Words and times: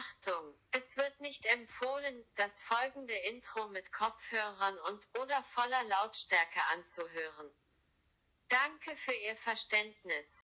Achtung, 0.00 0.54
es 0.70 0.96
wird 0.96 1.20
nicht 1.20 1.44
empfohlen, 1.44 2.24
das 2.34 2.62
folgende 2.62 3.12
Intro 3.12 3.68
mit 3.68 3.92
Kopfhörern 3.92 4.78
und 4.88 5.06
oder 5.20 5.42
voller 5.42 5.84
Lautstärke 5.84 6.60
anzuhören. 6.72 7.50
Danke 8.48 8.96
für 8.96 9.12
Ihr 9.12 9.36
Verständnis. 9.36 10.40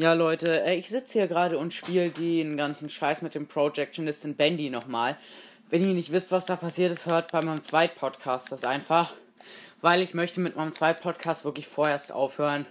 Ja, 0.00 0.12
Leute, 0.12 0.62
äh, 0.62 0.76
ich 0.76 0.88
sitze 0.88 1.14
hier 1.14 1.26
gerade 1.26 1.58
und 1.58 1.74
spiele 1.74 2.10
den 2.10 2.56
ganzen 2.56 2.88
Scheiß 2.88 3.20
mit 3.20 3.34
dem 3.34 3.48
Projectionist 3.48 4.24
in 4.24 4.36
Bandy 4.36 4.70
nochmal. 4.70 5.16
Wenn 5.70 5.82
ihr 5.82 5.92
nicht 5.92 6.12
wisst, 6.12 6.30
was 6.30 6.46
da 6.46 6.54
passiert 6.54 6.92
ist, 6.92 7.06
hört 7.06 7.32
bei 7.32 7.42
meinem 7.42 7.62
Zweit-Podcast 7.62 8.52
das 8.52 8.62
einfach. 8.62 9.14
Weil 9.80 10.00
ich 10.00 10.14
möchte 10.14 10.38
mit 10.38 10.54
meinem 10.54 10.72
Zweit-Podcast 10.72 11.44
wirklich 11.44 11.66
vorerst 11.66 12.12
aufhören. 12.12 12.64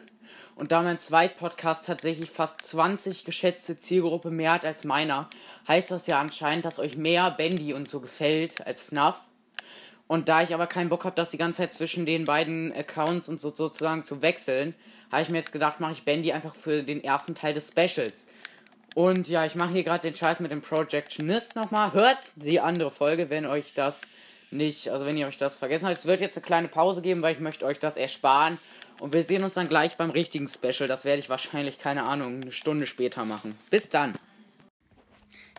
Und 0.55 0.71
da 0.71 0.81
mein 0.81 0.99
Zweit-Podcast 0.99 1.85
tatsächlich 1.87 2.31
fast 2.31 2.61
20 2.61 3.25
geschätzte 3.25 3.75
Zielgruppe 3.75 4.31
mehr 4.31 4.53
hat 4.53 4.63
als 4.63 4.85
meiner, 4.85 5.29
heißt 5.67 5.91
das 5.91 6.07
ja 6.07 6.21
anscheinend, 6.21 6.63
dass 6.63 6.79
euch 6.79 6.95
mehr 6.95 7.29
Bandy 7.31 7.73
und 7.73 7.89
so 7.89 7.99
gefällt 7.99 8.65
als 8.65 8.79
FNAF. 8.79 9.26
Und 10.07 10.29
da 10.29 10.41
ich 10.41 10.53
aber 10.53 10.67
keinen 10.67 10.89
Bock 10.89 11.03
habe, 11.03 11.15
das 11.15 11.31
die 11.31 11.37
ganze 11.37 11.61
Zeit 11.61 11.73
zwischen 11.73 12.05
den 12.05 12.25
beiden 12.25 12.73
Accounts 12.73 13.27
und 13.27 13.41
so 13.41 13.53
sozusagen 13.53 14.03
zu 14.03 14.21
wechseln, 14.21 14.73
habe 15.11 15.21
ich 15.21 15.29
mir 15.29 15.39
jetzt 15.39 15.51
gedacht, 15.51 15.79
mache 15.79 15.91
ich 15.91 16.05
Bandy 16.05 16.31
einfach 16.31 16.55
für 16.55 16.83
den 16.83 17.03
ersten 17.03 17.35
Teil 17.35 17.53
des 17.53 17.67
Specials. 17.67 18.25
Und 18.95 19.27
ja, 19.27 19.45
ich 19.45 19.55
mache 19.55 19.73
hier 19.73 19.83
gerade 19.83 20.01
den 20.01 20.15
Scheiß 20.15 20.39
mit 20.39 20.51
dem 20.51 20.61
Projectionist 20.61 21.55
nochmal. 21.55 21.93
Hört 21.93 22.17
die 22.35 22.59
andere 22.59 22.89
Folge, 22.89 23.29
wenn 23.29 23.45
euch 23.45 23.73
das 23.73 24.01
nicht, 24.49 24.89
also 24.89 25.05
wenn 25.05 25.17
ihr 25.17 25.27
euch 25.27 25.37
das 25.37 25.57
vergessen 25.57 25.87
habt. 25.87 25.97
Es 25.97 26.05
wird 26.05 26.21
jetzt 26.21 26.37
eine 26.37 26.45
kleine 26.45 26.67
Pause 26.67 27.01
geben, 27.01 27.21
weil 27.21 27.33
ich 27.33 27.39
möchte 27.39 27.65
euch 27.65 27.79
das 27.79 27.97
ersparen. 27.97 28.57
Und 28.99 29.13
wir 29.13 29.23
sehen 29.23 29.43
uns 29.43 29.53
dann 29.53 29.69
gleich 29.69 29.97
beim 29.97 30.09
richtigen 30.09 30.47
Special. 30.47 30.87
Das 30.87 31.05
werde 31.05 31.19
ich 31.19 31.29
wahrscheinlich, 31.29 31.77
keine 31.77 32.03
Ahnung, 32.03 32.41
eine 32.41 32.51
Stunde 32.51 32.87
später 32.87 33.25
machen. 33.25 33.55
Bis 33.69 33.89
dann. 33.89 34.13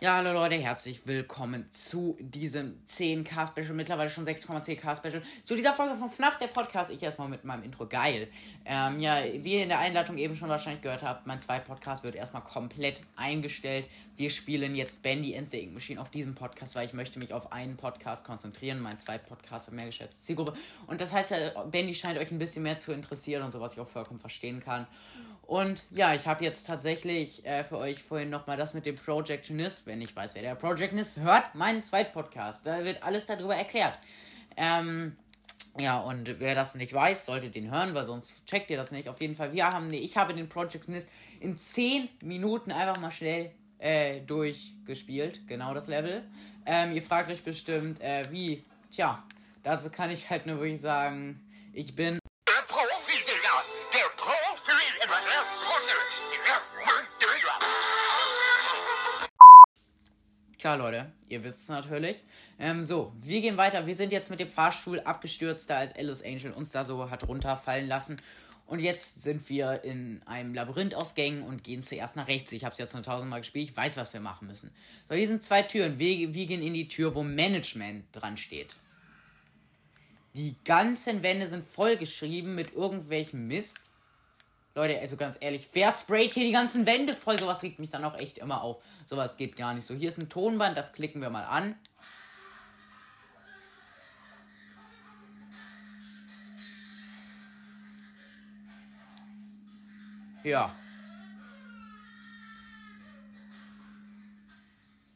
Ja, 0.01 0.15
hallo 0.15 0.31
Leute, 0.31 0.55
herzlich 0.55 1.05
willkommen 1.07 1.69
zu 1.71 2.15
diesem 2.21 2.79
10k 2.87 3.47
Special, 3.49 3.73
mittlerweile 3.73 4.09
schon 4.09 4.25
6,10k 4.25 4.95
Special. 4.95 5.21
Zu 5.43 5.57
dieser 5.57 5.73
Folge 5.73 5.95
von 5.95 6.09
FNAF, 6.09 6.37
der 6.37 6.47
Podcast. 6.47 6.89
Ich 6.89 7.03
erstmal 7.03 7.27
mit 7.27 7.43
meinem 7.43 7.63
Intro. 7.63 7.85
Geil. 7.85 8.29
Ähm, 8.63 9.01
ja, 9.01 9.21
wie 9.33 9.55
ihr 9.55 9.63
in 9.63 9.67
der 9.67 9.79
Einleitung 9.79 10.17
eben 10.17 10.37
schon 10.37 10.47
wahrscheinlich 10.47 10.81
gehört 10.81 11.03
habt, 11.03 11.27
mein 11.27 11.41
zweiter 11.41 11.65
Podcast 11.65 12.05
wird 12.05 12.15
erstmal 12.15 12.43
komplett 12.45 13.01
eingestellt. 13.17 13.87
Wir 14.15 14.29
spielen 14.29 14.73
jetzt 14.73 15.03
Bandy 15.03 15.37
and 15.37 15.51
the 15.51 15.59
Ink 15.59 15.73
Machine 15.73 15.99
auf 15.99 16.09
diesem 16.09 16.33
Podcast, 16.33 16.75
weil 16.75 16.85
ich 16.85 16.93
möchte 16.93 17.19
mich 17.19 17.33
auf 17.33 17.51
einen 17.51 17.75
Podcast 17.75 18.23
konzentrieren. 18.23 18.79
Mein 18.79 18.99
zweiter 18.99 19.25
Podcast 19.25 19.67
hat 19.67 19.73
mehr 19.73 19.87
geschätzte 19.87 20.21
Zielgruppe. 20.21 20.53
Und 20.87 21.01
das 21.01 21.11
heißt 21.11 21.31
ja, 21.31 21.63
Bandy 21.63 21.93
scheint 21.93 22.17
euch 22.17 22.31
ein 22.31 22.39
bisschen 22.39 22.63
mehr 22.63 22.79
zu 22.79 22.93
interessieren 22.93 23.43
und 23.43 23.51
so, 23.51 23.59
was 23.59 23.73
ich 23.73 23.81
auch 23.81 23.87
vollkommen 23.87 24.21
verstehen 24.21 24.63
kann. 24.63 24.87
Und 25.49 25.87
ja, 25.89 26.13
ich 26.13 26.27
habe 26.27 26.43
jetzt 26.43 26.67
tatsächlich 26.67 27.43
äh, 27.43 27.63
für 27.63 27.79
euch 27.79 28.03
vorhin 28.03 28.29
nochmal 28.29 28.55
das 28.55 28.75
mit 28.75 28.85
dem 28.85 28.95
Projectionist. 28.95 29.87
Wenn 29.87 29.99
ich 29.99 30.15
weiß, 30.15 30.35
wer 30.35 30.43
der 30.43 30.53
Projectionist 30.53 31.17
hört, 31.17 31.55
meinen 31.55 31.81
zweiten 31.81 32.11
Podcast. 32.11 32.67
Da 32.67 32.85
wird 32.85 33.01
alles 33.01 33.25
darüber 33.25 33.55
erklärt. 33.55 33.97
Ähm, 34.55 35.15
ja, 35.79 35.97
und 36.01 36.39
wer 36.39 36.53
das 36.53 36.75
nicht 36.75 36.93
weiß, 36.93 37.25
sollte 37.25 37.49
den 37.49 37.71
hören, 37.71 37.95
weil 37.95 38.05
sonst 38.05 38.45
checkt 38.45 38.69
ihr 38.69 38.77
das 38.77 38.91
nicht. 38.91 39.09
Auf 39.09 39.21
jeden 39.21 39.33
Fall, 39.33 39.51
wir 39.51 39.65
haben, 39.65 39.89
nee, 39.89 39.97
ich 39.97 40.17
habe 40.17 40.35
den 40.35 40.47
Projectionist 40.47 41.07
in 41.39 41.57
10 41.57 42.09
Minuten 42.21 42.71
einfach 42.71 43.01
mal 43.01 43.09
schnell 43.09 43.49
äh, 43.79 44.21
durchgespielt. 44.21 45.47
Genau 45.47 45.73
das 45.73 45.87
Level. 45.87 46.21
Ähm, 46.67 46.91
ihr 46.91 47.01
fragt 47.01 47.31
euch 47.31 47.41
bestimmt, 47.41 47.99
äh, 48.01 48.27
wie? 48.29 48.61
Tja, 48.91 49.23
dazu 49.63 49.89
kann 49.89 50.11
ich 50.11 50.29
halt 50.29 50.45
nur 50.45 50.57
wirklich 50.57 50.79
sagen, 50.79 51.41
ich 51.73 51.95
bin 51.95 52.18
Klar, 60.69 60.77
Leute, 60.77 61.11
ihr 61.29 61.43
wisst 61.43 61.63
es 61.63 61.69
natürlich. 61.69 62.17
Ähm, 62.59 62.83
so, 62.83 63.11
wir 63.19 63.41
gehen 63.41 63.57
weiter. 63.57 63.87
Wir 63.87 63.95
sind 63.95 64.11
jetzt 64.11 64.29
mit 64.29 64.39
dem 64.39 64.47
Fahrstuhl 64.47 64.99
abgestürzt, 64.99 65.67
da 65.67 65.79
als 65.79 65.95
Alice 65.95 66.21
Angel 66.21 66.51
uns 66.51 66.69
da 66.71 66.85
so 66.85 67.09
hat 67.09 67.27
runterfallen 67.27 67.87
lassen. 67.87 68.21
Und 68.67 68.79
jetzt 68.79 69.23
sind 69.23 69.49
wir 69.49 69.83
in 69.83 70.21
einem 70.27 70.53
Labyrinth 70.53 70.93
aus 70.93 71.15
Gängen 71.15 71.41
und 71.41 71.63
gehen 71.63 71.81
zuerst 71.81 72.15
nach 72.17 72.27
rechts. 72.27 72.51
Ich 72.51 72.65
habe 72.65 72.73
es 72.73 72.77
jetzt 72.77 72.93
nur 72.93 73.01
tausendmal 73.01 73.39
gespielt. 73.39 73.71
Ich 73.71 73.75
weiß, 73.75 73.97
was 73.97 74.13
wir 74.13 74.19
machen 74.19 74.47
müssen. 74.47 74.69
So, 75.09 75.15
hier 75.15 75.27
sind 75.27 75.43
zwei 75.43 75.63
Türen. 75.63 75.97
Wir, 75.97 76.35
wir 76.35 76.45
gehen 76.45 76.61
in 76.61 76.75
die 76.75 76.87
Tür, 76.87 77.15
wo 77.15 77.23
Management 77.23 78.05
dran 78.11 78.37
steht. 78.37 78.75
Die 80.35 80.55
ganzen 80.65 81.23
Wände 81.23 81.47
sind 81.47 81.65
vollgeschrieben 81.65 82.53
mit 82.53 82.73
irgendwelchem 82.73 83.47
Mist. 83.47 83.79
Leute, 84.79 84.97
also 85.01 85.17
ganz 85.17 85.37
ehrlich, 85.41 85.67
wer 85.73 85.91
sprayt 85.91 86.31
hier 86.31 86.45
die 86.45 86.53
ganzen 86.53 86.85
Wände 86.85 87.13
voll? 87.13 87.37
Sowas 87.37 87.63
regt 87.63 87.79
mich 87.79 87.89
dann 87.89 88.05
auch 88.05 88.17
echt 88.17 88.37
immer 88.37 88.61
auf. 88.61 88.81
Sowas 89.05 89.35
geht 89.35 89.57
gar 89.57 89.73
nicht 89.73 89.85
so. 89.85 89.93
Hier 89.93 90.07
ist 90.07 90.17
ein 90.17 90.29
Tonband, 90.29 90.77
das 90.77 90.93
klicken 90.93 91.21
wir 91.21 91.29
mal 91.29 91.43
an. 91.43 91.75
Ja. 100.45 100.73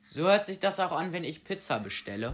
So 0.10 0.24
hört 0.24 0.46
sich 0.46 0.60
das 0.60 0.82
auch 0.82 0.92
an, 0.92 1.14
wenn 1.14 1.24
ich 1.24 1.46
Pizza 1.46 1.80
bestelle. 1.80 2.34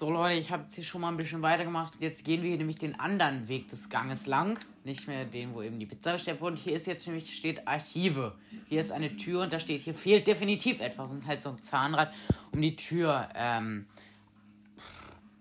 So 0.00 0.08
Leute, 0.10 0.40
ich 0.40 0.50
habe 0.50 0.62
jetzt 0.62 0.76
hier 0.76 0.84
schon 0.84 1.02
mal 1.02 1.10
ein 1.10 1.18
bisschen 1.18 1.42
weitergemacht. 1.42 1.92
Jetzt 1.98 2.24
gehen 2.24 2.42
wir 2.42 2.56
nämlich 2.56 2.78
den 2.78 2.98
anderen 2.98 3.48
Weg 3.48 3.68
des 3.68 3.90
Ganges 3.90 4.26
lang. 4.26 4.58
Nicht 4.82 5.06
mehr 5.06 5.26
den, 5.26 5.52
wo 5.52 5.60
eben 5.60 5.78
die 5.78 5.84
Pizza 5.84 6.14
bestellt 6.14 6.40
wurde. 6.40 6.56
Hier 6.56 6.74
ist 6.74 6.86
jetzt 6.86 7.06
nämlich, 7.06 7.36
steht 7.36 7.68
Archive. 7.68 8.34
Hier 8.70 8.80
ist 8.80 8.92
eine 8.92 9.14
Tür 9.18 9.42
und 9.42 9.52
da 9.52 9.60
steht, 9.60 9.82
hier 9.82 9.92
fehlt 9.92 10.26
definitiv 10.26 10.80
etwas. 10.80 11.10
Und 11.10 11.26
halt 11.26 11.42
so 11.42 11.50
ein 11.50 11.62
Zahnrad, 11.62 12.14
um 12.50 12.62
die 12.62 12.76
Tür, 12.76 13.28
ähm, 13.34 13.84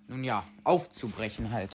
nun 0.10 0.26
ja, 0.26 0.44
aufzubrechen 0.66 1.52
halt. 1.52 1.72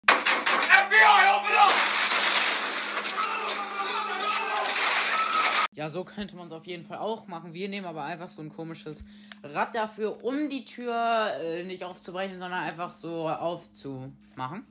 Ja, 5.74 5.88
so 5.88 6.04
könnte 6.04 6.36
man 6.36 6.48
es 6.48 6.52
auf 6.52 6.66
jeden 6.66 6.84
Fall 6.84 6.98
auch 6.98 7.28
machen. 7.28 7.54
Wir 7.54 7.70
nehmen 7.70 7.86
aber 7.86 8.04
einfach 8.04 8.28
so 8.28 8.42
ein 8.42 8.50
komisches 8.50 9.06
Rad 9.44 9.74
dafür, 9.74 10.24
um 10.24 10.48
die 10.48 10.64
Tür 10.64 11.30
äh, 11.42 11.62
nicht 11.64 11.84
aufzubrechen, 11.84 12.38
sondern 12.38 12.62
einfach 12.62 12.90
so 12.90 13.28
aufzumachen. 13.28 14.64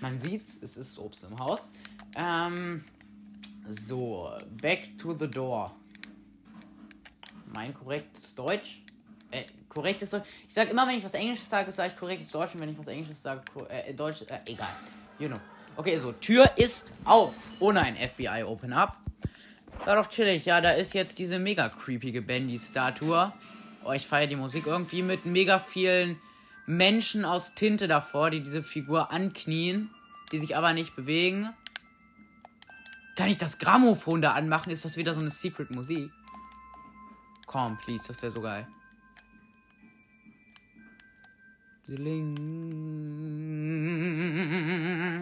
Man 0.00 0.20
sieht's, 0.20 0.60
es 0.62 0.76
ist 0.76 0.98
Obst 0.98 1.24
im 1.24 1.38
Haus. 1.38 1.70
Ähm, 2.16 2.84
so, 3.68 4.30
back 4.60 4.96
to 4.98 5.16
the 5.16 5.28
door. 5.28 5.74
Mein 7.52 7.74
korrektes 7.74 8.34
Deutsch. 8.34 8.82
Äh, 9.30 9.44
korrektes 9.68 10.10
Deutsch. 10.10 10.28
Ich 10.48 10.54
sage 10.54 10.70
immer, 10.70 10.86
wenn 10.88 10.98
ich 10.98 11.04
was 11.04 11.14
Englisches 11.14 11.48
sage, 11.48 11.70
sage 11.70 11.92
ich 11.92 11.98
korrektes 11.98 12.30
Deutsch. 12.30 12.54
Und 12.54 12.60
wenn 12.60 12.70
ich 12.70 12.78
was 12.78 12.86
Englisches 12.86 13.22
sage, 13.22 13.42
äh, 13.68 13.92
Deutsch, 13.94 14.22
äh, 14.22 14.40
egal. 14.46 14.68
You 15.18 15.28
know. 15.28 15.38
Okay, 15.76 15.96
so, 15.96 16.12
Tür 16.12 16.50
ist 16.56 16.92
auf. 17.04 17.34
Ohne 17.60 17.80
ein 17.80 17.96
FBI 17.96 18.44
Open 18.44 18.72
Up. 18.72 18.96
War 19.84 19.96
doch 19.96 20.08
chillig. 20.08 20.46
Ja, 20.46 20.60
da 20.60 20.70
ist 20.70 20.94
jetzt 20.94 21.18
diese 21.18 21.38
mega 21.38 21.68
creepige 21.68 22.22
Bandy-Statue. 22.22 23.32
Oh, 23.84 23.92
ich 23.92 24.06
feiere 24.06 24.26
die 24.26 24.36
Musik 24.36 24.66
irgendwie 24.66 25.02
mit 25.02 25.26
mega 25.26 25.58
vielen 25.58 26.18
Menschen 26.66 27.26
aus 27.26 27.54
Tinte 27.54 27.86
davor, 27.86 28.30
die 28.30 28.42
diese 28.42 28.62
Figur 28.62 29.12
anknien, 29.12 29.90
die 30.32 30.38
sich 30.38 30.56
aber 30.56 30.72
nicht 30.72 30.96
bewegen. 30.96 31.50
Kann 33.14 33.28
ich 33.28 33.36
das 33.36 33.58
Grammophon 33.58 34.22
da 34.22 34.32
anmachen? 34.32 34.72
Ist 34.72 34.86
das 34.86 34.96
wieder 34.96 35.12
so 35.12 35.20
eine 35.20 35.30
Secret-Musik? 35.30 36.10
Komm, 37.46 37.76
please, 37.76 38.08
das 38.08 38.22
wäre 38.22 38.32
so 38.32 38.40
geil. 38.40 38.66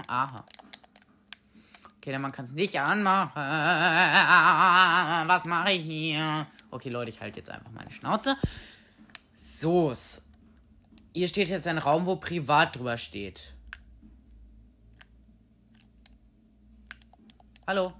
Aha. 0.06 0.46
Okay, 1.96 2.12
dann 2.12 2.22
man 2.22 2.30
kann 2.30 2.44
es 2.44 2.52
nicht 2.52 2.78
anmachen. 2.78 3.34
Was 5.28 5.44
mache 5.44 5.72
ich 5.72 5.82
hier? 5.82 6.46
Okay, 6.72 6.88
Leute, 6.88 7.10
ich 7.10 7.20
halte 7.20 7.38
jetzt 7.38 7.50
einfach 7.50 7.70
meine 7.70 7.90
Schnauze. 7.90 8.34
So. 9.36 9.92
Hier 11.12 11.28
steht 11.28 11.50
jetzt 11.50 11.66
ein 11.66 11.76
Raum, 11.76 12.06
wo 12.06 12.16
privat 12.16 12.76
drüber 12.76 12.96
steht. 12.96 13.52
Hallo. 17.66 17.92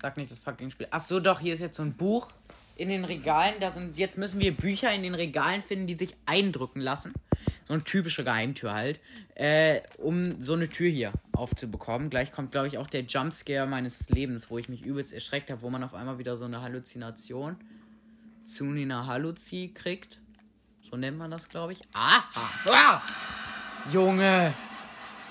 Sag 0.00 0.16
nicht 0.16 0.30
das 0.30 0.38
fucking 0.38 0.70
Spiel. 0.70 0.88
Ach 0.90 1.00
so, 1.00 1.20
doch, 1.20 1.40
hier 1.40 1.52
ist 1.52 1.60
jetzt 1.60 1.76
so 1.76 1.82
ein 1.82 1.92
Buch 1.92 2.32
in 2.76 2.88
den 2.88 3.04
Regalen. 3.04 3.60
Da 3.60 3.70
sind, 3.70 3.98
jetzt 3.98 4.16
müssen 4.16 4.40
wir 4.40 4.56
Bücher 4.56 4.90
in 4.90 5.02
den 5.02 5.14
Regalen 5.14 5.62
finden, 5.62 5.86
die 5.86 5.96
sich 5.96 6.16
eindrücken 6.24 6.80
lassen. 6.80 7.12
So 7.66 7.74
eine 7.74 7.84
typische 7.84 8.24
Geheimtür 8.24 8.72
halt. 8.72 9.00
Äh, 9.34 9.82
um 9.98 10.40
so 10.40 10.54
eine 10.54 10.70
Tür 10.70 10.88
hier 10.88 11.12
aufzubekommen. 11.38 12.10
Gleich 12.10 12.32
kommt, 12.32 12.52
glaube 12.52 12.66
ich, 12.66 12.78
auch 12.78 12.88
der 12.88 13.02
Jumpscare 13.02 13.66
meines 13.66 14.08
Lebens, 14.10 14.50
wo 14.50 14.58
ich 14.58 14.68
mich 14.68 14.82
übelst 14.84 15.12
erschreckt 15.12 15.50
habe, 15.50 15.62
wo 15.62 15.70
man 15.70 15.82
auf 15.82 15.94
einmal 15.94 16.18
wieder 16.18 16.36
so 16.36 16.44
eine 16.44 16.60
Halluzination, 16.60 17.56
Zunina 18.44 19.06
Halluzi 19.06 19.72
kriegt. 19.74 20.20
So 20.80 20.96
nennt 20.96 21.18
man 21.18 21.30
das, 21.30 21.48
glaube 21.48 21.72
ich. 21.72 21.80
Aha! 21.92 22.24
Ah! 22.66 23.02
Junge! 23.92 24.52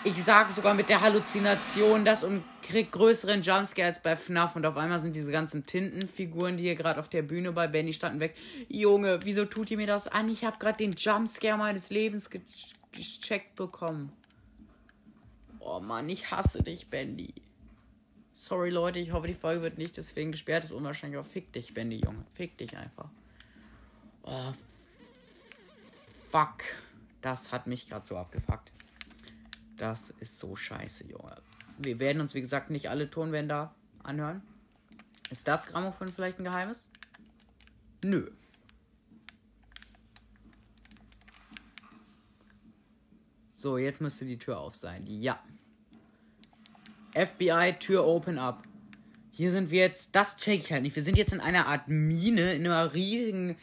Ich 0.03 0.23
sage 0.23 0.53
sogar 0.53 0.73
mit 0.73 0.89
der 0.89 1.01
Halluzination 1.01 2.05
das 2.05 2.23
und 2.23 2.43
krieg 2.61 2.91
größeren 2.91 3.41
Jumpscare 3.41 3.87
als 3.87 4.01
bei 4.01 4.15
FNAF 4.15 4.55
und 4.55 4.65
auf 4.65 4.77
einmal 4.77 4.99
sind 5.01 5.15
diese 5.15 5.31
ganzen 5.31 5.65
Tintenfiguren, 5.65 6.57
die 6.57 6.63
hier 6.63 6.75
gerade 6.75 6.99
auf 6.99 7.09
der 7.09 7.23
Bühne 7.23 7.51
bei 7.51 7.67
Benny 7.67 7.93
standen, 7.93 8.19
weg. 8.19 8.35
Junge, 8.69 9.19
wieso 9.23 9.45
tut 9.45 9.71
ihr 9.71 9.77
mir 9.77 9.87
das 9.87 10.07
an? 10.07 10.29
Ich 10.29 10.45
habe 10.45 10.57
gerade 10.59 10.77
den 10.77 10.93
Jumpscare 10.93 11.57
meines 11.57 11.89
Lebens 11.89 12.29
ge 12.29 12.41
gecheckt 12.91 13.55
bekommen. 13.55 14.11
Oh 15.69 15.81
Mann, 15.81 16.07
ich 16.07 16.31
hasse 16.31 16.63
dich, 16.63 16.89
Bendy. 16.89 17.33
Sorry, 18.31 18.69
Leute, 18.69 18.99
ich 18.99 19.11
hoffe, 19.11 19.27
die 19.27 19.33
Folge 19.33 19.61
wird 19.63 19.77
nicht 19.77 19.97
deswegen 19.97 20.31
gesperrt. 20.31 20.63
Das 20.63 20.71
ist 20.71 20.75
unwahrscheinlich, 20.77 21.19
aber 21.19 21.27
fick 21.27 21.51
dich, 21.51 21.73
Bendy, 21.73 21.97
Junge. 21.97 22.23
Fick 22.35 22.57
dich 22.57 22.77
einfach. 22.77 23.09
Oh, 24.23 24.53
fuck. 26.31 26.63
Das 27.21 27.51
hat 27.51 27.67
mich 27.67 27.89
gerade 27.89 28.07
so 28.07 28.15
abgefuckt. 28.15 28.71
Das 29.75 30.11
ist 30.21 30.39
so 30.39 30.55
scheiße, 30.55 31.03
Junge. 31.07 31.35
Wir 31.77 31.99
werden 31.99 32.21
uns, 32.21 32.33
wie 32.33 32.41
gesagt, 32.41 32.69
nicht 32.69 32.89
alle 32.89 33.09
Tonbänder 33.09 33.75
anhören. 34.03 34.41
Ist 35.29 35.49
das 35.49 35.65
Grammophon 35.65 36.07
vielleicht 36.07 36.39
ein 36.39 36.45
Geheimnis? 36.45 36.87
Nö. 38.01 38.31
So, 43.51 43.77
jetzt 43.77 43.99
müsste 43.99 44.23
die 44.23 44.39
Tür 44.39 44.59
auf 44.59 44.73
sein. 44.73 45.05
Ja. 45.07 45.43
FBI, 47.13 47.75
Tür 47.79 48.05
open 48.05 48.37
up. 48.37 48.63
Hier 49.31 49.51
sind 49.51 49.69
wir 49.69 49.81
jetzt. 49.81 50.15
Das 50.15 50.37
check 50.37 50.59
ich 50.59 50.71
halt 50.71 50.83
nicht. 50.83 50.95
Wir 50.95 51.03
sind 51.03 51.17
jetzt 51.17 51.33
in 51.33 51.39
einer 51.39 51.67
Art 51.67 51.87
Mine, 51.87 52.53
in 52.53 52.65
einer 52.65 52.93
riesigen. 52.93 53.55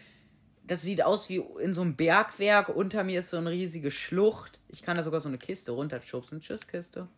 Das 0.67 0.83
sieht 0.83 1.03
aus 1.03 1.29
wie 1.29 1.43
in 1.61 1.75
so 1.75 1.83
einem 1.83 1.97
Bergwerk. 1.97 2.69
Unter 2.69 3.05
mir 3.05 3.21
ist 3.21 3.31
so 3.31 3.37
eine 3.37 3.51
riesige 3.51 3.91
Schlucht. 3.91 4.61
Ich 4.69 4.83
kann 4.83 4.97
da 4.97 5.03
sogar 5.03 5.21
so 5.21 5.29
eine 5.29 5.39
Kiste 5.39 5.73
runterschubsen. 5.73 6.41
Tschüss, 6.41 6.67
Kiste. 6.67 7.09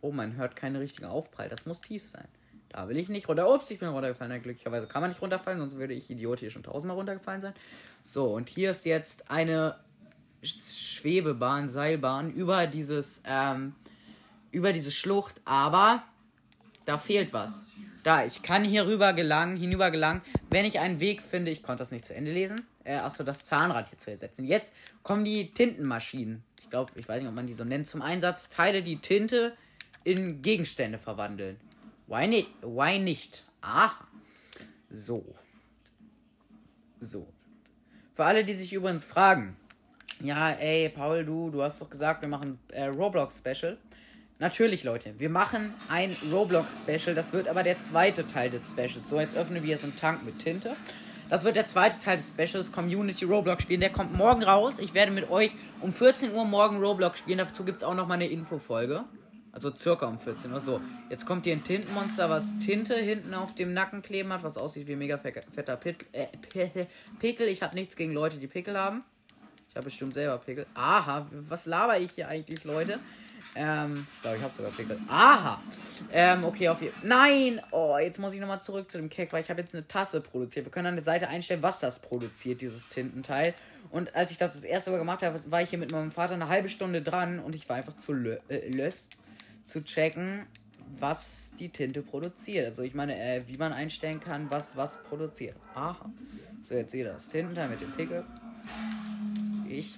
Oh, 0.00 0.10
man 0.10 0.36
hört 0.36 0.56
keine 0.56 0.80
richtigen 0.80 1.06
Aufprall. 1.06 1.48
Das 1.48 1.66
muss 1.66 1.80
tief 1.80 2.04
sein. 2.04 2.28
Da 2.68 2.88
will 2.88 2.96
ich 2.96 3.08
nicht 3.08 3.28
runter. 3.28 3.52
Ups, 3.52 3.70
ich 3.70 3.78
bin 3.78 3.88
runtergefallen. 3.88 4.32
Ja, 4.32 4.38
glücklicherweise 4.38 4.86
kann 4.86 5.00
man 5.00 5.10
nicht 5.10 5.22
runterfallen, 5.22 5.58
sonst 5.60 5.78
würde 5.78 5.94
ich 5.94 6.10
idiotisch 6.10 6.52
schon 6.52 6.62
tausendmal 6.62 6.96
runtergefallen 6.96 7.40
sein. 7.40 7.54
So, 8.02 8.34
und 8.34 8.48
hier 8.48 8.72
ist 8.72 8.84
jetzt 8.84 9.30
eine 9.30 9.76
Schwebebahn, 10.42 11.68
Seilbahn 11.68 12.32
über 12.32 12.66
dieses, 12.66 13.22
ähm, 13.26 13.74
über 14.50 14.72
diese 14.72 14.92
Schlucht, 14.92 15.40
aber 15.44 16.02
da 16.84 16.98
fehlt 16.98 17.32
was. 17.32 17.74
Da, 18.04 18.24
ich 18.24 18.42
kann 18.42 18.62
hier 18.62 18.86
rüber 18.86 19.12
gelangen, 19.12 19.56
hinüber 19.56 19.90
gelangen, 19.90 20.22
wenn 20.50 20.64
ich 20.64 20.78
einen 20.78 21.00
Weg 21.00 21.22
finde, 21.22 21.50
ich 21.50 21.62
konnte 21.62 21.82
das 21.82 21.90
nicht 21.90 22.06
zu 22.06 22.14
Ende 22.14 22.32
lesen, 22.32 22.64
äh, 22.84 22.96
achso, 22.96 23.24
das 23.24 23.42
Zahnrad 23.42 23.88
hier 23.88 23.98
zu 23.98 24.10
ersetzen. 24.10 24.44
Jetzt 24.44 24.72
kommen 25.02 25.24
die 25.24 25.52
Tintenmaschinen. 25.52 26.44
Ich 26.60 26.70
glaube, 26.70 26.92
ich 26.94 27.08
weiß 27.08 27.20
nicht, 27.20 27.28
ob 27.28 27.34
man 27.34 27.46
die 27.46 27.54
so 27.54 27.64
nennt, 27.64 27.88
zum 27.88 28.02
Einsatz. 28.02 28.48
Teile 28.48 28.82
die 28.82 28.98
Tinte 28.98 29.56
in 30.04 30.42
Gegenstände 30.42 30.98
verwandeln. 30.98 31.58
Why 32.06 32.28
nicht? 32.28 32.48
Why 32.62 32.98
nicht? 32.98 33.44
Aha. 33.60 33.92
So. 34.88 35.24
So. 37.00 37.26
Für 38.14 38.24
alle, 38.24 38.44
die 38.44 38.54
sich 38.54 38.72
übrigens 38.72 39.04
fragen, 39.04 39.56
ja, 40.22 40.50
ey, 40.52 40.88
Paul, 40.88 41.24
du, 41.24 41.50
du 41.50 41.62
hast 41.62 41.80
doch 41.80 41.90
gesagt, 41.90 42.22
wir 42.22 42.28
machen 42.28 42.58
äh, 42.68 42.84
Roblox-Special. 42.84 43.76
Natürlich, 44.38 44.84
Leute, 44.84 45.14
wir 45.18 45.30
machen 45.30 45.72
ein 45.88 46.14
Roblox-Special. 46.30 47.14
Das 47.14 47.32
wird 47.32 47.48
aber 47.48 47.62
der 47.62 47.80
zweite 47.80 48.26
Teil 48.26 48.50
des 48.50 48.68
Specials. 48.68 49.08
So, 49.08 49.18
jetzt 49.18 49.36
öffnen 49.36 49.62
wir 49.62 49.70
jetzt 49.70 49.84
einen 49.84 49.96
Tank 49.96 50.24
mit 50.24 50.38
Tinte. 50.38 50.76
Das 51.28 51.42
wird 51.42 51.56
der 51.56 51.66
zweite 51.66 51.98
Teil 51.98 52.18
des 52.18 52.28
Specials, 52.28 52.70
Community 52.70 53.24
Roblox 53.24 53.62
spielen. 53.62 53.80
Der 53.80 53.90
kommt 53.90 54.14
morgen 54.14 54.42
raus. 54.42 54.78
Ich 54.78 54.94
werde 54.94 55.10
mit 55.10 55.30
euch 55.30 55.50
um 55.80 55.92
14 55.92 56.32
Uhr 56.32 56.44
morgen 56.44 56.78
Roblox 56.78 57.18
spielen. 57.18 57.38
Dazu 57.38 57.64
gibt 57.64 57.78
es 57.78 57.84
auch 57.84 57.94
noch 57.94 58.06
mal 58.06 58.14
eine 58.14 58.28
Infofolge. 58.28 59.04
Also 59.52 59.74
circa 59.74 60.06
um 60.06 60.18
14 60.18 60.52
Uhr. 60.52 60.60
So, 60.60 60.80
jetzt 61.08 61.24
kommt 61.26 61.46
hier 61.46 61.54
ein 61.54 61.64
Tintenmonster, 61.64 62.28
was 62.28 62.58
Tinte 62.58 62.94
hinten 62.94 63.32
auf 63.32 63.54
dem 63.54 63.72
Nacken 63.72 64.02
kleben 64.02 64.32
hat, 64.32 64.44
was 64.44 64.58
aussieht 64.58 64.86
wie 64.86 64.96
mega 64.96 65.16
fetter. 65.18 65.80
Äh, 66.12 66.26
Pickel. 67.18 67.48
Ich 67.48 67.62
habe 67.62 67.74
nichts 67.74 67.96
gegen 67.96 68.12
Leute, 68.12 68.36
die 68.36 68.46
Pickel 68.46 68.78
haben. 68.78 69.02
Ich 69.76 69.78
habe 69.78 69.84
bestimmt 69.84 70.14
selber 70.14 70.38
Pickel. 70.38 70.64
Aha, 70.72 71.26
was 71.50 71.66
laber 71.66 71.98
ich 71.98 72.12
hier 72.12 72.28
eigentlich, 72.28 72.64
Leute? 72.64 72.98
Ähm, 73.54 74.06
ich 74.10 74.22
glaube, 74.22 74.38
ich 74.38 74.42
habe 74.42 74.54
sogar 74.56 74.70
Pickel. 74.70 74.98
Aha! 75.06 75.62
Ähm, 76.10 76.44
okay, 76.44 76.70
auf 76.70 76.80
jeden. 76.80 76.94
Nein! 77.06 77.60
Oh, 77.72 77.98
jetzt 77.98 78.18
muss 78.18 78.32
ich 78.32 78.40
nochmal 78.40 78.62
zurück 78.62 78.90
zu 78.90 78.96
dem 78.96 79.10
Cake, 79.10 79.30
weil 79.34 79.42
ich 79.42 79.50
habe 79.50 79.60
jetzt 79.60 79.74
eine 79.74 79.86
Tasse 79.86 80.22
produziert. 80.22 80.64
Wir 80.64 80.72
können 80.72 80.86
an 80.86 80.94
der 80.94 81.04
Seite 81.04 81.28
einstellen, 81.28 81.62
was 81.62 81.78
das 81.78 81.98
produziert, 81.98 82.62
dieses 82.62 82.88
Tintenteil. 82.88 83.52
Und 83.90 84.16
als 84.16 84.30
ich 84.30 84.38
das 84.38 84.54
das 84.54 84.64
erste 84.64 84.92
Mal 84.92 84.96
gemacht 84.96 85.22
habe, 85.22 85.38
war 85.50 85.60
ich 85.60 85.68
hier 85.68 85.78
mit 85.78 85.92
meinem 85.92 86.10
Vater 86.10 86.32
eine 86.32 86.48
halbe 86.48 86.70
Stunde 86.70 87.02
dran 87.02 87.38
und 87.38 87.54
ich 87.54 87.68
war 87.68 87.76
einfach 87.76 87.98
zu 87.98 88.14
lö 88.14 88.38
äh, 88.48 88.66
löst 88.70 89.18
zu 89.66 89.84
checken, 89.84 90.46
was 90.98 91.52
die 91.58 91.68
Tinte 91.68 92.00
produziert. 92.00 92.66
Also 92.66 92.80
ich 92.80 92.94
meine, 92.94 93.14
äh, 93.14 93.42
wie 93.46 93.58
man 93.58 93.74
einstellen 93.74 94.20
kann, 94.20 94.50
was 94.50 94.74
was 94.74 95.04
produziert. 95.04 95.56
Aha. 95.74 96.10
So, 96.66 96.74
jetzt 96.74 96.92
seht 96.92 97.04
ihr 97.04 97.12
das 97.12 97.28
Tintenteil 97.28 97.68
mit 97.68 97.82
dem 97.82 97.92
Pickel 97.92 98.24
ich. 99.68 99.94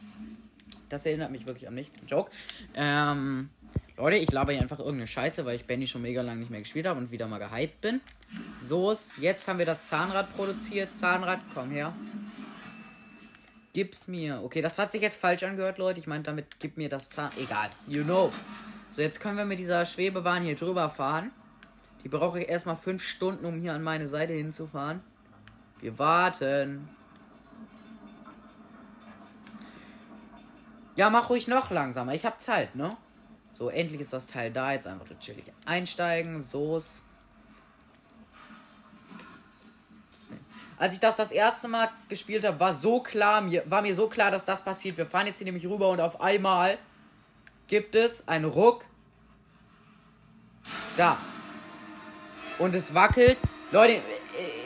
Das 0.89 1.05
erinnert 1.05 1.31
mich 1.31 1.47
wirklich 1.47 1.69
an 1.69 1.75
mich. 1.75 1.91
Joke. 2.07 2.31
Ähm, 2.75 3.51
Leute, 3.97 4.17
ich 4.17 4.31
laber 4.31 4.53
hier 4.53 4.63
einfach 4.63 4.79
irgendeine 4.79 5.07
Scheiße, 5.07 5.45
weil 5.45 5.57
ich 5.57 5.65
Benny 5.65 5.87
schon 5.87 6.03
mega 6.03 6.23
lange 6.23 6.41
nicht 6.41 6.51
mehr 6.51 6.61
gespielt 6.61 6.87
habe 6.87 7.01
und 7.01 7.11
wieder 7.11 7.27
mal 7.27 7.39
gehypt 7.39 7.81
bin. 7.81 8.01
So, 8.55 8.97
jetzt 9.21 9.49
haben 9.49 9.59
wir 9.59 9.67
das 9.67 9.87
Zahnrad 9.87 10.35
produziert. 10.37 10.97
Zahnrad, 10.97 11.41
komm 11.53 11.71
her. 11.71 11.93
Gib's 13.73 14.09
mir. 14.09 14.41
Okay, 14.43 14.63
das 14.63 14.79
hat 14.79 14.93
sich 14.93 15.03
jetzt 15.03 15.21
falsch 15.21 15.43
angehört, 15.43 15.79
Leute. 15.79 16.01
Ich 16.01 16.07
meine 16.07 16.23
damit, 16.23 16.59
gib 16.59 16.77
mir 16.77 16.89
das 16.89 17.11
Zahn. 17.11 17.31
Egal. 17.39 17.71
You 17.87 18.05
know. 18.05 18.33
So, 18.95 19.03
jetzt 19.03 19.21
können 19.21 19.37
wir 19.37 19.45
mit 19.45 19.59
dieser 19.59 19.85
Schwebebahn 19.85 20.43
hier 20.43 20.57
drüber 20.57 20.91
fahren. 20.91 21.31
Die 22.05 22.09
brauche 22.09 22.41
ich 22.41 22.49
erstmal 22.49 22.77
fünf 22.77 23.03
Stunden, 23.03 23.45
um 23.45 23.61
hier 23.61 23.73
an 23.73 23.83
meine 23.83 24.09
Seite 24.09 24.33
hinzufahren. 24.33 25.01
Wir 25.81 25.99
warten. 25.99 26.89
Ja, 30.99 31.11
mach 31.11 31.31
ruhig 31.31 31.47
noch 31.47 31.71
langsamer. 31.71 32.13
Ich 32.15 32.27
hab 32.27 32.41
Zeit, 32.41 32.75
ne? 32.75 32.97
So, 33.57 33.71
endlich 33.71 34.01
ist 34.01 34.13
das 34.13 34.27
Teil 34.27 34.51
da. 34.51 34.73
Jetzt 34.73 34.89
einfach 34.89 35.07
chillig 35.21 35.45
einsteigen. 35.65 36.43
So 36.43 36.79
ist. 36.79 37.03
Als 40.77 40.95
ich 40.95 40.99
das 40.99 41.15
das 41.15 41.31
erste 41.31 41.69
Mal 41.69 41.89
gespielt 42.09 42.45
habe, 42.45 42.59
war 42.59 42.75
so 42.75 42.99
klar, 42.99 43.43
mir, 43.43 43.63
war 43.71 43.81
mir 43.83 43.95
so 43.95 44.09
klar, 44.09 44.33
dass 44.33 44.45
das 44.45 44.65
passiert. 44.65 44.97
Wir 44.97 45.07
fahren 45.07 45.29
jetzt 45.29 45.39
hier 45.39 45.45
nämlich 45.45 45.67
rüber 45.67 45.89
und 45.89 46.01
auf 46.01 46.21
einmal 46.21 46.79
gibt 47.69 47.95
es 47.95 48.27
einen 48.27 48.47
Ruck. 48.47 48.85
Da. 50.97 51.17
Und 52.59 52.75
es 52.75 52.93
wackelt. 52.93 53.39
Leute, 53.71 53.93
äh, 53.93 54.01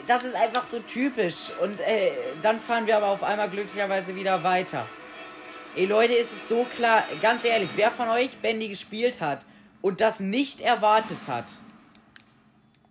das 0.07 0.23
ist 0.23 0.35
einfach 0.35 0.65
so 0.65 0.79
typisch. 0.79 1.51
Und 1.61 1.79
äh, 1.81 2.11
dann 2.41 2.59
fahren 2.59 2.87
wir 2.87 2.97
aber 2.97 3.09
auf 3.09 3.21
einmal 3.21 3.51
glücklicherweise 3.51 4.15
wieder 4.15 4.43
weiter. 4.43 4.87
Ey 5.75 5.85
Leute, 5.85 6.13
ist 6.13 6.31
es 6.31 6.47
so 6.47 6.65
klar, 6.65 7.03
ganz 7.19 7.43
ehrlich, 7.43 7.69
wer 7.75 7.89
von 7.89 8.07
euch 8.09 8.37
Bendy 8.37 8.67
gespielt 8.67 9.21
hat 9.21 9.43
und 9.81 10.01
das 10.01 10.19
nicht 10.19 10.61
erwartet 10.61 11.17
hat? 11.25 11.45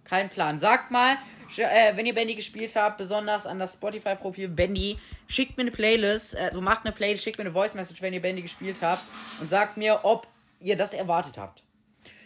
Kein 0.03 0.29
Plan. 0.29 0.59
Sagt 0.59 0.91
mal, 0.91 1.17
äh, 1.59 1.97
wenn 1.97 2.07
ihr 2.07 2.15
Bendy 2.15 2.35
gespielt 2.35 2.75
habt, 2.75 2.99
besonders 2.99 3.47
an 3.47 3.61
das 3.61 3.75
Spotify-Profil 3.75 4.49
Bendy, 4.49 4.99
schickt 5.29 5.57
mir 5.57 5.62
eine 5.62 5.71
Playlist, 5.71 6.37
also 6.37 6.61
macht 6.61 6.85
eine 6.85 6.93
Playlist, 6.93 7.23
schickt 7.23 7.39
mir 7.39 7.45
eine 7.45 7.53
Voice-Message, 7.53 8.03
wenn 8.03 8.15
ihr 8.15 8.23
Bendy 8.23 8.43
gespielt 8.43 8.79
habt 8.83 9.03
und 9.41 9.49
sagt 9.49 9.77
mir, 9.77 10.01
ob 10.03 10.27
ihr 10.59 10.77
das 10.77 10.93
erwartet 10.93 11.39
habt. 11.39 11.62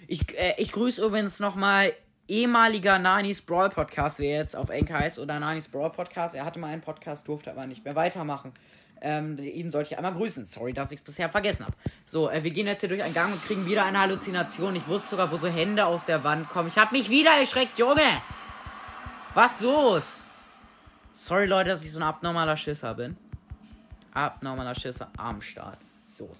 Ich, 0.08 0.38
äh, 0.38 0.54
ich 0.56 0.72
grüße 0.72 1.04
übrigens 1.04 1.38
nochmal 1.38 1.92
ehemaliger 2.28 2.98
Nanis 2.98 3.42
Brawl 3.42 3.68
Podcast, 3.68 4.20
wer 4.20 4.38
jetzt 4.38 4.56
auf 4.56 4.70
Enk 4.70 4.90
heißt, 4.90 5.18
oder 5.18 5.38
Nanis 5.38 5.68
Brawl 5.68 5.90
Podcast. 5.90 6.34
Er 6.34 6.46
hatte 6.46 6.58
mal 6.58 6.68
einen 6.68 6.80
Podcast, 6.80 7.28
durfte 7.28 7.50
aber 7.50 7.66
nicht 7.66 7.84
mehr 7.84 7.94
weitermachen. 7.94 8.54
Ähm, 9.00 9.38
ihn 9.38 9.70
sollte 9.70 9.90
ich 9.92 9.96
einmal 9.96 10.14
grüßen. 10.14 10.44
Sorry, 10.44 10.72
dass 10.72 10.90
ich 10.90 11.00
es 11.00 11.04
bisher 11.04 11.28
vergessen 11.28 11.66
habe. 11.66 11.76
So, 12.04 12.30
äh, 12.30 12.42
wir 12.42 12.50
gehen 12.50 12.66
jetzt 12.66 12.80
hier 12.80 12.88
durch 12.88 13.02
einen 13.02 13.14
Gang 13.14 13.32
und 13.32 13.44
kriegen 13.44 13.66
wieder 13.66 13.84
eine 13.84 14.00
Halluzination. 14.00 14.74
Ich 14.76 14.86
wusste 14.88 15.10
sogar, 15.10 15.30
wo 15.30 15.36
so 15.36 15.48
Hände 15.48 15.84
aus 15.86 16.06
der 16.06 16.24
Wand 16.24 16.48
kommen. 16.48 16.68
Ich 16.68 16.76
habe 16.76 16.96
mich 16.96 17.10
wieder 17.10 17.30
erschreckt, 17.38 17.78
Junge! 17.78 18.02
Was 19.34 19.60
los? 19.60 20.24
Sorry, 21.12 21.46
Leute, 21.46 21.70
dass 21.70 21.84
ich 21.84 21.92
so 21.92 21.98
ein 21.98 22.02
abnormaler 22.02 22.56
Schisser 22.56 22.94
bin. 22.94 23.16
Abnormaler 24.12 24.74
Schisser 24.74 25.10
am 25.18 25.42
Start. 25.42 25.78
So. 26.02 26.30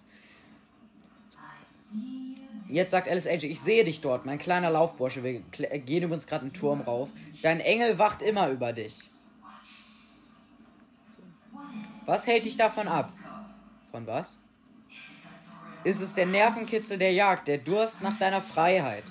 Jetzt 2.69 2.91
sagt 2.91 3.09
Alice 3.09 3.27
AJ, 3.27 3.47
ich 3.47 3.61
sehe 3.61 3.85
dich 3.85 4.01
dort, 4.01 4.27
mein 4.27 4.39
kleiner 4.39 4.71
Laufbursche. 4.71 5.23
Wir 5.23 5.41
gehen 5.41 6.03
übrigens 6.03 6.27
gerade 6.27 6.43
einen 6.43 6.53
Turm 6.53 6.81
rauf. 6.81 7.11
Dein 7.43 7.61
Engel 7.61 7.99
wacht 7.99 8.23
immer 8.23 8.49
über 8.49 8.73
dich. 8.73 8.99
Was 12.07 12.27
hält 12.27 12.45
dich 12.45 12.57
davon 12.57 12.87
ab? 12.87 13.13
Von 13.91 14.07
was? 14.07 14.29
Ist 15.83 16.01
es 16.01 16.15
der 16.15 16.27
Nervenkitzel 16.27 16.99
der 16.99 17.13
Jagd, 17.13 17.49
der 17.49 17.59
Durst 17.59 18.01
nach 18.01 18.17
deiner 18.19 18.41
Freiheit? 18.41 19.05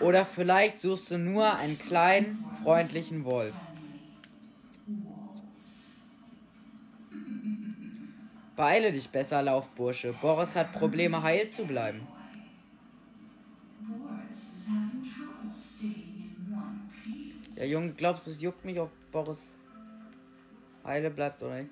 Oder 0.00 0.24
vielleicht 0.24 0.80
suchst 0.80 1.10
du 1.12 1.18
nur 1.18 1.56
einen 1.56 1.78
kleinen, 1.78 2.44
freundlichen 2.62 3.24
Wolf. 3.24 3.54
Beeile 8.56 8.92
dich 8.92 9.08
besser, 9.08 9.40
Laufbursche. 9.40 10.12
Boris 10.20 10.56
hat 10.56 10.72
Probleme, 10.72 11.22
heil 11.22 11.48
zu 11.48 11.64
bleiben. 11.64 12.06
Ja, 17.54 17.64
Junge, 17.64 17.92
glaubst 17.92 18.26
du, 18.26 18.30
es 18.32 18.40
juckt 18.40 18.64
mich, 18.64 18.78
ob 18.78 18.90
Boris 19.12 19.57
heile 20.88 21.10
bleibt 21.10 21.42
oder 21.42 21.56
nicht? 21.56 21.70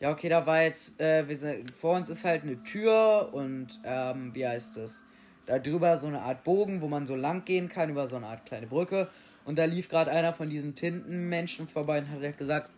Ja, 0.00 0.10
okay, 0.10 0.30
da 0.30 0.46
war 0.46 0.62
jetzt, 0.62 0.98
äh, 0.98 1.22
sind, 1.34 1.70
vor 1.72 1.94
uns 1.94 2.08
ist 2.08 2.24
halt 2.24 2.42
eine 2.42 2.62
Tür 2.62 3.28
und, 3.32 3.68
ähm, 3.84 4.34
wie 4.34 4.46
heißt 4.46 4.78
das? 4.78 5.02
Da 5.44 5.58
drüber 5.58 5.98
so 5.98 6.06
eine 6.06 6.22
Art 6.22 6.42
Bogen, 6.42 6.80
wo 6.80 6.88
man 6.88 7.06
so 7.06 7.14
lang 7.14 7.44
gehen 7.44 7.68
kann, 7.68 7.90
über 7.90 8.08
so 8.08 8.16
eine 8.16 8.28
Art 8.28 8.46
kleine 8.46 8.66
Brücke. 8.66 9.08
Und 9.44 9.58
da 9.58 9.66
lief 9.66 9.90
gerade 9.90 10.10
einer 10.10 10.32
von 10.32 10.48
diesen 10.48 10.74
Tintenmenschen 10.74 11.68
vorbei 11.68 11.98
und 11.98 12.10
hat 12.10 12.38
gesagt, 12.38 12.70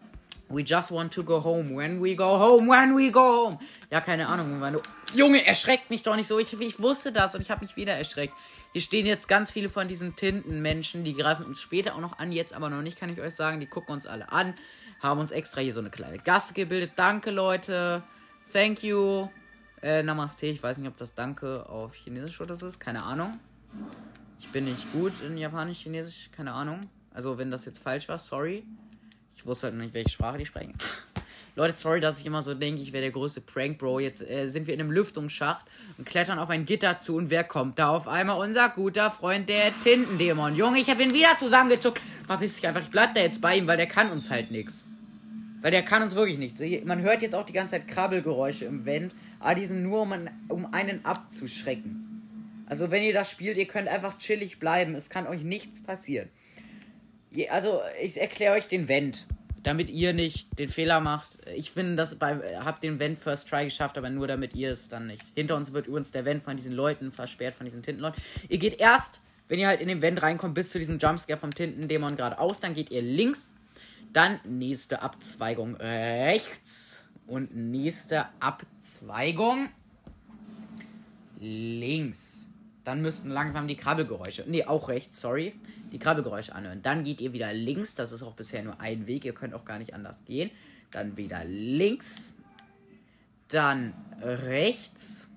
We 0.53 0.63
just 0.63 0.93
want 0.93 1.13
to 1.15 1.23
go 1.25 1.43
home. 1.43 1.75
When 1.75 2.03
we 2.03 2.15
go 2.15 2.39
home, 2.39 2.69
when 2.69 2.97
we 2.97 3.11
go 3.11 3.47
home. 3.47 3.59
Ja, 3.91 4.01
keine 4.01 4.29
Ahnung. 4.29 4.59
Meine... 4.59 4.81
Junge, 5.15 5.45
erschreckt 5.47 5.91
mich 5.91 6.03
doch 6.03 6.17
nicht 6.17 6.29
so. 6.29 6.39
Ich, 6.39 6.53
ich 6.61 6.81
wusste 6.81 7.13
das 7.13 7.35
und 7.35 7.41
ich 7.41 7.51
habe 7.51 7.65
mich 7.65 7.77
wieder 7.77 7.95
erschreckt. 7.95 8.35
Hier 8.73 8.83
stehen 8.83 9.07
jetzt 9.07 9.29
ganz 9.29 9.51
viele 9.51 9.69
von 9.69 9.89
diesen 9.89 10.17
Tintenmenschen. 10.17 11.05
Die 11.05 11.15
greifen 11.15 11.45
uns 11.45 11.61
später 11.61 11.95
auch 11.95 12.01
noch 12.01 12.19
an. 12.19 12.33
Jetzt 12.33 12.55
aber 12.55 12.71
noch 12.71 12.83
nicht, 12.83 12.99
kann 12.99 13.11
ich 13.11 13.21
euch 13.21 13.35
sagen. 13.35 13.61
Die 13.61 13.67
gucken 13.67 13.95
uns 13.95 14.07
alle 14.07 14.33
an 14.33 14.55
haben 15.03 15.21
uns 15.21 15.33
extra 15.33 15.61
hier 15.61 15.73
so 15.73 15.81
eine 15.81 15.91
kleine 15.91 16.19
Gasse 16.19 16.55
gebildet. 16.55 16.93
Danke, 16.97 17.31
Leute. 17.31 18.03
Thank 18.53 18.85
you. 18.85 19.29
Äh, 19.83 20.03
Namaste. 20.05 20.47
Ich 20.47 20.63
weiß 20.63 20.79
nicht, 20.79 20.89
ob 20.89 20.97
das 20.97 21.15
Danke 21.15 21.69
auf 21.69 21.95
Chinesisch 21.95 22.41
oder 22.41 22.55
so 22.55 22.69
ist. 22.69 22.79
Keine 22.79 23.03
Ahnung. 23.03 23.39
Ich 24.39 24.49
bin 24.51 24.65
nicht 24.65 24.93
gut 24.93 25.13
in 25.27 25.37
Japanisch, 25.37 25.81
Chinesisch. 25.81 26.31
Keine 26.31 26.53
Ahnung. 26.53 26.81
Also, 27.13 27.37
wenn 27.37 27.51
das 27.51 27.65
jetzt 27.65 27.83
falsch 27.83 28.09
war, 28.09 28.19
sorry. 28.19 28.65
Ich 29.37 29.47
wusste 29.47 29.69
halt 29.69 29.77
nicht, 29.77 29.95
welche 29.95 30.11
Sprache 30.11 30.39
die 30.39 30.47
sprechen. 30.47 30.75
Leute, 31.55 31.75
sorry, 31.75 32.01
dass 32.01 32.19
ich 32.19 32.25
immer 32.25 32.43
so 32.43 32.55
denke, 32.55 32.81
ich 32.81 32.95
wäre 32.95 33.03
der 33.03 33.11
größte 33.11 33.43
Prank, 33.43 33.77
Bro. 33.79 34.01
Jetzt 34.01 34.23
äh, 34.23 34.49
sind 34.49 34.67
wir 34.67 34.73
in 34.73 34.81
einem 34.81 34.91
Lüftungsschacht 34.91 35.67
und 35.99 36.07
klettern 36.07 36.39
auf 36.39 36.49
ein 36.49 36.65
Gitter 36.65 36.99
zu. 36.99 37.17
Und 37.17 37.29
wer 37.29 37.45
kommt 37.45 37.79
da 37.79 37.91
auf 37.91 38.09
einmal? 38.09 38.39
Unser 38.39 38.71
guter 38.71 39.11
Freund, 39.11 39.51
der 39.51 39.71
Tintendämon. 39.83 40.57
Junge, 40.57 40.79
ich 40.79 40.89
habe 40.89 41.03
ihn 41.03 41.13
wieder 41.13 41.37
zusammengezuckt. 41.39 42.01
Verpiss 42.27 42.57
dich 42.57 42.67
einfach. 42.67 42.81
Ich 42.81 42.91
bleib 42.91 43.13
da 43.15 43.21
jetzt 43.21 43.43
bei 43.43 43.59
ihm, 43.59 43.67
weil 43.67 43.77
der 43.77 43.87
kann 43.87 44.11
uns 44.11 44.31
halt 44.31 44.51
nichts. 44.51 44.87
Weil 45.61 45.73
der 45.73 45.83
kann 45.83 46.03
uns 46.03 46.15
wirklich 46.15 46.39
nichts. 46.39 46.61
Man 46.85 47.03
hört 47.03 47.21
jetzt 47.21 47.35
auch 47.35 47.45
die 47.45 47.53
ganze 47.53 47.73
Zeit 47.73 47.87
Krabbelgeräusche 47.87 48.65
im 48.65 48.87
Vent, 48.87 49.15
aber 49.39 49.55
die 49.55 49.67
sind 49.67 49.83
nur, 49.83 50.03
um, 50.03 50.13
um 50.49 50.73
einen 50.73 51.05
abzuschrecken. 51.05 52.65
Also 52.67 52.91
wenn 52.91 53.03
ihr 53.03 53.13
das 53.13 53.31
spielt, 53.31 53.59
ihr 53.59 53.67
könnt 53.67 53.89
einfach 53.89 54.17
chillig 54.17 54.59
bleiben. 54.59 54.95
Es 54.95 55.11
kann 55.11 55.27
euch 55.27 55.43
nichts 55.43 55.83
passieren. 55.83 56.31
Also 57.51 57.81
ich 58.01 58.21
erkläre 58.21 58.55
euch 58.55 58.69
den 58.69 58.89
Vent, 58.89 59.27
damit 59.63 59.91
ihr 59.91 60.13
nicht 60.13 60.59
den 60.59 60.69
Fehler 60.69 61.01
macht. 61.01 61.39
Ich 61.55 61.75
bin 61.75 61.97
das 61.97 62.17
bei, 62.17 62.59
hab 62.59 62.81
den 62.81 62.99
Vent 62.99 63.19
First 63.19 63.49
Try 63.49 63.65
geschafft, 63.65 63.97
aber 63.99 64.11
nur 64.11 64.27
damit 64.27 64.55
ihr 64.55 64.73
es 64.73 64.89
dann 64.89 65.07
nicht. 65.07 65.25
Hinter 65.35 65.57
uns 65.57 65.73
wird 65.73 65.87
übrigens 65.87 66.13
der 66.13 66.25
Vent 66.25 66.43
von 66.43 66.57
diesen 66.57 66.73
Leuten 66.73 67.13
versperrt, 67.13 67.55
von 67.55 67.65
diesen 67.65 67.83
Tintenleuten. 67.83 68.23
Ihr 68.49 68.59
geht 68.59 68.81
erst, 68.81 69.21
wenn 69.49 69.59
ihr 69.59 69.69
halt 69.69 69.81
in 69.81 69.89
den 69.89 70.03
Vent 70.03 70.23
reinkommt, 70.23 70.55
bis 70.55 70.71
zu 70.71 70.79
diesem 70.79 70.99
Jumpscare 70.99 71.39
vom 71.39 71.55
Tintendämon 71.55 72.17
geradeaus, 72.17 72.61
dann 72.61 72.75
geht 72.75 72.91
ihr 72.91 73.03
links 73.03 73.53
dann 74.13 74.41
nächste 74.45 75.03
Abzweigung 75.03 75.77
rechts. 75.77 77.05
Und 77.27 77.55
nächste 77.57 78.27
Abzweigung 78.41 79.69
links. 81.41 82.47
Dann 82.85 83.01
müssten 83.01 83.31
langsam 83.31 83.69
die 83.69 83.77
Krabbelgeräusche. 83.77 84.45
Nee, 84.47 84.65
auch 84.65 84.89
rechts, 84.89 85.21
sorry. 85.21 85.55
Die 85.93 85.99
Krabbelgeräusche 85.99 86.55
anhören. 86.55 86.83
Dann 86.83 87.05
geht 87.05 87.21
ihr 87.21 87.33
wieder 87.33 87.53
links. 87.53 87.95
Das 87.95 88.13
ist 88.13 88.23
auch 88.23 88.35
bisher 88.35 88.63
nur 88.63 88.81
ein 88.81 89.07
Weg. 89.07 89.25
Ihr 89.25 89.35
könnt 89.35 89.55
auch 89.55 89.65
gar 89.65 89.79
nicht 89.79 89.95
anders 89.95 90.25
gehen. 90.25 90.51
Dann 90.91 91.17
wieder 91.17 91.45
links. 91.45 92.37
Dann 93.49 93.93
rechts. 94.21 95.29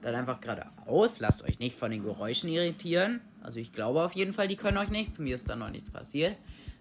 Dann 0.00 0.14
einfach 0.14 0.40
geradeaus. 0.40 1.18
Lasst 1.18 1.42
euch 1.42 1.58
nicht 1.58 1.76
von 1.76 1.90
den 1.90 2.04
Geräuschen 2.04 2.48
irritieren. 2.48 3.20
Also 3.42 3.60
ich 3.60 3.72
glaube 3.72 4.02
auf 4.02 4.12
jeden 4.12 4.32
Fall, 4.32 4.46
die 4.46 4.56
können 4.56 4.78
euch 4.78 4.90
nichts. 4.90 5.18
Mir 5.18 5.34
ist 5.34 5.48
da 5.48 5.56
noch 5.56 5.70
nichts 5.70 5.90
passiert. 5.90 6.36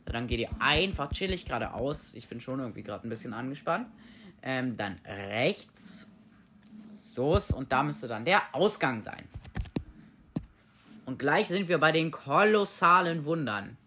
Dann 0.06 0.28
geht 0.28 0.40
ihr 0.40 0.50
einfach 0.60 1.12
chillig 1.12 1.46
geradeaus. 1.46 2.14
Ich 2.14 2.28
bin 2.28 2.40
schon 2.40 2.60
irgendwie 2.60 2.84
gerade 2.84 3.08
ein 3.08 3.10
bisschen 3.10 3.34
angespannt. 3.34 3.88
Ähm, 4.42 4.78
dann 4.78 5.00
rechts. 5.06 6.10
So, 6.92 7.40
und 7.56 7.72
da 7.72 7.84
müsste 7.84 8.08
dann 8.08 8.24
der 8.24 8.42
Ausgang 8.54 9.02
sein. 9.02 9.28
Und 11.08 11.20
gleich 11.20 11.48
sind 11.48 11.70
wir 11.70 11.78
bei 11.78 11.94
den 11.94 12.12
kolossalen 12.12 13.24
Wundern. 13.24 13.78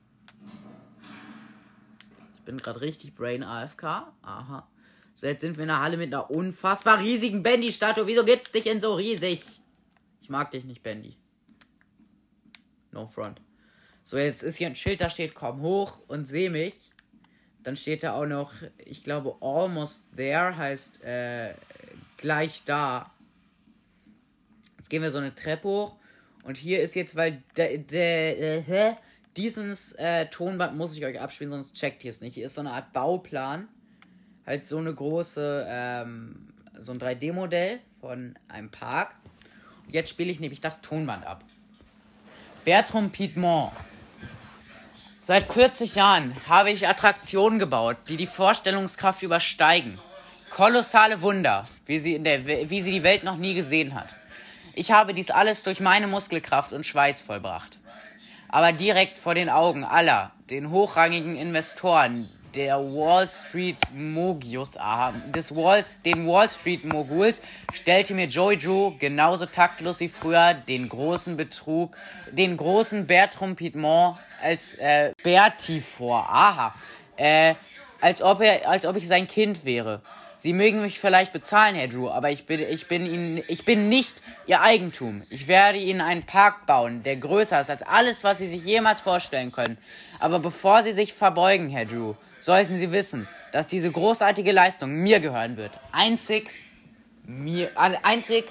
Ich 2.39 2.45
bin 2.47 2.57
gerade 2.57 2.81
richtig 2.81 3.15
Brain 3.15 3.45
AFK. 3.45 4.11
Aha. 4.23 4.67
So, 5.17 5.27
jetzt 5.27 5.43
sind 5.43 5.59
wir 5.59 5.65
in 5.65 5.69
der 5.69 5.81
Halle 5.81 5.99
mit 5.99 6.15
einer 6.15 6.31
unfassbar 6.31 6.99
riesigen 6.99 7.43
Bendy-Statue. 7.43 8.07
Wieso 8.07 8.25
gibt's 8.25 8.53
dich 8.53 8.65
denn 8.65 8.81
so 8.81 8.95
riesig? 8.95 9.45
Ich 10.23 10.31
mag 10.31 10.51
dich 10.51 10.65
nicht, 10.65 10.83
Bendy. 10.83 11.19
No 12.91 13.07
front. 13.07 13.43
So, 14.03 14.17
jetzt 14.17 14.43
ist 14.43 14.57
hier 14.57 14.69
ein 14.69 14.75
Schild, 14.75 15.03
da 15.03 15.11
steht, 15.11 15.35
komm 15.35 15.61
hoch 15.61 16.01
und 16.09 16.25
seh 16.25 16.49
mich. 16.49 16.73
Dann 17.63 17.77
steht 17.77 18.03
da 18.03 18.15
auch 18.15 18.25
noch, 18.25 18.55
ich 18.79 19.05
glaube, 19.05 19.37
almost 19.43 20.05
there 20.17 20.57
heißt 20.57 21.05
äh, 21.05 21.53
gleich 22.17 22.63
da. 22.65 23.13
Jetzt 24.79 24.89
gehen 24.89 25.03
wir 25.03 25.11
so 25.11 25.19
eine 25.19 25.35
Treppe 25.35 25.69
hoch. 25.69 26.00
Und 26.43 26.57
hier 26.57 26.83
ist 26.83 26.95
jetzt, 26.95 27.17
weil 27.17 27.43
der, 27.57 27.79
der, 27.79 28.69
äh, 28.69 28.95
dieses 29.37 29.93
äh, 29.95 30.27
Tonband 30.27 30.77
muss 30.77 30.97
ich 30.97 31.05
euch 31.05 31.21
abspielen, 31.21 31.53
sonst 31.53 31.75
checkt 31.75 32.05
ihr 32.05 32.11
es 32.11 32.21
nicht. 32.21 32.35
Hier 32.35 32.47
ist 32.47 32.55
so 32.55 32.61
eine 32.61 32.73
Art 32.73 32.93
Bauplan. 32.93 33.69
Halt 34.47 34.67
so 34.67 34.79
eine 34.79 34.93
große, 34.93 35.67
ähm, 35.69 36.49
so 36.79 36.93
ein 36.93 36.99
3D-Modell 36.99 37.81
von 38.01 38.37
einem 38.49 38.71
Park. 38.71 39.15
Und 39.87 39.95
jetzt 39.95 40.11
spiele 40.11 40.31
ich 40.31 40.41
nämlich 40.41 40.61
das 40.61 40.81
Tonband 40.81 41.27
ab. 41.27 41.45
Bertram 42.65 43.11
Piedmont 43.11 43.73
Seit 45.23 45.45
40 45.45 45.97
Jahren 45.97 46.35
habe 46.49 46.71
ich 46.71 46.89
Attraktionen 46.89 47.59
gebaut, 47.59 47.99
die 48.09 48.17
die 48.17 48.27
Vorstellungskraft 48.27 49.23
übersteigen. 49.23 49.99
Kolossale 50.49 51.21
Wunder, 51.21 51.69
wie 51.85 51.99
sie, 51.99 52.15
in 52.15 52.25
der, 52.25 52.47
wie 52.47 52.81
sie 52.81 52.91
die 52.91 53.03
Welt 53.03 53.23
noch 53.23 53.37
nie 53.37 53.55
gesehen 53.55 53.95
hat. 53.95 54.09
Ich 54.81 54.93
habe 54.93 55.13
dies 55.13 55.31
alles 55.31 55.63
durch 55.63 55.79
meine 55.79 56.07
Muskelkraft 56.07 56.73
und 56.73 56.87
Schweiß 56.87 57.21
vollbracht. 57.21 57.81
Aber 58.49 58.73
direkt 58.73 59.19
vor 59.19 59.35
den 59.35 59.51
Augen 59.51 59.85
aller, 59.85 60.31
den 60.49 60.71
hochrangigen 60.71 61.37
Investoren, 61.37 62.31
der 62.55 62.79
Wall 62.79 63.29
Street 63.29 63.77
Mogius, 63.95 64.79
aha, 64.79 65.13
des 65.35 65.55
Walls, 65.55 66.01
den 66.01 66.27
Wall 66.27 66.49
Street 66.49 66.87
Moguls, 66.87 67.43
stellte 67.75 68.15
mir 68.15 68.25
Joey 68.25 68.57
Drew 68.57 68.97
genauso 68.99 69.45
taktlos 69.45 70.01
wie 70.01 70.09
früher 70.09 70.55
den 70.55 70.89
großen 70.89 71.37
Betrug, 71.37 71.95
den 72.33 72.57
großen 72.57 73.07
Bertram 73.07 73.57
Piedmont 73.57 74.17
als 74.43 74.77
äh, 74.77 75.13
Bertie 75.23 75.83
vor. 75.83 76.27
Aha. 76.27 76.75
Äh, 77.19 77.55
als 78.01 78.23
ob 78.23 78.41
er, 78.41 78.67
als 78.67 78.87
ob 78.87 78.97
ich 78.97 79.07
sein 79.07 79.27
Kind 79.27 79.67
wäre. 79.67 80.01
Sie 80.41 80.55
mögen 80.55 80.81
mich 80.81 80.99
vielleicht 80.99 81.35
bezahlen, 81.35 81.75
Herr 81.75 81.89
Drew, 81.89 82.09
aber 82.09 82.31
ich 82.31 82.47
bin, 82.47 82.61
ich 82.61 82.89
bin 82.89 83.05
Ihnen, 83.05 83.43
ich 83.47 83.67
bin 83.67 83.91
nicht 83.91 84.23
Ihr 84.47 84.63
Eigentum. 84.63 85.23
Ich 85.29 85.49
werde 85.49 85.77
Ihnen 85.77 86.01
einen 86.01 86.23
Park 86.23 86.65
bauen, 86.65 87.03
der 87.03 87.17
größer 87.17 87.61
ist 87.61 87.69
als 87.69 87.83
alles, 87.83 88.25
was 88.25 88.39
Sie 88.39 88.47
sich 88.47 88.65
jemals 88.65 89.03
vorstellen 89.03 89.53
können. 89.53 89.77
Aber 90.19 90.39
bevor 90.39 90.83
Sie 90.83 90.93
sich 90.93 91.13
verbeugen, 91.13 91.69
Herr 91.69 91.85
Drew, 91.85 92.15
sollten 92.41 92.79
Sie 92.79 92.91
wissen, 92.91 93.29
dass 93.53 93.67
diese 93.67 93.91
großartige 93.91 94.51
Leistung 94.51 94.95
mir 94.95 95.21
gehören 95.21 95.59
wird. 95.59 95.79
Einzig 95.93 96.49
mir, 97.27 97.73
einzig 97.77 98.47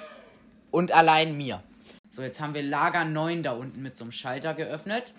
und 0.70 0.92
allein 0.92 1.36
mir. 1.36 1.60
So, 2.08 2.22
jetzt 2.22 2.40
haben 2.40 2.54
wir 2.54 2.62
Lager 2.62 3.04
9 3.04 3.42
da 3.42 3.50
unten 3.50 3.82
mit 3.82 3.96
so 3.96 4.04
einem 4.04 4.12
Schalter 4.12 4.54
geöffnet. 4.54 5.12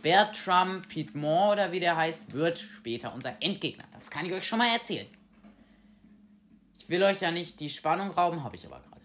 Bertram 0.00 0.82
Piedmont 0.82 1.54
oder 1.54 1.72
wie 1.72 1.80
der 1.80 1.96
heißt, 1.96 2.34
wird 2.34 2.60
später 2.60 3.12
unser 3.12 3.34
Endgegner. 3.40 3.84
Das 3.92 4.10
kann 4.10 4.26
ich 4.26 4.32
euch 4.32 4.46
schon 4.46 4.60
mal 4.60 4.72
erzählen. 4.72 5.08
Will 6.90 7.04
euch 7.04 7.20
ja 7.20 7.30
nicht 7.30 7.60
die 7.60 7.70
Spannung 7.70 8.10
rauben, 8.10 8.42
habe 8.42 8.56
ich 8.56 8.66
aber 8.66 8.80
gerade. 8.80 9.00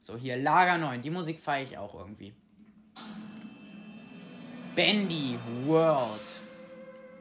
So, 0.00 0.16
hier 0.16 0.36
Lager 0.36 0.78
9. 0.78 1.00
Die 1.00 1.10
Musik 1.10 1.38
feiere 1.38 1.62
ich 1.62 1.78
auch 1.78 1.94
irgendwie. 1.94 2.34
Bendy 4.74 5.38
World. 5.64 6.20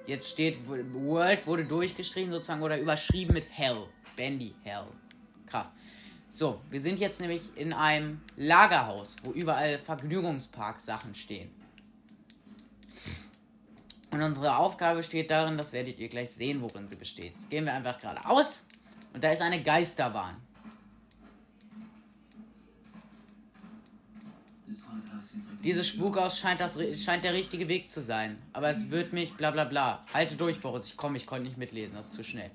Jetzt 0.08 0.32
steht, 0.32 0.68
World 0.68 1.46
wurde 1.46 1.65
durchgeschrieben 1.65 2.32
sozusagen 2.32 2.63
oder 2.63 2.80
überschrieben 2.80 3.36
mit 3.36 3.46
Hell. 3.51 3.86
Bendy 4.15 4.56
Hell. 4.63 4.88
Krass. 5.46 5.72
So, 6.32 6.60
wir 6.72 6.82
sind 6.82 6.98
jetzt 6.98 7.22
nämlich 7.22 7.56
in 7.56 7.72
einem 7.72 8.22
Lagerhaus, 8.38 9.18
wo 9.22 9.32
überall 9.32 9.77
Vergnügungspark-Sachen 9.77 11.13
stehen. 11.13 11.51
Und 14.10 14.24
unsere 14.24 14.58
Aufgabe 14.58 14.98
besteht 14.98 15.30
darin, 15.30 15.60
das 15.60 15.72
werdet 15.72 16.00
ihr 16.00 16.10
gleich 16.10 16.32
sehen, 16.32 16.63
worin 16.63 16.88
sie 16.88 16.96
besteht. 16.96 17.34
Jetzt 17.34 17.51
gehen 17.51 17.65
wir 17.65 17.74
einfach 17.74 18.00
geradeaus 18.00 18.63
und 19.13 19.24
da 19.24 19.32
ist 19.32 19.41
eine 19.41 19.62
Geisterbahn. 19.62 20.38
Dieses 25.63 25.88
Spukhaus 25.88 26.39
scheint, 26.39 26.60
das, 26.60 26.80
scheint 27.00 27.24
der 27.24 27.34
richtige 27.34 27.68
Weg 27.68 27.91
zu 27.91 28.01
sein. 28.01 28.41
Aber 28.53 28.70
es 28.70 28.89
wird 28.89 29.13
mich, 29.13 29.36
bla 29.36 29.51
bla 29.51 29.65
bla. 29.65 30.03
Halte 30.13 30.36
durch, 30.36 30.60
Boris. 30.60 30.88
Ich 30.88 30.98
komme, 30.98 31.18
ich 31.18 31.27
konnte 31.27 31.48
nicht 31.48 31.58
mitlesen. 31.58 31.96
Das 31.96 32.08
ist 32.08 32.13
zu 32.13 32.24
schnell. 32.24 32.50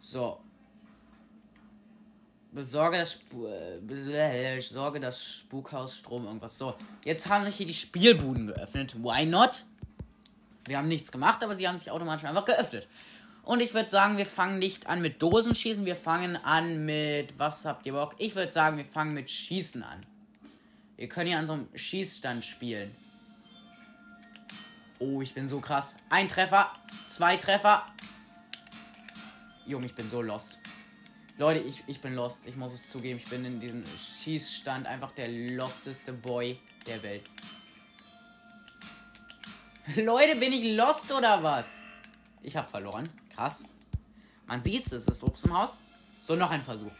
So. 0.00 0.40
Besorge 2.52 2.98
das, 2.98 3.10
Sp 3.20 3.44
äh, 3.44 4.60
sorge 4.60 5.00
das 5.00 5.22
Spukhaus 5.22 5.98
Strom, 5.98 6.24
irgendwas. 6.24 6.56
So. 6.56 6.74
Jetzt 7.04 7.28
haben 7.28 7.44
sich 7.44 7.56
hier 7.56 7.66
die 7.66 7.74
Spielbuden 7.74 8.46
geöffnet. 8.46 8.94
Why 9.02 9.26
not? 9.26 9.64
Wir 10.66 10.78
haben 10.78 10.88
nichts 10.88 11.12
gemacht, 11.12 11.42
aber 11.42 11.54
sie 11.54 11.68
haben 11.68 11.76
sich 11.76 11.90
automatisch 11.90 12.24
einfach 12.24 12.44
geöffnet. 12.44 12.88
Und 13.44 13.60
ich 13.60 13.74
würde 13.74 13.90
sagen, 13.90 14.16
wir 14.16 14.24
fangen 14.24 14.58
nicht 14.58 14.86
an 14.86 15.02
mit 15.02 15.20
Dosenschießen, 15.20 15.84
wir 15.84 15.96
fangen 15.96 16.36
an 16.36 16.86
mit. 16.86 17.38
Was 17.38 17.66
habt 17.66 17.84
ihr 17.84 17.92
Bock? 17.92 18.14
Ich 18.18 18.34
würde 18.34 18.52
sagen, 18.52 18.78
wir 18.78 18.86
fangen 18.86 19.12
mit 19.12 19.28
Schießen 19.28 19.82
an. 19.82 20.06
Wir 20.96 21.08
können 21.08 21.28
hier 21.28 21.38
an 21.38 21.46
so 21.46 21.52
einem 21.52 21.68
Schießstand 21.74 22.44
spielen. 22.44 22.94
Oh, 24.98 25.20
ich 25.20 25.34
bin 25.34 25.46
so 25.46 25.60
krass. 25.60 25.96
Ein 26.08 26.28
Treffer, 26.28 26.70
zwei 27.08 27.36
Treffer. 27.36 27.84
Junge, 29.66 29.86
ich 29.86 29.94
bin 29.94 30.08
so 30.08 30.22
lost. 30.22 30.58
Leute, 31.36 31.60
ich, 31.60 31.82
ich 31.86 32.00
bin 32.00 32.14
lost. 32.14 32.46
Ich 32.46 32.56
muss 32.56 32.72
es 32.72 32.86
zugeben. 32.86 33.18
Ich 33.18 33.28
bin 33.28 33.44
in 33.44 33.60
diesem 33.60 33.84
Schießstand 34.22 34.86
einfach 34.86 35.12
der 35.12 35.28
losteste 35.28 36.14
Boy 36.14 36.58
der 36.86 37.02
Welt. 37.02 37.24
Leute, 39.96 40.36
bin 40.36 40.52
ich 40.52 40.76
lost 40.76 41.12
oder 41.12 41.42
was? 41.42 41.82
Ich 42.42 42.56
habe 42.56 42.68
verloren. 42.68 43.10
Krass. 43.34 43.64
Man 44.46 44.62
sieht's, 44.62 44.92
es 44.92 45.06
ist 45.08 45.22
Obst 45.22 45.44
im 45.44 45.56
Haus. 45.56 45.76
So, 46.20 46.36
noch 46.36 46.50
ein 46.50 46.62
Versuch. 46.62 46.92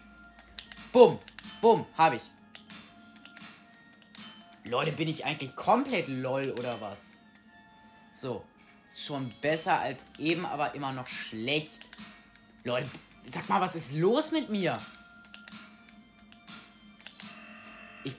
Bumm, 0.93 1.19
bumm, 1.61 1.87
habe 1.97 2.17
ich. 2.17 2.23
Leute, 4.64 4.93
bin 4.93 5.09
ich 5.09 5.25
eigentlich 5.25 5.55
komplett 5.57 6.09
lol 6.09 6.50
oder 6.59 6.81
was? 6.81 7.12
So. 8.12 8.45
Schon 8.97 9.35
besser 9.41 9.81
als 9.81 10.07
eben, 10.19 10.47
aber 10.47 10.75
immer 10.75 10.93
noch 10.93 11.09
schlecht. 11.09 11.81
Leute, 12.62 12.88
sag 13.31 13.49
mal, 13.49 13.61
was 13.61 13.75
ist 13.75 13.93
los 13.95 14.31
mit 14.31 14.50
mir? 14.50 14.81
Ich, 18.05 18.17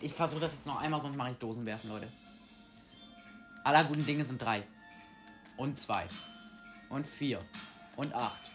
ich 0.00 0.12
versuche 0.12 0.40
das 0.40 0.54
jetzt 0.54 0.66
noch 0.66 0.80
einmal, 0.80 1.02
sonst 1.02 1.16
mache 1.16 1.32
ich 1.32 1.38
Dosen 1.38 1.66
werfen, 1.66 1.90
Leute. 1.90 2.12
Aller 3.64 3.84
guten 3.84 4.06
Dinge 4.06 4.24
sind 4.24 4.40
drei. 4.40 4.62
Und 5.56 5.76
zwei. 5.76 6.06
Und 6.88 7.06
vier. 7.06 7.40
Und 7.96 8.14
acht. 8.14 8.50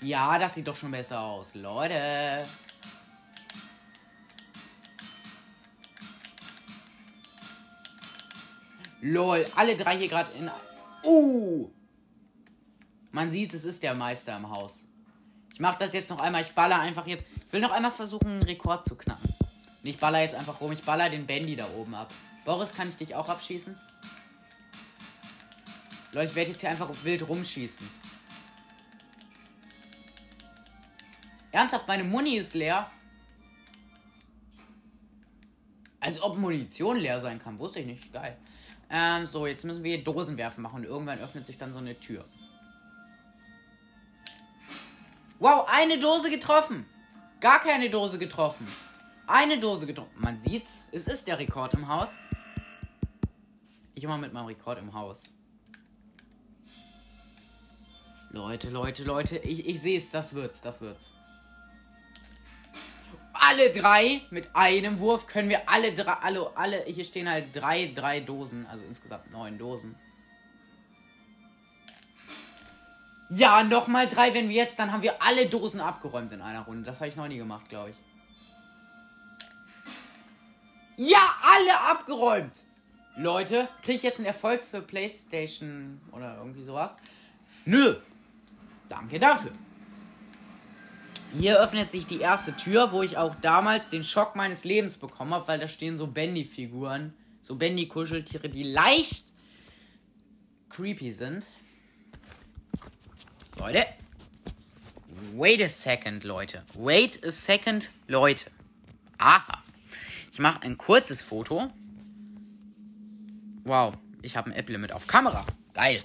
Ja, 0.00 0.38
das 0.38 0.54
sieht 0.54 0.66
doch 0.66 0.76
schon 0.76 0.90
besser 0.90 1.20
aus. 1.20 1.54
Leute. 1.54 2.46
Lol, 9.00 9.46
alle 9.54 9.76
drei 9.76 9.96
hier 9.96 10.08
gerade 10.08 10.30
in. 10.32 10.50
Uh! 11.04 11.70
Man 13.12 13.32
sieht, 13.32 13.54
es 13.54 13.64
ist 13.64 13.82
der 13.82 13.94
Meister 13.94 14.36
im 14.36 14.50
Haus. 14.50 14.86
Ich 15.54 15.60
mache 15.60 15.78
das 15.78 15.92
jetzt 15.92 16.10
noch 16.10 16.20
einmal. 16.20 16.42
Ich 16.42 16.54
baller 16.54 16.80
einfach 16.80 17.06
jetzt. 17.06 17.24
Ich 17.46 17.52
will 17.52 17.60
noch 17.60 17.72
einmal 17.72 17.90
versuchen, 17.90 18.28
einen 18.28 18.42
Rekord 18.42 18.86
zu 18.86 18.96
knacken. 18.96 19.34
Und 19.40 19.88
ich 19.88 19.98
baller 19.98 20.20
jetzt 20.20 20.34
einfach 20.34 20.60
rum. 20.60 20.72
Ich 20.72 20.82
baller 20.82 21.08
den 21.10 21.26
Bandy 21.26 21.56
da 21.56 21.66
oben 21.76 21.94
ab. 21.94 22.12
Boris, 22.44 22.72
kann 22.74 22.88
ich 22.88 22.96
dich 22.96 23.14
auch 23.14 23.28
abschießen? 23.28 23.76
Leute, 26.12 26.26
ich 26.30 26.34
werde 26.34 26.50
jetzt 26.50 26.60
hier 26.60 26.70
einfach 26.70 26.90
wild 27.02 27.28
rumschießen. 27.28 27.88
Ernsthaft, 31.52 31.88
meine 31.88 32.04
Muni 32.04 32.36
ist 32.36 32.54
leer. 32.54 32.90
Als 36.00 36.22
ob 36.22 36.36
Munition 36.38 36.96
leer 36.96 37.20
sein 37.20 37.38
kann. 37.38 37.58
Wusste 37.58 37.80
ich 37.80 37.86
nicht. 37.86 38.12
Geil. 38.12 38.36
Ähm, 38.90 39.26
so, 39.26 39.46
jetzt 39.46 39.64
müssen 39.64 39.84
wir 39.84 40.02
Dosenwerfen 40.02 40.62
machen 40.62 40.76
und 40.76 40.84
irgendwann 40.84 41.18
öffnet 41.18 41.46
sich 41.46 41.58
dann 41.58 41.72
so 41.72 41.80
eine 41.80 41.98
Tür. 41.98 42.24
Wow, 45.38 45.68
eine 45.68 45.98
Dose 45.98 46.30
getroffen. 46.30 46.86
Gar 47.40 47.60
keine 47.60 47.90
Dose 47.90 48.18
getroffen. 48.18 48.66
Eine 49.26 49.60
Dose 49.60 49.86
getroffen. 49.86 50.10
Man 50.16 50.38
sieht's. 50.38 50.86
Es 50.90 51.06
ist 51.06 51.26
der 51.28 51.38
Rekord 51.38 51.74
im 51.74 51.86
Haus. 51.86 52.08
Ich 53.94 54.04
immer 54.04 54.16
mit 54.16 54.32
meinem 54.32 54.46
Rekord 54.46 54.78
im 54.78 54.94
Haus. 54.94 55.22
Leute, 58.30 58.70
Leute, 58.70 59.04
Leute. 59.04 59.38
Ich, 59.38 59.66
ich 59.66 59.80
sehe 59.80 59.98
es. 59.98 60.10
Das 60.10 60.34
wird's. 60.34 60.60
Das 60.60 60.80
wird's 60.80 61.10
alle 63.40 63.70
drei 63.70 64.20
mit 64.30 64.54
einem 64.54 65.00
Wurf 65.00 65.26
können 65.26 65.48
wir 65.48 65.68
alle 65.68 65.92
drei, 65.92 66.12
alle, 66.12 66.50
alle, 66.56 66.82
hier 66.84 67.04
stehen 67.04 67.28
halt 67.28 67.54
drei, 67.54 67.92
drei 67.94 68.20
Dosen, 68.20 68.66
also 68.66 68.84
insgesamt 68.84 69.30
neun 69.30 69.58
Dosen. 69.58 69.94
Ja, 73.30 73.62
nochmal 73.62 74.08
drei, 74.08 74.32
wenn 74.32 74.48
wir 74.48 74.56
jetzt, 74.56 74.78
dann 74.78 74.92
haben 74.92 75.02
wir 75.02 75.22
alle 75.22 75.46
Dosen 75.46 75.80
abgeräumt 75.80 76.32
in 76.32 76.40
einer 76.40 76.62
Runde. 76.62 76.84
Das 76.84 76.96
habe 76.96 77.08
ich 77.08 77.16
noch 77.16 77.28
nie 77.28 77.36
gemacht, 77.36 77.68
glaube 77.68 77.90
ich. 77.90 77.96
Ja, 80.96 81.36
alle 81.42 81.90
abgeräumt! 81.90 82.52
Leute, 83.16 83.68
kriege 83.82 83.98
ich 83.98 84.02
jetzt 84.02 84.18
einen 84.18 84.26
Erfolg 84.26 84.62
für 84.64 84.80
PlayStation 84.80 86.00
oder 86.12 86.36
irgendwie 86.38 86.62
sowas? 86.62 86.96
Nö. 87.64 87.96
Danke 88.88 89.18
dafür. 89.18 89.52
Hier 91.38 91.60
öffnet 91.60 91.90
sich 91.90 92.06
die 92.06 92.20
erste 92.20 92.56
Tür, 92.56 92.90
wo 92.92 93.02
ich 93.02 93.18
auch 93.18 93.34
damals 93.34 93.90
den 93.90 94.02
Schock 94.02 94.34
meines 94.34 94.64
Lebens 94.64 94.96
bekommen 94.96 95.34
habe, 95.34 95.46
weil 95.46 95.58
da 95.58 95.68
stehen 95.68 95.98
so 95.98 96.06
Bendy-Figuren, 96.06 97.12
so 97.42 97.56
Bendy-Kuscheltiere, 97.56 98.48
die 98.48 98.62
leicht 98.62 99.26
creepy 100.70 101.12
sind. 101.12 101.44
Leute. 103.58 103.84
Wait 105.34 105.62
a 105.62 105.68
second, 105.68 106.24
Leute. 106.24 106.62
Wait 106.74 107.22
a 107.24 107.30
second, 107.30 107.90
Leute. 108.06 108.50
Aha. 109.18 109.62
Ich 110.32 110.38
mache 110.38 110.62
ein 110.62 110.78
kurzes 110.78 111.20
Foto. 111.20 111.70
Wow, 113.64 113.94
ich 114.22 114.36
habe 114.36 114.50
ein 114.50 114.56
Apple 114.56 114.78
mit 114.78 114.92
auf 114.92 115.06
Kamera. 115.06 115.44
Geil. 115.74 116.00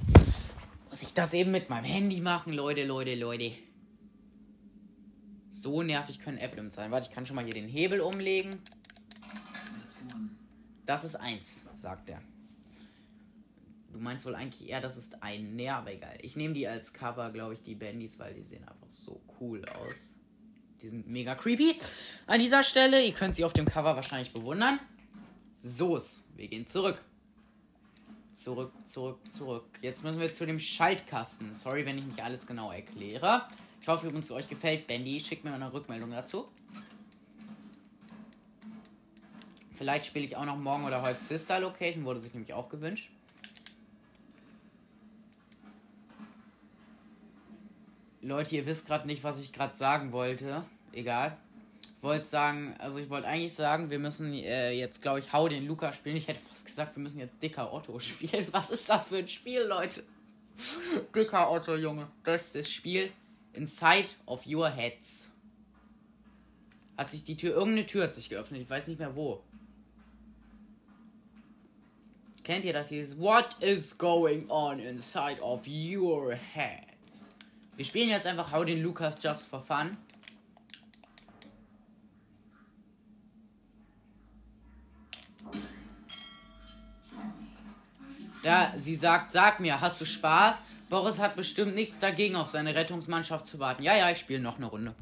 Muss 0.93 1.01
ich 1.01 1.15
das 1.15 1.33
eben 1.33 1.49
mit 1.49 1.71
meinem 1.71 1.85
Handy 1.85 2.21
machen, 2.21 2.53
Leute, 2.53 2.85
Leute, 2.85 3.15
Leute. 3.15 3.51
So 5.49 5.81
nervig 5.81 6.19
können 6.19 6.37
Emblems 6.37 6.75
sein. 6.75 6.91
Warte, 6.91 7.07
ich 7.09 7.15
kann 7.15 7.25
schon 7.25 7.35
mal 7.35 7.43
hier 7.43 7.55
den 7.55 7.67
Hebel 7.67 7.99
umlegen. 7.99 8.61
Das 10.85 11.03
ist 11.03 11.15
eins, 11.15 11.65
sagt 11.75 12.11
er. 12.11 12.21
Du 13.91 13.97
meinst 14.01 14.27
wohl 14.27 14.35
eigentlich 14.35 14.69
eher, 14.69 14.81
das 14.81 14.97
ist 14.97 15.23
ein. 15.23 15.59
Aber 15.67 15.91
egal. 15.91 16.15
Ich 16.21 16.35
nehme 16.35 16.53
die 16.53 16.67
als 16.67 16.93
Cover, 16.93 17.31
glaube 17.31 17.55
ich, 17.55 17.63
die 17.63 17.73
Bandys, 17.73 18.19
weil 18.19 18.35
die 18.35 18.43
sehen 18.43 18.61
einfach 18.67 18.91
so 18.91 19.19
cool 19.39 19.65
aus. 19.65 20.17
Die 20.83 20.89
sind 20.89 21.07
mega 21.07 21.33
creepy. 21.33 21.75
An 22.27 22.39
dieser 22.39 22.63
Stelle, 22.63 23.03
ihr 23.03 23.13
könnt 23.13 23.33
sie 23.33 23.45
auf 23.45 23.53
dem 23.53 23.65
Cover 23.65 23.95
wahrscheinlich 23.95 24.31
bewundern. 24.31 24.79
So 25.55 25.97
ist. 25.97 26.19
Wir 26.35 26.49
gehen 26.49 26.67
zurück. 26.67 27.03
Zurück, 28.33 28.71
zurück, 28.85 29.19
zurück. 29.31 29.65
Jetzt 29.81 30.03
müssen 30.03 30.19
wir 30.19 30.33
zu 30.33 30.45
dem 30.47 30.59
Schaltkasten. 30.59 31.53
Sorry, 31.53 31.85
wenn 31.85 31.99
ich 31.99 32.05
nicht 32.05 32.21
alles 32.21 32.47
genau 32.47 32.71
erkläre. 32.71 33.43
Ich 33.79 33.87
hoffe 33.87 34.07
übrigens, 34.07 34.31
euch 34.31 34.49
gefällt 34.49 34.87
Bandy. 34.87 35.19
Schickt 35.19 35.43
mir 35.43 35.53
eine 35.53 35.71
Rückmeldung 35.71 36.09
dazu. 36.09 36.47
Vielleicht 39.75 40.05
spiele 40.05 40.25
ich 40.25 40.35
auch 40.35 40.45
noch 40.45 40.57
morgen 40.57 40.85
oder 40.85 41.01
heute 41.01 41.19
Sister 41.19 41.59
Location, 41.59 42.05
wurde 42.05 42.19
sich 42.21 42.33
nämlich 42.33 42.53
auch 42.53 42.69
gewünscht. 42.69 43.09
Leute, 48.21 48.55
ihr 48.55 48.65
wisst 48.65 48.87
gerade 48.87 49.05
nicht, 49.05 49.23
was 49.23 49.39
ich 49.39 49.51
gerade 49.51 49.75
sagen 49.75 50.11
wollte. 50.11 50.63
Egal. 50.93 51.37
Ich 52.03 52.09
wollte 52.09 52.25
sagen, 52.25 52.75
also 52.79 52.97
ich 52.97 53.09
wollte 53.09 53.29
eigentlich 53.29 53.53
sagen, 53.53 53.89
wir 53.89 53.97
müssen 53.97 54.33
äh, 54.33 54.71
jetzt, 54.73 55.01
glaube 55.01 55.19
ich, 55.19 55.31
Hau 55.31 55.47
den 55.47 55.65
Luca 55.65 55.93
spielen. 55.93 56.17
Ich 56.17 56.27
hätte 56.27 56.41
fast 56.49 56.65
gesagt, 56.65 56.97
wir 56.97 57.01
müssen 57.01 57.17
jetzt 57.17 57.41
Dicker 57.41 57.71
Otto 57.71 57.97
spielen. 57.99 58.45
Was 58.51 58.71
ist 58.71 58.89
das 58.89 59.07
für 59.07 59.19
ein 59.19 59.27
Spiel, 59.29 59.61
Leute? 59.61 60.03
Dicker 61.15 61.49
Otto, 61.49 61.77
Junge. 61.77 62.09
Das 62.25 62.47
ist 62.47 62.55
das 62.55 62.69
Spiel. 62.69 63.09
Inside 63.53 64.09
of 64.25 64.45
your 64.45 64.69
heads. 64.69 65.29
Hat 66.97 67.09
sich 67.09 67.23
die 67.23 67.37
Tür, 67.37 67.53
irgendeine 67.53 67.85
Tür 67.85 68.03
hat 68.03 68.15
sich 68.15 68.29
geöffnet, 68.29 68.63
ich 68.63 68.69
weiß 68.69 68.85
nicht 68.87 68.99
mehr 68.99 69.15
wo. 69.15 69.41
Kennt 72.43 72.65
ihr 72.65 72.73
das 72.73 72.89
hier? 72.89 73.17
What 73.17 73.55
is 73.61 73.97
going 73.97 74.49
on 74.49 74.79
inside 74.79 75.41
of 75.41 75.65
your 75.65 76.33
heads? 76.33 77.29
Wir 77.77 77.85
spielen 77.85 78.09
jetzt 78.09 78.25
einfach 78.25 78.51
Hau 78.51 78.65
den 78.65 78.83
Lukas 78.83 79.15
just 79.23 79.43
for 79.43 79.61
fun. 79.61 79.95
Da 88.43 88.73
sie 88.77 88.95
sagt, 88.95 89.31
sag 89.31 89.61
mir, 89.61 89.79
hast 89.79 90.01
du 90.01 90.05
Spaß? 90.05 90.63
Boris 90.89 91.17
hat 91.17 91.37
bestimmt 91.37 91.75
nichts 91.75 91.99
dagegen, 91.99 92.35
auf 92.35 92.49
seine 92.49 92.75
Rettungsmannschaft 92.75 93.45
zu 93.45 93.57
warten. 93.57 93.83
Ja, 93.83 93.95
ja, 93.95 94.11
ich 94.11 94.19
spiele 94.19 94.41
noch 94.41 94.57
eine 94.57 94.65
Runde. 94.65 94.93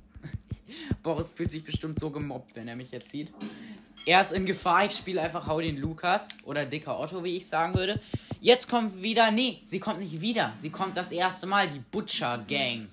Boris 1.04 1.30
fühlt 1.30 1.52
sich 1.52 1.64
bestimmt 1.64 2.00
so 2.00 2.12
gemobbt, 2.12 2.56
wenn 2.56 2.68
er 2.68 2.76
mich 2.76 2.92
jetzt 2.92 3.12
sieht. 3.12 3.34
Er 4.06 4.22
ist 4.22 4.32
in 4.32 4.46
Gefahr, 4.46 4.86
ich 4.86 4.94
spiele 4.94 5.22
einfach 5.22 5.48
Hau 5.48 5.60
den 5.60 5.78
Lukas 5.78 6.30
oder 6.44 6.66
Dicker 6.66 7.00
Otto, 7.00 7.24
wie 7.24 7.38
ich 7.38 7.48
sagen 7.48 7.76
würde. 7.76 8.00
Jetzt 8.40 8.70
kommt 8.70 9.02
wieder, 9.02 9.32
nee, 9.32 9.60
sie 9.66 9.80
kommt 9.80 10.00
nicht 10.00 10.22
wieder. 10.22 10.54
Sie 10.58 10.70
kommt 10.70 10.96
das 10.96 11.12
erste 11.12 11.48
Mal, 11.48 11.68
die 11.68 11.80
Butcher 11.80 12.44
Gang. 12.48 12.88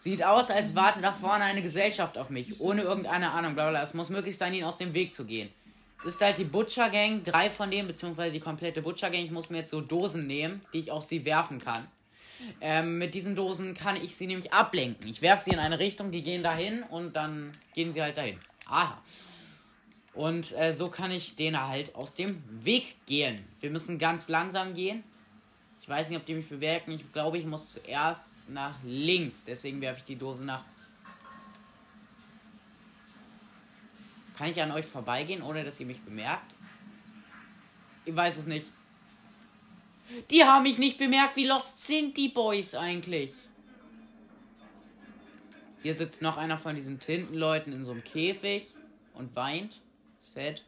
Sieht 0.00 0.22
aus, 0.24 0.50
als 0.50 0.74
warte 0.74 1.00
da 1.00 1.12
vorne 1.12 1.44
eine 1.44 1.62
Gesellschaft 1.62 2.18
auf 2.18 2.30
mich, 2.30 2.60
ohne 2.60 2.82
irgendeine 2.82 3.30
Ahnung, 3.30 3.54
bla 3.54 3.70
bla. 3.70 3.82
Es 3.82 3.94
muss 3.94 4.10
möglich 4.10 4.36
sein, 4.36 4.54
ihnen 4.54 4.64
aus 4.64 4.76
dem 4.76 4.92
Weg 4.92 5.14
zu 5.14 5.24
gehen. 5.24 5.48
Es 5.98 6.06
ist 6.06 6.20
halt 6.20 6.38
die 6.38 6.44
Butcher 6.44 6.90
Gang, 6.90 7.22
drei 7.24 7.48
von 7.50 7.70
denen, 7.70 7.88
beziehungsweise 7.88 8.32
die 8.32 8.40
komplette 8.40 8.82
Butcher 8.82 9.10
Gang. 9.10 9.24
Ich 9.24 9.30
muss 9.30 9.50
mir 9.50 9.58
jetzt 9.58 9.70
so 9.70 9.80
Dosen 9.80 10.26
nehmen, 10.26 10.60
die 10.72 10.80
ich 10.80 10.90
auf 10.90 11.04
sie 11.04 11.24
werfen 11.24 11.60
kann. 11.60 11.86
Ähm, 12.60 12.98
mit 12.98 13.14
diesen 13.14 13.36
Dosen 13.36 13.74
kann 13.74 13.96
ich 13.96 14.16
sie 14.16 14.26
nämlich 14.26 14.52
ablenken. 14.52 15.08
Ich 15.08 15.22
werfe 15.22 15.44
sie 15.44 15.50
in 15.50 15.58
eine 15.58 15.78
Richtung, 15.78 16.10
die 16.10 16.22
gehen 16.22 16.42
dahin 16.42 16.82
und 16.82 17.14
dann 17.14 17.52
gehen 17.74 17.90
sie 17.90 18.02
halt 18.02 18.16
dahin. 18.16 18.38
Aha. 18.66 19.00
Und 20.14 20.52
äh, 20.52 20.74
so 20.74 20.88
kann 20.88 21.10
ich 21.10 21.36
denen 21.36 21.60
halt 21.60 21.94
aus 21.94 22.14
dem 22.14 22.42
Weg 22.64 22.96
gehen. 23.06 23.44
Wir 23.60 23.70
müssen 23.70 23.98
ganz 23.98 24.28
langsam 24.28 24.74
gehen. 24.74 25.02
Ich 25.80 25.88
weiß 25.88 26.08
nicht, 26.08 26.18
ob 26.18 26.24
die 26.24 26.34
mich 26.34 26.48
bewerten. 26.48 26.92
Ich 26.92 27.12
glaube, 27.12 27.38
ich 27.38 27.44
muss 27.44 27.74
zuerst 27.74 28.34
nach 28.48 28.74
links. 28.84 29.44
Deswegen 29.44 29.80
werfe 29.80 29.98
ich 29.98 30.04
die 30.04 30.16
Dose 30.16 30.44
nach. 30.44 30.64
Kann 34.36 34.50
ich 34.50 34.60
an 34.60 34.72
euch 34.72 34.86
vorbeigehen, 34.86 35.42
ohne 35.42 35.64
dass 35.64 35.78
ihr 35.80 35.86
mich 35.86 36.00
bemerkt? 36.00 36.52
Ich 38.04 38.14
weiß 38.14 38.38
es 38.38 38.46
nicht. 38.46 38.66
Die 40.30 40.44
haben 40.44 40.64
mich 40.64 40.78
nicht 40.78 40.98
bemerkt. 40.98 41.36
Wie 41.36 41.46
lost 41.46 41.84
sind 41.86 42.16
die 42.16 42.28
Boys 42.28 42.74
eigentlich? 42.74 43.32
Hier 45.82 45.94
sitzt 45.94 46.22
noch 46.22 46.36
einer 46.36 46.58
von 46.58 46.74
diesen 46.74 46.98
Tintenleuten 46.98 47.72
in 47.72 47.84
so 47.84 47.92
einem 47.92 48.04
Käfig 48.04 48.66
und 49.14 49.34
weint. 49.36 49.80
Sad. 50.20 50.62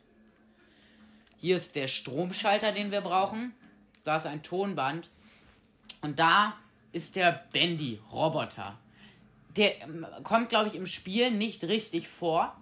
Hier 1.38 1.56
ist 1.56 1.74
der 1.76 1.88
Stromschalter, 1.88 2.72
den 2.72 2.90
wir 2.90 3.00
brauchen. 3.00 3.54
Da 4.04 4.16
ist 4.16 4.26
ein 4.26 4.42
Tonband. 4.42 5.08
Und 6.02 6.18
da 6.18 6.56
ist 6.92 7.16
der 7.16 7.44
Bendy-Roboter. 7.52 8.78
Der 9.56 9.82
ähm, 9.82 10.06
kommt, 10.22 10.50
glaube 10.50 10.68
ich, 10.68 10.74
im 10.74 10.86
Spiel 10.86 11.30
nicht 11.30 11.64
richtig 11.64 12.08
vor. 12.08 12.56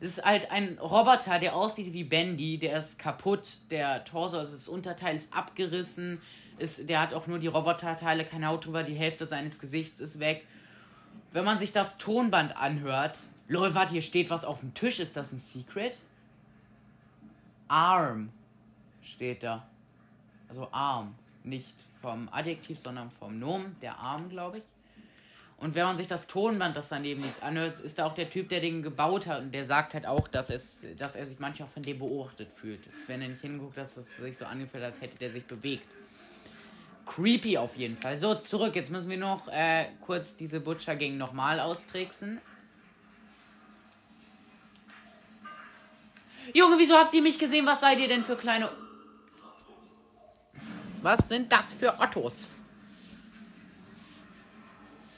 Es 0.00 0.18
ist 0.18 0.24
halt 0.24 0.50
ein 0.50 0.78
Roboter, 0.78 1.38
der 1.38 1.54
aussieht 1.54 1.92
wie 1.92 2.04
Bendy. 2.04 2.58
Der 2.58 2.78
ist 2.78 2.98
kaputt. 2.98 3.48
Der 3.70 4.04
Torso, 4.04 4.38
also 4.38 4.52
das 4.52 4.68
Unterteil 4.68 5.16
ist 5.16 5.32
abgerissen. 5.32 6.20
Ist, 6.58 6.88
der 6.88 7.00
hat 7.00 7.14
auch 7.14 7.26
nur 7.26 7.38
die 7.38 7.46
Roboterteile, 7.46 8.24
kein 8.24 8.46
Haut 8.46 8.66
drüber. 8.66 8.82
Die 8.82 8.94
Hälfte 8.94 9.26
seines 9.26 9.58
Gesichts 9.58 10.00
ist 10.00 10.20
weg. 10.20 10.46
Wenn 11.32 11.44
man 11.44 11.58
sich 11.58 11.72
das 11.72 11.98
Tonband 11.98 12.56
anhört. 12.56 13.18
Lol, 13.48 13.74
warte, 13.74 13.92
hier 13.92 14.02
steht 14.02 14.30
was 14.30 14.44
auf 14.44 14.60
dem 14.60 14.74
Tisch. 14.74 15.00
Ist 15.00 15.16
das 15.16 15.32
ein 15.32 15.38
Secret? 15.38 15.98
Arm 17.68 18.30
steht 19.02 19.42
da. 19.42 19.66
Also 20.48 20.68
Arm. 20.72 21.14
Nicht 21.44 21.74
vom 22.00 22.28
Adjektiv, 22.32 22.78
sondern 22.78 23.10
vom 23.10 23.38
Nomen. 23.38 23.76
Der 23.82 23.98
Arm, 23.98 24.28
glaube 24.28 24.58
ich. 24.58 24.64
Und 25.58 25.74
wenn 25.74 25.84
man 25.84 25.96
sich 25.96 26.06
das 26.06 26.26
Tonband, 26.26 26.76
das 26.76 26.90
daneben 26.90 27.22
liegt, 27.22 27.42
anhört, 27.42 27.80
ist 27.80 27.98
da 27.98 28.06
auch 28.06 28.14
der 28.14 28.28
Typ, 28.28 28.50
der 28.50 28.60
den 28.60 28.82
gebaut 28.82 29.26
hat. 29.26 29.40
Und 29.40 29.52
der 29.52 29.64
sagt 29.64 29.94
halt 29.94 30.06
auch, 30.06 30.28
dass, 30.28 30.50
es, 30.50 30.84
dass 30.98 31.16
er 31.16 31.26
sich 31.26 31.38
manchmal 31.38 31.68
von 31.68 31.82
dem 31.82 31.98
beobachtet 31.98 32.52
fühlt. 32.52 32.86
Dass, 32.86 33.08
wenn 33.08 33.22
er 33.22 33.28
nicht 33.28 33.40
hinguckt, 33.40 33.78
dass 33.78 33.96
es 33.96 34.18
sich 34.18 34.36
so 34.36 34.44
angefühlt 34.44 34.84
hat, 34.84 34.92
als 34.92 35.00
hätte 35.00 35.16
der 35.16 35.30
sich 35.30 35.44
bewegt. 35.46 35.86
Creepy 37.06 37.56
auf 37.56 37.76
jeden 37.76 37.96
Fall. 37.96 38.18
So, 38.18 38.34
zurück. 38.34 38.76
Jetzt 38.76 38.90
müssen 38.90 39.08
wir 39.08 39.16
noch 39.16 39.48
äh, 39.48 39.86
kurz 40.04 40.36
diese 40.36 40.60
Butcher 40.60 40.94
Gang 40.94 41.16
nochmal 41.16 41.58
austricksen. 41.58 42.38
Junge, 46.52 46.78
wieso 46.78 46.94
habt 46.96 47.14
ihr 47.14 47.22
mich 47.22 47.38
gesehen? 47.38 47.64
Was 47.64 47.80
seid 47.80 47.98
ihr 47.98 48.08
denn 48.08 48.22
für 48.22 48.36
kleine... 48.36 48.68
Was 51.00 51.28
sind 51.28 51.50
das 51.50 51.72
für 51.72 51.98
Ottos? 51.98 52.55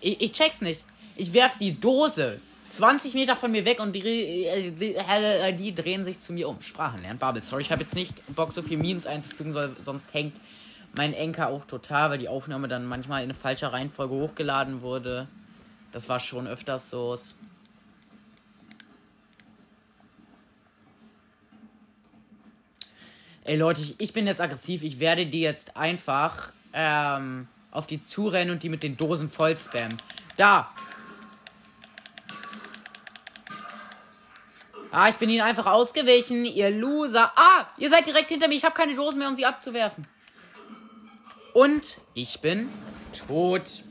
Ich, 0.01 0.21
ich 0.21 0.33
check's 0.33 0.61
nicht. 0.61 0.85
Ich 1.17 1.33
werf 1.33 1.59
die 1.59 1.79
Dose 1.79 2.41
20 2.65 3.15
Meter 3.15 3.35
von 3.35 3.51
mir 3.51 3.65
weg 3.65 3.81
und 3.81 3.95
die, 3.95 4.03
die, 4.03 4.95
äh, 4.95 5.53
die 5.53 5.75
drehen 5.75 6.05
sich 6.05 6.21
zu 6.21 6.33
mir 6.33 6.49
um. 6.49 6.61
Sprachen 6.61 7.03
lernen, 7.03 7.19
Babel. 7.19 7.43
Sorry, 7.43 7.63
ich 7.63 7.73
habe 7.73 7.83
jetzt 7.83 7.95
nicht 7.95 8.15
Bock, 8.35 8.53
so 8.53 8.63
viel 8.63 8.77
Memes 8.77 9.07
einzufügen, 9.07 9.55
sonst 9.81 10.13
hängt 10.15 10.39
mein 10.95 11.15
Enker 11.15 11.49
auch 11.49 11.65
total, 11.65 12.11
weil 12.11 12.19
die 12.19 12.29
Aufnahme 12.29 12.69
dann 12.69 12.87
manchmal 12.87 13.21
in 13.21 13.25
eine 13.25 13.35
falsche 13.35 13.73
Reihenfolge 13.73 14.15
hochgeladen 14.15 14.83
wurde. 14.83 15.29
Das 15.93 16.09
war 16.09 16.21
schon 16.21 16.47
öfters 16.47 16.91
so. 16.91 17.17
Ey 23.45 23.57
Leute, 23.57 23.81
ich, 23.81 23.95
ich 23.99 24.13
bin 24.13 24.27
jetzt 24.27 24.41
aggressiv. 24.41 24.83
Ich 24.83 24.99
werde 24.99 25.25
die 25.25 25.41
jetzt 25.41 25.77
einfach 25.77 26.53
ähm, 26.75 27.49
auf 27.71 27.87
die 27.87 28.03
zurennen 28.03 28.53
und 28.53 28.63
die 28.63 28.69
mit 28.69 28.83
den 28.83 28.97
Dosen 28.97 29.31
voll 29.31 29.57
spammen. 29.57 29.97
Da! 30.37 30.73
Ah, 34.91 35.09
ich 35.09 35.17
bin 35.17 35.29
ihnen 35.29 35.43
einfach 35.43 35.67
ausgewichen, 35.67 36.47
ihr 36.47 36.71
Loser. 36.71 37.31
Ah, 37.37 37.67
ihr 37.77 37.91
seid 37.91 38.07
direkt 38.07 38.31
hinter 38.31 38.49
mir. 38.49 38.55
Ich 38.55 38.65
habe 38.65 38.75
keine 38.75 38.95
Dosen 38.95 39.19
mehr, 39.19 39.29
um 39.29 39.37
sie 39.37 39.45
abzuwerfen. 39.45 40.07
Und 41.53 41.99
ich 42.15 42.41
bin 42.41 42.71
tot. 43.13 43.83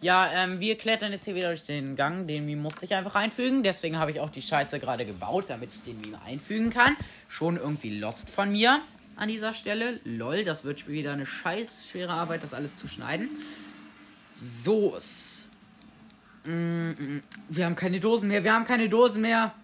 Ja, 0.00 0.30
ähm, 0.34 0.60
wir 0.60 0.76
klettern 0.76 1.12
jetzt 1.12 1.24
hier 1.24 1.34
wieder 1.34 1.48
durch 1.48 1.64
den 1.64 1.96
Gang. 1.96 2.26
Den 2.26 2.46
Meme 2.46 2.60
musste 2.60 2.84
ich 2.84 2.94
einfach 2.94 3.14
einfügen. 3.14 3.62
Deswegen 3.62 3.98
habe 3.98 4.10
ich 4.10 4.20
auch 4.20 4.30
die 4.30 4.42
Scheiße 4.42 4.78
gerade 4.78 5.04
gebaut, 5.06 5.46
damit 5.48 5.70
ich 5.74 5.82
den 5.82 6.00
Meme 6.00 6.18
einfügen 6.26 6.70
kann. 6.70 6.96
Schon 7.28 7.56
irgendwie 7.56 7.98
lost 7.98 8.30
von 8.30 8.52
mir 8.52 8.80
an 9.16 9.28
dieser 9.28 9.54
Stelle. 9.54 10.00
Lol, 10.04 10.44
das 10.44 10.64
wird 10.64 10.88
wieder 10.88 11.12
eine 11.12 11.26
scheiß 11.26 11.88
schwere 11.88 12.12
Arbeit, 12.12 12.42
das 12.42 12.54
alles 12.54 12.76
zu 12.76 12.88
schneiden. 12.88 13.28
So. 14.32 14.98
Mm, 16.44 16.50
mm, 16.50 16.90
mm. 16.90 17.22
Wir 17.48 17.66
haben 17.66 17.76
keine 17.76 18.00
Dosen 18.00 18.28
mehr. 18.28 18.44
Wir 18.44 18.54
haben 18.54 18.64
keine 18.64 18.88
Dosen 18.88 19.22
mehr. 19.22 19.54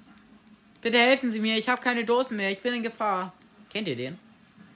Bitte 0.80 0.98
helfen 0.98 1.30
Sie 1.30 1.40
mir. 1.40 1.58
Ich 1.58 1.68
habe 1.68 1.82
keine 1.82 2.04
Dosen 2.04 2.36
mehr. 2.36 2.50
Ich 2.50 2.60
bin 2.60 2.74
in 2.74 2.82
Gefahr. 2.82 3.32
Kennt 3.68 3.88
ihr 3.88 3.96
den? 3.96 4.18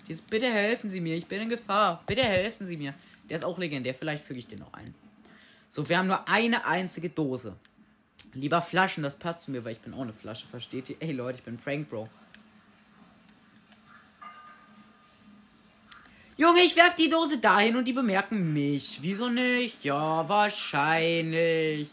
Dieses 0.08 0.22
Bitte 0.22 0.52
helfen 0.52 0.90
Sie 0.90 1.00
mir. 1.00 1.16
Ich 1.16 1.26
bin 1.26 1.40
in 1.40 1.48
Gefahr. 1.48 2.02
Bitte 2.06 2.22
helfen 2.22 2.66
Sie 2.66 2.76
mir. 2.76 2.94
Der 3.30 3.38
ist 3.38 3.44
auch 3.44 3.58
legendär. 3.58 3.94
Vielleicht 3.94 4.24
füge 4.24 4.38
ich 4.38 4.46
den 4.46 4.58
noch 4.58 4.72
ein. 4.74 4.94
So, 5.70 5.88
wir 5.88 5.98
haben 5.98 6.08
nur 6.08 6.28
eine 6.28 6.66
einzige 6.66 7.08
Dose. 7.08 7.56
Lieber 8.34 8.60
Flaschen, 8.60 9.02
das 9.02 9.16
passt 9.16 9.42
zu 9.42 9.50
mir, 9.50 9.64
weil 9.64 9.72
ich 9.72 9.80
bin 9.80 9.94
auch 9.94 10.02
eine 10.02 10.12
Flasche, 10.12 10.46
versteht 10.46 10.90
ihr? 10.90 10.96
Ey 11.00 11.12
Leute, 11.12 11.38
ich 11.38 11.44
bin 11.44 11.56
Prank 11.56 11.88
Bro. 11.88 12.08
Junge, 16.36 16.62
ich 16.62 16.74
werf 16.74 16.96
die 16.96 17.08
Dose 17.08 17.38
dahin 17.38 17.76
und 17.76 17.86
die 17.86 17.92
bemerken 17.92 18.52
mich. 18.52 18.98
Wieso 19.02 19.28
nicht? 19.28 19.84
Ja, 19.84 20.28
wahrscheinlich. 20.28 21.88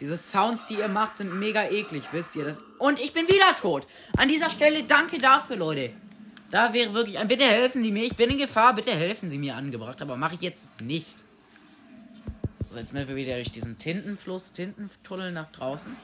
Diese 0.00 0.16
Sounds, 0.16 0.66
die 0.66 0.74
ihr 0.74 0.88
macht, 0.88 1.18
sind 1.18 1.32
mega 1.38 1.62
eklig, 1.62 2.02
wisst 2.10 2.34
ihr 2.34 2.44
das? 2.44 2.60
Und 2.78 2.98
ich 2.98 3.12
bin 3.12 3.28
wieder 3.28 3.54
tot. 3.60 3.86
An 4.16 4.28
dieser 4.28 4.50
Stelle 4.50 4.82
danke 4.82 5.18
dafür, 5.18 5.54
Leute. 5.56 5.92
Da 6.50 6.74
wäre 6.74 6.92
wirklich 6.92 7.20
ein 7.20 7.28
Bitte 7.28 7.44
helfen 7.44 7.84
Sie 7.84 7.92
mir. 7.92 8.02
Ich 8.04 8.16
bin 8.16 8.28
in 8.28 8.38
Gefahr. 8.38 8.74
Bitte 8.74 8.90
helfen 8.90 9.30
Sie 9.30 9.38
mir 9.38 9.54
angebracht. 9.54 10.02
Aber 10.02 10.16
mache 10.16 10.34
ich 10.34 10.40
jetzt 10.40 10.80
nicht. 10.80 11.14
So, 12.68 12.78
jetzt 12.78 12.90
sind 12.92 13.08
wir 13.08 13.14
wieder 13.14 13.36
durch 13.36 13.52
diesen 13.52 13.78
Tintenfluss, 13.78 14.52
Tintentunnel 14.52 15.30
nach 15.30 15.52
draußen. 15.52 15.94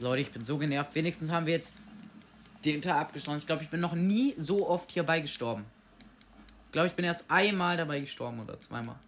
Leute, 0.00 0.22
ich 0.22 0.32
bin 0.32 0.42
so 0.42 0.58
genervt. 0.58 0.94
Wenigstens 0.96 1.30
haben 1.30 1.46
wir 1.46 1.54
jetzt 1.54 1.76
den 2.64 2.82
Tag 2.82 2.96
abgeschlossen. 2.96 3.38
Ich 3.38 3.46
glaube, 3.46 3.62
ich 3.62 3.70
bin 3.70 3.80
noch 3.80 3.94
nie 3.94 4.34
so 4.36 4.68
oft 4.68 4.92
hierbei 4.92 5.20
gestorben. 5.20 5.64
Ich 6.66 6.72
glaube, 6.72 6.88
ich 6.88 6.94
bin 6.94 7.04
erst 7.04 7.30
einmal 7.30 7.76
dabei 7.76 8.00
gestorben 8.00 8.40
oder 8.40 8.60
zweimal. 8.60 8.98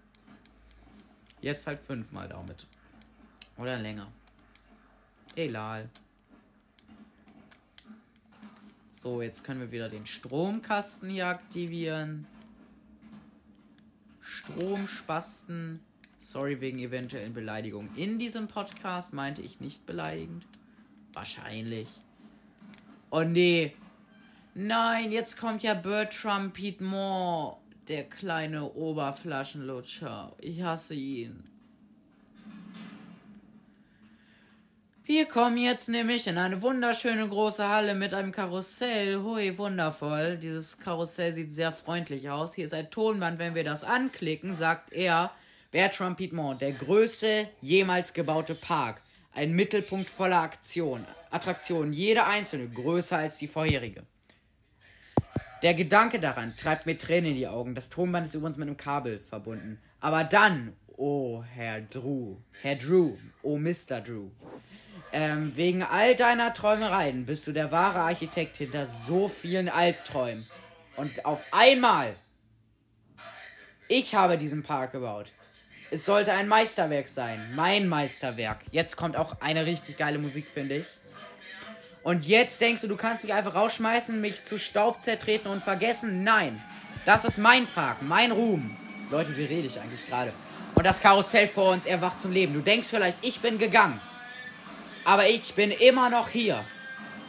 Jetzt 1.41 1.67
halt 1.67 1.79
fünfmal 1.81 2.29
damit. 2.29 2.67
Oder 3.57 3.79
länger. 3.79 4.09
Egal. 5.37 5.89
So, 8.89 9.21
jetzt 9.21 9.45
können 9.45 9.61
wir 9.61 9.71
wieder 9.71 9.89
den 9.89 10.07
Stromkasten 10.07 11.11
hier 11.11 11.27
aktivieren. 11.27 12.27
Stromspasten. 14.21 15.81
Sorry 16.19 16.61
wegen 16.61 16.79
eventuellen 16.79 17.35
Beleidigungen 17.35 17.95
in 17.97 18.19
diesem 18.19 18.49
Podcast. 18.49 19.13
Meinte 19.13 19.43
ich 19.43 19.61
nicht 19.61 19.85
beleidigend. 19.85 20.47
Wahrscheinlich. 21.13 21.89
Oh 23.17 23.23
nee. 23.23 23.73
Nein, 24.55 25.13
jetzt 25.13 25.39
kommt 25.39 25.63
ja 25.63 25.75
Bertram 25.75 26.53
Piedmont, 26.53 27.59
der 27.87 28.03
kleine 28.03 28.73
Oberflaschenlutscher. 28.73 30.33
Ich 30.41 30.63
hasse 30.63 30.95
ihn. 30.95 31.45
Wir 35.05 35.27
kommen 35.27 35.59
jetzt 35.59 35.89
nämlich 35.89 36.27
in 36.27 36.39
eine 36.39 36.61
wunderschöne 36.61 37.29
große 37.29 37.69
Halle 37.69 37.95
mit 37.95 38.13
einem 38.15 38.33
Karussell. 38.33 39.23
Hui, 39.23 39.57
wundervoll. 39.59 40.37
Dieses 40.37 40.81
Karussell 40.81 41.33
sieht 41.33 41.55
sehr 41.55 41.71
freundlich 41.71 42.31
aus. 42.31 42.55
Hier 42.55 42.65
ist 42.65 42.75
ein 42.75 42.91
Tonband. 42.91 43.39
Wenn 43.39 43.55
wir 43.55 43.63
das 43.63 43.85
anklicken, 43.85 44.57
sagt 44.57 44.93
er, 44.93 45.31
Bertram 45.71 46.17
Piedmont, 46.17 46.61
der 46.61 46.73
größte 46.73 47.49
jemals 47.61 48.13
gebaute 48.13 48.57
Park. 48.57 49.03
Ein 49.33 49.53
Mittelpunkt 49.53 50.11
voller 50.11 50.41
Aktion. 50.41 51.07
Attraktionen, 51.35 51.93
jede 51.93 52.27
einzelne 52.27 52.69
größer 52.69 53.19
als 53.19 53.39
die 53.39 53.49
vorherige. 53.49 54.05
Der 55.63 55.75
Gedanke 55.75 56.21
daran 56.21 56.55
treibt 56.57 56.87
mir 56.87 56.99
Tränen 56.99 57.33
in 57.33 57.37
die 57.37 57.49
Augen. 57.49 57.75
Das 57.75 57.89
Tonband 57.89 58.27
ist 58.27 58.35
übrigens 58.35 58.59
mit 58.59 58.69
einem 58.69 58.77
Kabel 58.77 59.21
verbunden. 59.21 59.81
Aber 59.99 60.23
dann, 60.23 60.75
oh 60.97 61.43
Herr 61.43 61.81
Drew, 61.81 62.37
Herr 62.61 62.77
Drew, 62.77 63.17
oh 63.43 63.57
Mr. 63.57 64.01
Drew, 64.01 64.29
ähm, 65.13 65.57
wegen 65.57 65.83
all 65.83 66.17
deiner 66.17 66.53
Träumereien 66.53 67.25
bist 67.25 67.47
du 67.47 67.53
der 67.53 67.73
wahre 67.73 68.01
Architekt 68.01 68.59
hinter 68.59 68.87
so 68.87 69.29
vielen 69.29 69.69
Albträumen. 69.69 70.47
Und 70.97 71.25
auf 71.25 71.43
einmal, 71.51 72.15
ich 73.89 74.15
habe 74.15 74.39
diesen 74.39 74.63
Park 74.63 74.93
gebaut. 74.93 75.33
Es 75.91 76.05
sollte 76.05 76.33
ein 76.33 76.49
Meisterwerk 76.49 77.09
sein. 77.09 77.55
Mein 77.55 77.89
Meisterwerk. 77.89 78.59
Jetzt 78.71 78.97
kommt 78.97 79.17
auch 79.17 79.41
eine 79.41 79.65
richtig 79.65 79.97
geile 79.97 80.19
Musik, 80.19 80.47
finde 80.53 80.79
ich. 80.79 80.87
Und 82.05 82.27
jetzt 82.27 82.61
denkst 82.61 82.83
du, 82.83 82.89
du 82.89 82.97
kannst 82.97 83.25
mich 83.25 83.33
einfach 83.33 83.55
rausschmeißen, 83.55 84.21
mich 84.21 84.45
zu 84.45 84.59
Staub 84.59 85.03
zertreten 85.03 85.49
und 85.51 85.63
vergessen? 85.63 86.23
Nein. 86.23 86.63
Das 87.07 87.25
ist 87.25 87.39
mein 87.39 87.67
Park, 87.67 88.03
mein 88.03 88.31
Ruhm. 88.31 88.77
Leute, 89.11 89.37
wie 89.37 89.45
rede 89.45 89.67
ich 89.67 89.81
eigentlich 89.81 90.07
gerade? 90.07 90.33
Und 90.75 90.87
das 90.87 91.01
Karussell 91.01 91.49
vor 91.49 91.73
uns 91.73 91.87
erwacht 91.87 92.21
zum 92.21 92.31
Leben. 92.31 92.55
Du 92.55 92.61
denkst 92.61 92.89
vielleicht, 92.89 93.19
ich 93.23 93.41
bin 93.41 93.59
gegangen. 93.59 94.01
Aber 95.05 95.29
ich 95.29 95.55
bin 95.55 95.71
immer 95.71 96.11
noch 96.11 96.29
hier. 96.29 96.65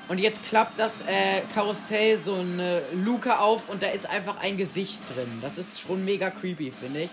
Und 0.08 0.20
jetzt 0.20 0.46
klappt 0.46 0.78
das 0.78 1.02
äh, 1.02 1.42
Karussell 1.54 2.20
so 2.20 2.36
eine 2.36 2.82
Luke 2.94 3.40
auf 3.40 3.70
und 3.70 3.82
da 3.82 3.88
ist 3.88 4.08
einfach 4.08 4.38
ein 4.38 4.58
Gesicht 4.58 5.00
drin. 5.14 5.28
Das 5.42 5.58
ist 5.58 5.82
schon 5.82 6.06
mega 6.06 6.30
creepy, 6.30 6.72
finde 6.72 7.04
ich 7.04 7.10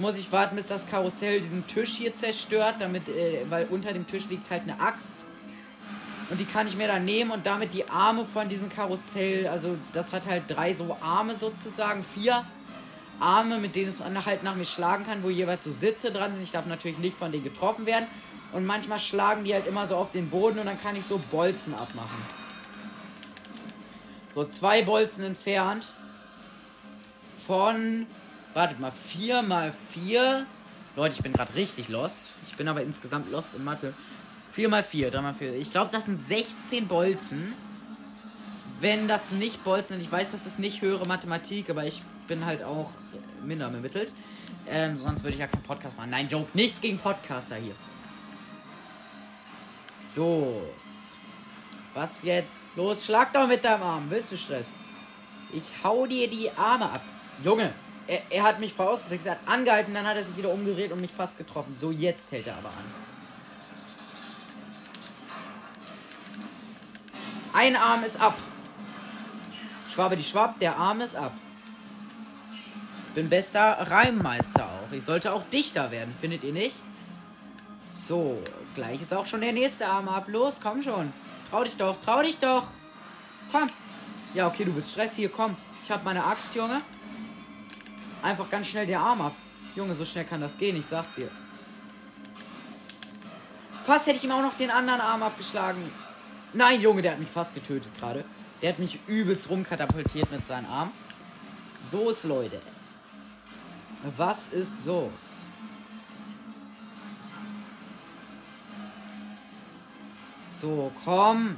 muss 0.00 0.16
ich 0.16 0.30
warten, 0.30 0.56
bis 0.56 0.68
das 0.68 0.86
Karussell 0.86 1.40
diesen 1.40 1.66
Tisch 1.66 1.96
hier 1.96 2.14
zerstört, 2.14 2.76
damit, 2.78 3.08
äh, 3.08 3.40
weil 3.48 3.66
unter 3.66 3.92
dem 3.92 4.06
Tisch 4.06 4.28
liegt 4.28 4.50
halt 4.50 4.62
eine 4.62 4.80
Axt. 4.80 5.16
Und 6.30 6.38
die 6.38 6.44
kann 6.44 6.66
ich 6.66 6.76
mir 6.76 6.86
dann 6.86 7.04
nehmen 7.04 7.30
und 7.30 7.46
damit 7.46 7.72
die 7.72 7.88
Arme 7.88 8.24
von 8.24 8.48
diesem 8.48 8.68
Karussell, 8.68 9.48
also 9.48 9.76
das 9.92 10.12
hat 10.12 10.26
halt 10.26 10.44
drei 10.48 10.74
so 10.74 10.96
Arme 11.00 11.34
sozusagen, 11.36 12.04
vier 12.14 12.44
Arme, 13.18 13.58
mit 13.58 13.74
denen 13.74 13.88
es 13.88 14.00
halt 14.00 14.42
nach 14.42 14.54
mir 14.54 14.66
schlagen 14.66 15.04
kann, 15.04 15.22
wo 15.22 15.30
jeweils 15.30 15.64
so 15.64 15.72
Sitze 15.72 16.12
dran 16.12 16.34
sind. 16.34 16.42
Ich 16.42 16.52
darf 16.52 16.66
natürlich 16.66 16.98
nicht 16.98 17.16
von 17.16 17.32
denen 17.32 17.44
getroffen 17.44 17.86
werden. 17.86 18.06
Und 18.52 18.66
manchmal 18.66 18.98
schlagen 18.98 19.44
die 19.44 19.54
halt 19.54 19.66
immer 19.66 19.86
so 19.86 19.96
auf 19.96 20.12
den 20.12 20.28
Boden 20.30 20.58
und 20.58 20.66
dann 20.66 20.80
kann 20.80 20.96
ich 20.96 21.04
so 21.04 21.20
Bolzen 21.30 21.74
abmachen. 21.74 22.22
So 24.34 24.44
zwei 24.44 24.82
Bolzen 24.82 25.24
entfernt. 25.24 25.84
Von 27.46 28.06
Wartet 28.54 28.80
mal, 28.80 28.90
4 28.90 29.42
mal 29.42 29.72
4. 29.92 30.46
Leute, 30.96 31.14
ich 31.14 31.22
bin 31.22 31.32
gerade 31.32 31.54
richtig 31.54 31.88
lost. 31.90 32.32
Ich 32.48 32.56
bin 32.56 32.66
aber 32.66 32.82
insgesamt 32.82 33.30
lost 33.30 33.50
in 33.54 33.62
Mathe. 33.62 33.94
4 34.52 34.68
mal 34.68 34.82
4, 34.82 35.10
3 35.10 35.20
mal 35.20 35.34
4. 35.34 35.54
Ich 35.54 35.70
glaube, 35.70 35.90
das 35.92 36.04
sind 36.04 36.20
16 36.20 36.88
Bolzen. 36.88 37.54
Wenn 38.80 39.08
das 39.08 39.32
nicht 39.32 39.64
Bolzen 39.64 39.96
sind, 39.96 40.02
ich 40.02 40.12
weiß, 40.12 40.30
das 40.30 40.46
ist 40.46 40.58
nicht 40.58 40.82
höhere 40.82 41.06
Mathematik, 41.06 41.68
aber 41.70 41.84
ich 41.84 42.02
bin 42.28 42.44
halt 42.44 42.62
auch 42.62 42.90
minder 43.44 43.68
bemittelt. 43.70 44.12
Ähm, 44.68 44.98
sonst 44.98 45.24
würde 45.24 45.34
ich 45.34 45.40
ja 45.40 45.46
keinen 45.46 45.62
Podcast 45.62 45.96
machen. 45.96 46.10
Nein, 46.10 46.28
Joke, 46.28 46.48
nichts 46.54 46.80
gegen 46.80 46.98
Podcaster 46.98 47.56
hier. 47.56 47.74
So. 49.94 50.62
Was 51.94 52.22
jetzt? 52.22 52.68
Los, 52.76 53.06
schlag 53.06 53.32
doch 53.32 53.48
mit 53.48 53.64
deinem 53.64 53.82
Arm. 53.82 54.06
Willst 54.08 54.30
du 54.30 54.36
Stress? 54.36 54.66
Ich 55.52 55.62
hau 55.82 56.06
dir 56.06 56.28
die 56.28 56.50
Arme 56.52 56.84
ab. 56.84 57.02
Junge, 57.42 57.72
er, 58.06 58.20
er 58.30 58.42
hat 58.42 58.60
mich 58.60 58.72
vorausgedrückt, 58.72 59.26
er 59.26 59.32
hat 59.32 59.40
angehalten, 59.46 59.94
dann 59.94 60.06
hat 60.06 60.16
er 60.16 60.24
sich 60.24 60.36
wieder 60.36 60.50
umgedreht 60.50 60.92
und 60.92 61.00
mich 61.00 61.10
fast 61.10 61.38
getroffen. 61.38 61.74
So, 61.76 61.90
jetzt 61.90 62.30
hält 62.32 62.46
er 62.46 62.56
aber 62.56 62.68
an. 62.68 62.84
Ein 67.52 67.76
Arm 67.76 68.04
ist 68.04 68.20
ab. 68.20 68.36
Schwabe 69.92 70.16
die 70.16 70.24
Schwab, 70.24 70.60
der 70.60 70.76
Arm 70.76 71.00
ist 71.00 71.16
ab. 71.16 71.32
Bin 73.14 73.28
bester 73.28 73.78
Reimmeister 73.90 74.64
auch. 74.64 74.92
Ich 74.92 75.04
sollte 75.04 75.32
auch 75.32 75.42
dichter 75.50 75.90
werden, 75.90 76.14
findet 76.20 76.44
ihr 76.44 76.52
nicht? 76.52 76.76
So, 77.86 78.42
gleich 78.74 79.02
ist 79.02 79.14
auch 79.14 79.26
schon 79.26 79.40
der 79.40 79.52
nächste 79.52 79.86
Arm 79.86 80.08
ab. 80.08 80.28
Los, 80.28 80.60
komm 80.62 80.82
schon. 80.82 81.12
Trau 81.50 81.64
dich 81.64 81.76
doch, 81.76 81.96
trau 82.04 82.22
dich 82.22 82.38
doch. 82.38 82.68
Komm. 83.50 83.70
Ja, 84.34 84.46
okay, 84.46 84.64
du 84.64 84.72
bist 84.72 84.92
Stress. 84.92 85.16
Hier, 85.16 85.30
komm. 85.30 85.56
Ich 85.82 85.90
hab 85.90 86.04
meine 86.04 86.24
Axt, 86.24 86.54
Junge 86.54 86.82
einfach 88.22 88.50
ganz 88.50 88.66
schnell 88.66 88.86
der 88.86 89.00
Arm 89.00 89.20
ab. 89.20 89.34
Junge, 89.74 89.94
so 89.94 90.04
schnell 90.04 90.24
kann 90.24 90.40
das 90.40 90.56
gehen, 90.58 90.76
ich 90.76 90.86
sag's 90.86 91.14
dir. 91.14 91.30
Fast 93.84 94.06
hätte 94.06 94.18
ich 94.18 94.24
ihm 94.24 94.32
auch 94.32 94.42
noch 94.42 94.56
den 94.56 94.70
anderen 94.70 95.00
Arm 95.00 95.22
abgeschlagen. 95.22 95.80
Nein, 96.52 96.80
Junge, 96.80 97.02
der 97.02 97.12
hat 97.12 97.18
mich 97.18 97.28
fast 97.28 97.54
getötet 97.54 97.92
gerade. 97.98 98.24
Der 98.62 98.70
hat 98.70 98.78
mich 98.78 98.98
übelst 99.06 99.50
rumkatapultiert 99.50 100.30
mit 100.32 100.44
seinem 100.44 100.66
Arm. 100.66 100.90
So's, 101.80 102.24
Leute. 102.24 102.60
Was 104.16 104.48
ist 104.48 104.82
So's? 104.82 105.40
So, 110.44 110.90
komm. 111.04 111.56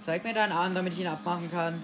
Zeig 0.00 0.24
mir 0.24 0.32
deinen 0.32 0.52
Arm, 0.52 0.74
damit 0.74 0.94
ich 0.94 1.00
ihn 1.00 1.06
abmachen 1.06 1.50
kann. 1.50 1.82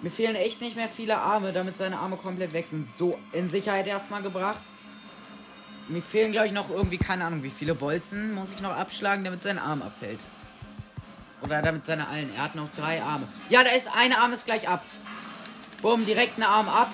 Mir 0.00 0.10
fehlen 0.10 0.34
echt 0.34 0.60
nicht 0.60 0.76
mehr 0.76 0.88
viele 0.88 1.18
Arme, 1.18 1.52
damit 1.52 1.76
seine 1.76 1.98
Arme 1.98 2.16
komplett 2.16 2.52
weg 2.52 2.66
sind. 2.66 2.86
So 2.86 3.18
in 3.32 3.48
Sicherheit 3.48 3.86
erstmal 3.86 4.22
gebracht. 4.22 4.62
Mir 5.92 6.02
fehlen, 6.02 6.32
glaube 6.32 6.46
ich, 6.46 6.52
noch 6.52 6.70
irgendwie, 6.70 6.96
keine 6.96 7.26
Ahnung, 7.26 7.42
wie 7.42 7.50
viele 7.50 7.74
Bolzen 7.74 8.34
muss 8.34 8.52
ich 8.52 8.62
noch 8.62 8.74
abschlagen, 8.74 9.24
damit 9.24 9.42
sein 9.42 9.58
Arm 9.58 9.82
abfällt. 9.82 10.20
Oder 11.42 11.60
damit 11.60 11.84
seine 11.84 12.08
allen. 12.08 12.34
Er 12.34 12.44
hat 12.44 12.54
noch 12.54 12.68
drei 12.76 13.02
Arme. 13.02 13.28
Ja, 13.50 13.62
da 13.62 13.70
ist 13.70 13.88
eine 13.94 14.18
Arm 14.18 14.32
ist 14.32 14.46
gleich 14.46 14.68
ab. 14.68 14.82
Bumm, 15.82 16.06
direkt 16.06 16.38
ein 16.38 16.44
Arm 16.44 16.68
ab. 16.68 16.90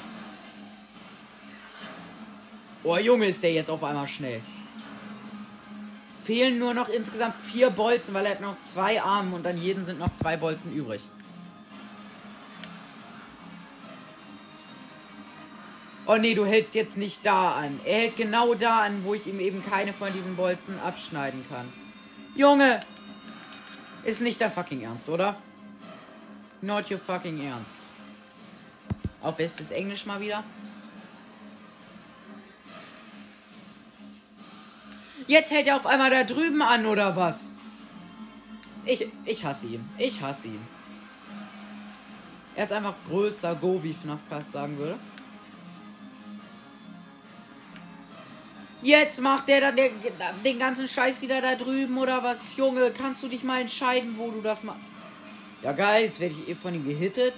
Oh, 2.83 2.97
Junge, 2.97 3.27
ist 3.27 3.43
der 3.43 3.53
jetzt 3.53 3.71
auf 3.71 3.85
einmal 3.85 4.09
schnell. 4.09 4.41
Fehlen 6.25 6.59
nur 6.59 6.75
noch 6.75 6.89
insgesamt 6.89 7.37
vier 7.37 7.71
Bolzen, 7.71 8.15
weil 8.15 8.25
er 8.25 8.33
hat 8.33 8.41
noch 8.41 8.61
zwei 8.63 9.01
Arme 9.01 9.37
und 9.37 9.47
an 9.47 9.59
jeden 9.59 9.85
sind 9.85 9.99
noch 9.99 10.15
zwei 10.17 10.37
Bolzen 10.37 10.73
übrig. 10.73 11.03
Oh 16.11 16.17
nee, 16.17 16.35
du 16.35 16.47
hältst 16.47 16.75
jetzt 16.75 16.97
nicht 16.97 17.27
da 17.27 17.53
an. 17.53 17.79
Er 17.85 17.99
hält 17.99 18.17
genau 18.17 18.55
da 18.55 18.81
an, 18.85 19.05
wo 19.05 19.13
ich 19.13 19.27
ihm 19.27 19.41
eben 19.41 19.63
keine 19.63 19.93
von 19.93 20.11
diesen 20.11 20.37
Bolzen 20.37 20.81
abschneiden 20.81 21.45
kann. 21.51 21.71
Junge! 22.35 22.81
Ist 24.05 24.23
nicht 24.23 24.41
dein 24.41 24.51
fucking 24.51 24.81
Ernst, 24.81 25.11
oder? 25.11 25.37
Not 26.63 26.91
your 26.91 26.99
fucking 26.99 27.47
Ernst. 27.47 27.81
Auch 29.23 29.35
bestes 29.35 29.71
Englisch 29.71 30.07
mal 30.07 30.19
wieder. 30.19 30.43
Jetzt 35.27 35.51
hält 35.51 35.67
er 35.67 35.77
auf 35.77 35.87
einmal 35.87 36.09
da 36.09 36.25
drüben 36.25 36.63
an, 36.63 36.87
oder 36.87 37.17
was? 37.17 37.59
Ich, 38.87 39.07
ich 39.27 39.45
hasse 39.45 39.67
ihn. 39.67 39.87
Ich 39.99 40.23
hasse 40.23 40.49
ihn. 40.49 40.67
Er 42.57 42.65
ist 42.65 42.73
einfach 42.73 42.95
größer 43.11 43.55
Go, 43.57 43.83
wie 43.83 43.93
FNAF 43.93 44.21
sagen 44.41 44.79
würde. 44.79 44.99
Jetzt 48.81 49.21
macht 49.21 49.49
der 49.49 49.61
dann 49.61 49.77
den, 49.77 49.91
den 50.45 50.59
ganzen 50.59 50.87
Scheiß 50.87 51.21
wieder 51.21 51.41
da 51.41 51.57
drüben 51.57 51.99
oder 51.99 52.23
was? 52.23 52.57
Junge, 52.57 52.93
kannst 52.93 53.23
du 53.23 53.29
dich 53.29 53.43
mal 53.43 53.61
entscheiden, 53.61 54.15
wo 54.17 54.31
du 54.31 54.41
das 54.41 54.63
machst? 54.63 54.81
Ja 55.63 55.73
geil, 55.73 56.05
jetzt 56.05 56.21
werde 56.21 56.37
ich 56.41 56.49
eh 56.49 56.55
von 56.55 56.73
ihm 56.73 56.87
gehittet. 56.87 57.35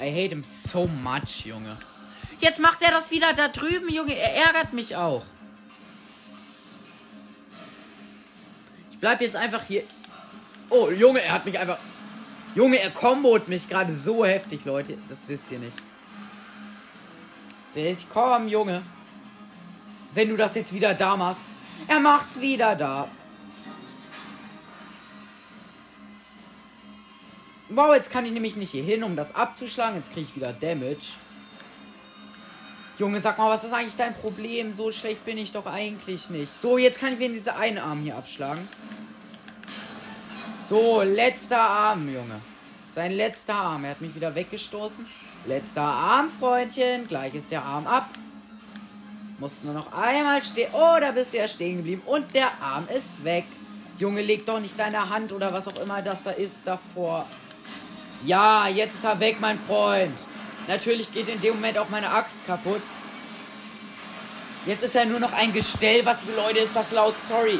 I 0.00 0.10
hate 0.10 0.34
him 0.34 0.44
so 0.44 0.86
much, 0.86 1.44
Junge. 1.44 1.76
Jetzt 2.40 2.60
macht 2.60 2.82
er 2.82 2.90
das 2.90 3.10
wieder 3.10 3.32
da 3.32 3.48
drüben, 3.48 3.88
Junge. 3.88 4.16
Er 4.16 4.46
ärgert 4.46 4.72
mich 4.72 4.94
auch. 4.94 5.24
Ich 8.92 8.98
bleib 8.98 9.20
jetzt 9.20 9.36
einfach 9.36 9.64
hier. 9.64 9.82
Oh, 10.70 10.90
Junge, 10.90 11.20
er 11.20 11.32
hat 11.32 11.44
mich 11.44 11.58
einfach. 11.58 11.78
Junge, 12.54 12.78
er 12.78 12.90
kombot 12.90 13.48
mich 13.48 13.68
gerade 13.68 13.92
so 13.92 14.24
heftig, 14.24 14.64
Leute. 14.64 14.96
Das 15.08 15.26
wisst 15.26 15.50
ihr 15.50 15.58
nicht. 15.58 15.76
Komm, 18.12 18.46
Junge. 18.46 18.82
Wenn 20.14 20.28
du 20.28 20.36
das 20.36 20.54
jetzt 20.54 20.72
wieder 20.72 20.94
da 20.94 21.16
machst. 21.16 21.46
Er 21.88 22.00
macht's 22.00 22.40
wieder 22.40 22.76
da. 22.76 23.08
Wow, 27.68 27.94
jetzt 27.94 28.10
kann 28.10 28.24
ich 28.24 28.32
nämlich 28.32 28.56
nicht 28.56 28.70
hier 28.70 28.84
hin, 28.84 29.02
um 29.02 29.16
das 29.16 29.34
abzuschlagen. 29.34 29.96
Jetzt 29.96 30.12
kriege 30.12 30.26
ich 30.30 30.36
wieder 30.36 30.52
Damage. 30.52 31.14
Junge, 32.98 33.20
sag 33.20 33.38
mal, 33.38 33.50
was 33.50 33.64
ist 33.64 33.72
eigentlich 33.72 33.96
dein 33.96 34.14
Problem? 34.14 34.72
So 34.72 34.92
schlecht 34.92 35.24
bin 35.24 35.36
ich 35.36 35.50
doch 35.50 35.66
eigentlich 35.66 36.30
nicht. 36.30 36.54
So, 36.54 36.78
jetzt 36.78 37.00
kann 37.00 37.14
ich 37.14 37.18
mir 37.18 37.28
diese 37.28 37.56
einen 37.56 37.78
Arm 37.78 38.00
hier 38.02 38.16
abschlagen. 38.16 38.68
So, 40.68 41.02
letzter 41.02 41.60
Arm, 41.60 42.06
Junge. 42.06 42.40
Sein 42.94 43.10
letzter 43.10 43.54
Arm. 43.54 43.84
Er 43.84 43.90
hat 43.90 44.00
mich 44.00 44.14
wieder 44.14 44.36
weggestoßen. 44.36 45.04
Letzter 45.46 45.82
Arm, 45.82 46.30
Freundchen. 46.30 47.08
Gleich 47.08 47.34
ist 47.34 47.50
der 47.50 47.64
Arm 47.64 47.88
ab. 47.88 48.08
Musst 49.44 49.62
nur 49.62 49.74
noch 49.74 49.92
einmal 49.92 50.40
stehen. 50.40 50.70
Oh, 50.72 50.96
da 50.98 51.10
bist 51.10 51.34
du 51.34 51.36
ja 51.36 51.46
stehen 51.46 51.76
geblieben. 51.76 52.00
Und 52.06 52.34
der 52.34 52.50
Arm 52.62 52.88
ist 52.88 53.22
weg. 53.24 53.44
Junge, 53.98 54.22
leg 54.22 54.46
doch 54.46 54.58
nicht 54.58 54.78
deine 54.78 55.10
Hand 55.10 55.32
oder 55.32 55.52
was 55.52 55.68
auch 55.68 55.78
immer 55.82 56.00
das 56.00 56.22
da 56.22 56.30
ist 56.30 56.66
davor. 56.66 57.26
Ja, 58.24 58.68
jetzt 58.68 58.94
ist 58.94 59.04
er 59.04 59.20
weg, 59.20 59.36
mein 59.40 59.58
Freund. 59.58 60.14
Natürlich 60.66 61.12
geht 61.12 61.28
in 61.28 61.42
dem 61.42 61.56
Moment 61.56 61.76
auch 61.76 61.90
meine 61.90 62.08
Axt 62.08 62.38
kaputt. 62.46 62.80
Jetzt 64.64 64.82
ist 64.82 64.94
er 64.94 65.04
nur 65.04 65.20
noch 65.20 65.34
ein 65.34 65.52
Gestell. 65.52 66.06
Was 66.06 66.22
für 66.22 66.34
Leute 66.34 66.60
ist 66.60 66.74
das 66.74 66.90
laut? 66.92 67.14
Sorry. 67.28 67.58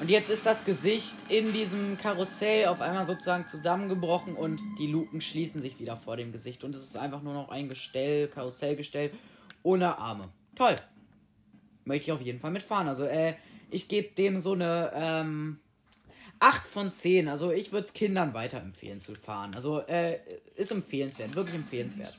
Und 0.00 0.08
jetzt 0.08 0.30
ist 0.30 0.46
das 0.46 0.64
Gesicht 0.64 1.16
in 1.28 1.52
diesem 1.52 1.98
Karussell 1.98 2.68
auf 2.68 2.80
einmal 2.80 3.04
sozusagen 3.04 3.46
zusammengebrochen 3.46 4.34
und 4.34 4.58
die 4.78 4.86
Luken 4.86 5.20
schließen 5.20 5.60
sich 5.60 5.78
wieder 5.78 5.98
vor 5.98 6.16
dem 6.16 6.32
Gesicht. 6.32 6.64
Und 6.64 6.74
es 6.74 6.82
ist 6.82 6.96
einfach 6.96 7.20
nur 7.20 7.34
noch 7.34 7.50
ein 7.50 7.68
Gestell, 7.68 8.28
Karussellgestell 8.28 9.10
ohne 9.62 9.98
Arme. 9.98 10.30
Toll. 10.54 10.76
Möchte 11.84 12.06
ich 12.06 12.12
auf 12.12 12.22
jeden 12.22 12.40
Fall 12.40 12.50
mitfahren. 12.50 12.88
Also, 12.88 13.04
äh, 13.04 13.34
ich 13.70 13.88
gebe 13.88 14.14
dem 14.14 14.40
so 14.40 14.54
eine, 14.54 14.90
ähm, 14.94 15.60
8 16.38 16.66
von 16.66 16.92
10. 16.92 17.28
Also, 17.28 17.52
ich 17.52 17.70
würde 17.70 17.84
es 17.84 17.92
Kindern 17.92 18.32
weiterempfehlen 18.32 19.00
zu 19.00 19.14
fahren. 19.14 19.54
Also, 19.54 19.80
äh, 19.80 20.18
ist 20.56 20.70
empfehlenswert. 20.70 21.34
Wirklich 21.34 21.56
empfehlenswert. 21.56 22.16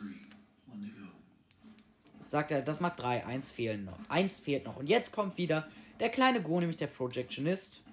Sagt 2.28 2.52
er, 2.52 2.62
das 2.62 2.80
macht 2.80 3.02
3. 3.02 3.26
Eins 3.26 3.50
fehlen 3.50 3.86
noch. 3.86 3.98
Eins 4.08 4.36
fehlt 4.36 4.66
noch. 4.66 4.78
Und 4.78 4.88
jetzt 4.88 5.12
kommt 5.12 5.38
wieder 5.38 5.68
der 6.02 6.10
kleine 6.10 6.42
Go, 6.42 6.60
nämlich 6.60 6.78
der 6.78 6.88
Projectionist. 6.88 7.84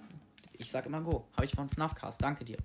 Ich 0.54 0.70
sag 0.70 0.86
immer 0.86 1.02
Go. 1.02 1.26
Habe 1.34 1.44
ich 1.44 1.52
von 1.52 1.68
FNAFcast. 1.68 2.22
Danke 2.22 2.44
dir. 2.44 2.56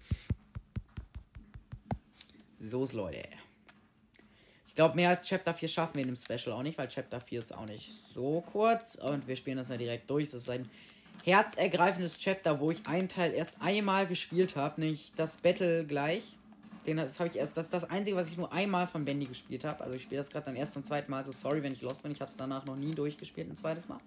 So, 2.59 2.87
Leute. 2.93 3.27
Ich 4.65 4.73
glaube, 4.73 4.95
mehr 4.95 5.09
als 5.09 5.27
Chapter 5.27 5.53
4 5.53 5.67
schaffen 5.67 5.95
wir 5.95 6.01
in 6.01 6.07
dem 6.07 6.15
Special 6.15 6.55
auch 6.55 6.63
nicht, 6.63 6.77
weil 6.77 6.87
Chapter 6.87 7.19
4 7.19 7.39
ist 7.39 7.53
auch 7.53 7.65
nicht 7.65 7.91
so 7.91 8.41
kurz. 8.41 8.95
Und 8.95 9.27
wir 9.27 9.35
spielen 9.35 9.57
das 9.57 9.67
ja 9.67 9.75
direkt 9.75 10.09
durch. 10.09 10.31
Das 10.31 10.43
ist 10.43 10.49
ein 10.49 10.69
herzergreifendes 11.25 12.17
Chapter, 12.19 12.59
wo 12.61 12.71
ich 12.71 12.87
einen 12.87 13.09
Teil 13.09 13.33
erst 13.33 13.61
einmal 13.61 14.07
gespielt 14.07 14.55
habe, 14.55 14.79
nämlich 14.79 15.11
das 15.17 15.37
Battle 15.37 15.85
gleich. 15.85 16.23
Den, 16.87 16.97
das 16.97 17.19
habe 17.19 17.29
ich 17.29 17.35
erst, 17.35 17.57
das 17.57 17.65
ist 17.65 17.73
das 17.73 17.89
Einzige, 17.89 18.15
was 18.15 18.29
ich 18.29 18.37
nur 18.37 18.51
einmal 18.51 18.87
von 18.87 19.03
Bendy 19.05 19.25
gespielt 19.25 19.65
habe. 19.65 19.83
Also 19.83 19.95
ich 19.95 20.03
spiele 20.03 20.21
das 20.21 20.29
gerade 20.29 20.45
dann 20.45 20.55
erst 20.55 20.73
zum 20.73 20.85
zweiten 20.85 21.11
Mal. 21.11 21.17
Also 21.17 21.33
sorry, 21.33 21.61
wenn 21.61 21.73
ich 21.73 21.81
lost 21.81 22.03
bin. 22.03 22.13
Ich 22.13 22.21
habe 22.21 22.31
es 22.31 22.37
danach 22.37 22.65
noch 22.65 22.77
nie 22.77 22.95
durchgespielt, 22.95 23.49
ein 23.49 23.57
zweites 23.57 23.89
Mal. 23.89 23.99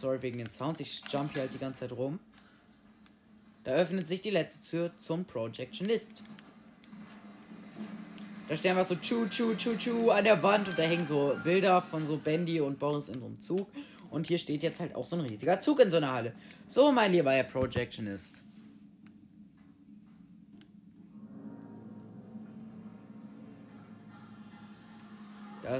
Sorry 0.00 0.22
wegen 0.22 0.38
den 0.38 0.50
Sounds. 0.50 0.80
Ich 0.80 1.02
jump 1.10 1.32
hier 1.32 1.42
halt 1.42 1.52
die 1.52 1.58
ganze 1.58 1.80
Zeit 1.80 1.92
rum. 1.92 2.18
Da 3.64 3.72
öffnet 3.72 4.08
sich 4.08 4.22
die 4.22 4.30
letzte 4.30 4.66
Tür 4.66 4.90
zum 4.98 5.26
Projectionist. 5.26 6.22
Da 8.48 8.56
stehen 8.56 8.76
wir 8.76 8.84
so 8.84 8.96
chu 8.96 9.28
chu 9.28 9.54
chu 9.54 9.76
chu 9.76 10.10
an 10.10 10.24
der 10.24 10.42
Wand 10.42 10.66
und 10.66 10.78
da 10.78 10.82
hängen 10.82 11.06
so 11.06 11.36
Bilder 11.44 11.82
von 11.82 12.06
so 12.06 12.16
Bendy 12.16 12.60
und 12.60 12.78
Boris 12.78 13.08
in 13.08 13.20
so 13.20 13.26
einem 13.26 13.40
Zug. 13.40 13.68
Und 14.10 14.26
hier 14.26 14.38
steht 14.38 14.62
jetzt 14.62 14.80
halt 14.80 14.94
auch 14.94 15.04
so 15.04 15.16
ein 15.16 15.20
riesiger 15.20 15.60
Zug 15.60 15.80
in 15.80 15.90
so 15.90 15.98
einer 15.98 16.12
Halle. 16.12 16.32
So, 16.68 16.90
mein 16.90 17.12
lieber 17.12 17.32
Herr 17.32 17.44
Projectionist. 17.44 18.42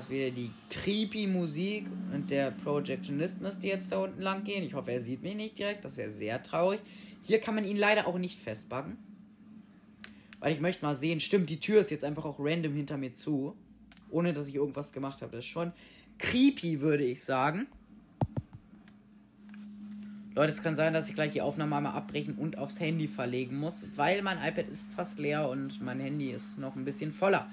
Da 0.01 0.05
ist 0.05 0.11
wieder 0.11 0.31
die 0.31 0.51
creepy 0.71 1.27
Musik 1.27 1.85
und 2.15 2.31
der 2.31 2.53
Projectionist 2.53 3.43
müsste 3.43 3.67
jetzt 3.67 3.93
da 3.93 3.99
unten 3.99 4.23
lang 4.23 4.45
gehen. 4.45 4.65
Ich 4.65 4.73
hoffe, 4.73 4.93
er 4.93 5.03
sieht 5.03 5.23
mich 5.23 5.35
nicht 5.35 5.59
direkt. 5.59 5.85
Das 5.85 5.93
ist 5.93 5.99
ja 5.99 6.11
sehr 6.11 6.43
traurig. 6.43 6.81
Hier 7.21 7.39
kann 7.39 7.55
man 7.55 7.67
ihn 7.67 7.77
leider 7.77 8.07
auch 8.07 8.17
nicht 8.17 8.39
festbacken. 8.39 8.97
Weil 10.39 10.55
ich 10.55 10.61
möchte 10.61 10.87
mal 10.87 10.97
sehen. 10.97 11.21
Stimmt, 11.21 11.51
die 11.51 11.61
Tür 11.61 11.83
ist 11.83 11.91
jetzt 11.91 12.05
einfach 12.05 12.25
auch 12.25 12.37
random 12.39 12.73
hinter 12.73 12.97
mir 12.97 13.13
zu. 13.13 13.55
Ohne 14.09 14.33
dass 14.33 14.47
ich 14.47 14.55
irgendwas 14.55 14.95
gemacht 14.95 15.21
habe. 15.21 15.33
Das 15.33 15.45
ist 15.45 15.51
schon 15.51 15.71
creepy, 16.17 16.81
würde 16.81 17.05
ich 17.05 17.23
sagen. 17.23 17.67
Leute, 20.35 20.51
es 20.51 20.63
kann 20.63 20.77
sein, 20.77 20.95
dass 20.95 21.11
ich 21.11 21.15
gleich 21.15 21.33
die 21.33 21.43
Aufnahme 21.43 21.77
einmal 21.77 21.93
abbrechen 21.93 22.37
und 22.37 22.57
aufs 22.57 22.81
Handy 22.81 23.07
verlegen 23.07 23.57
muss, 23.57 23.87
weil 23.97 24.23
mein 24.23 24.39
iPad 24.39 24.67
ist 24.69 24.91
fast 24.93 25.19
leer 25.19 25.51
und 25.51 25.83
mein 25.83 26.01
Handy 26.01 26.31
ist 26.31 26.57
noch 26.57 26.75
ein 26.75 26.87
bisschen 26.87 27.13
voller. 27.13 27.51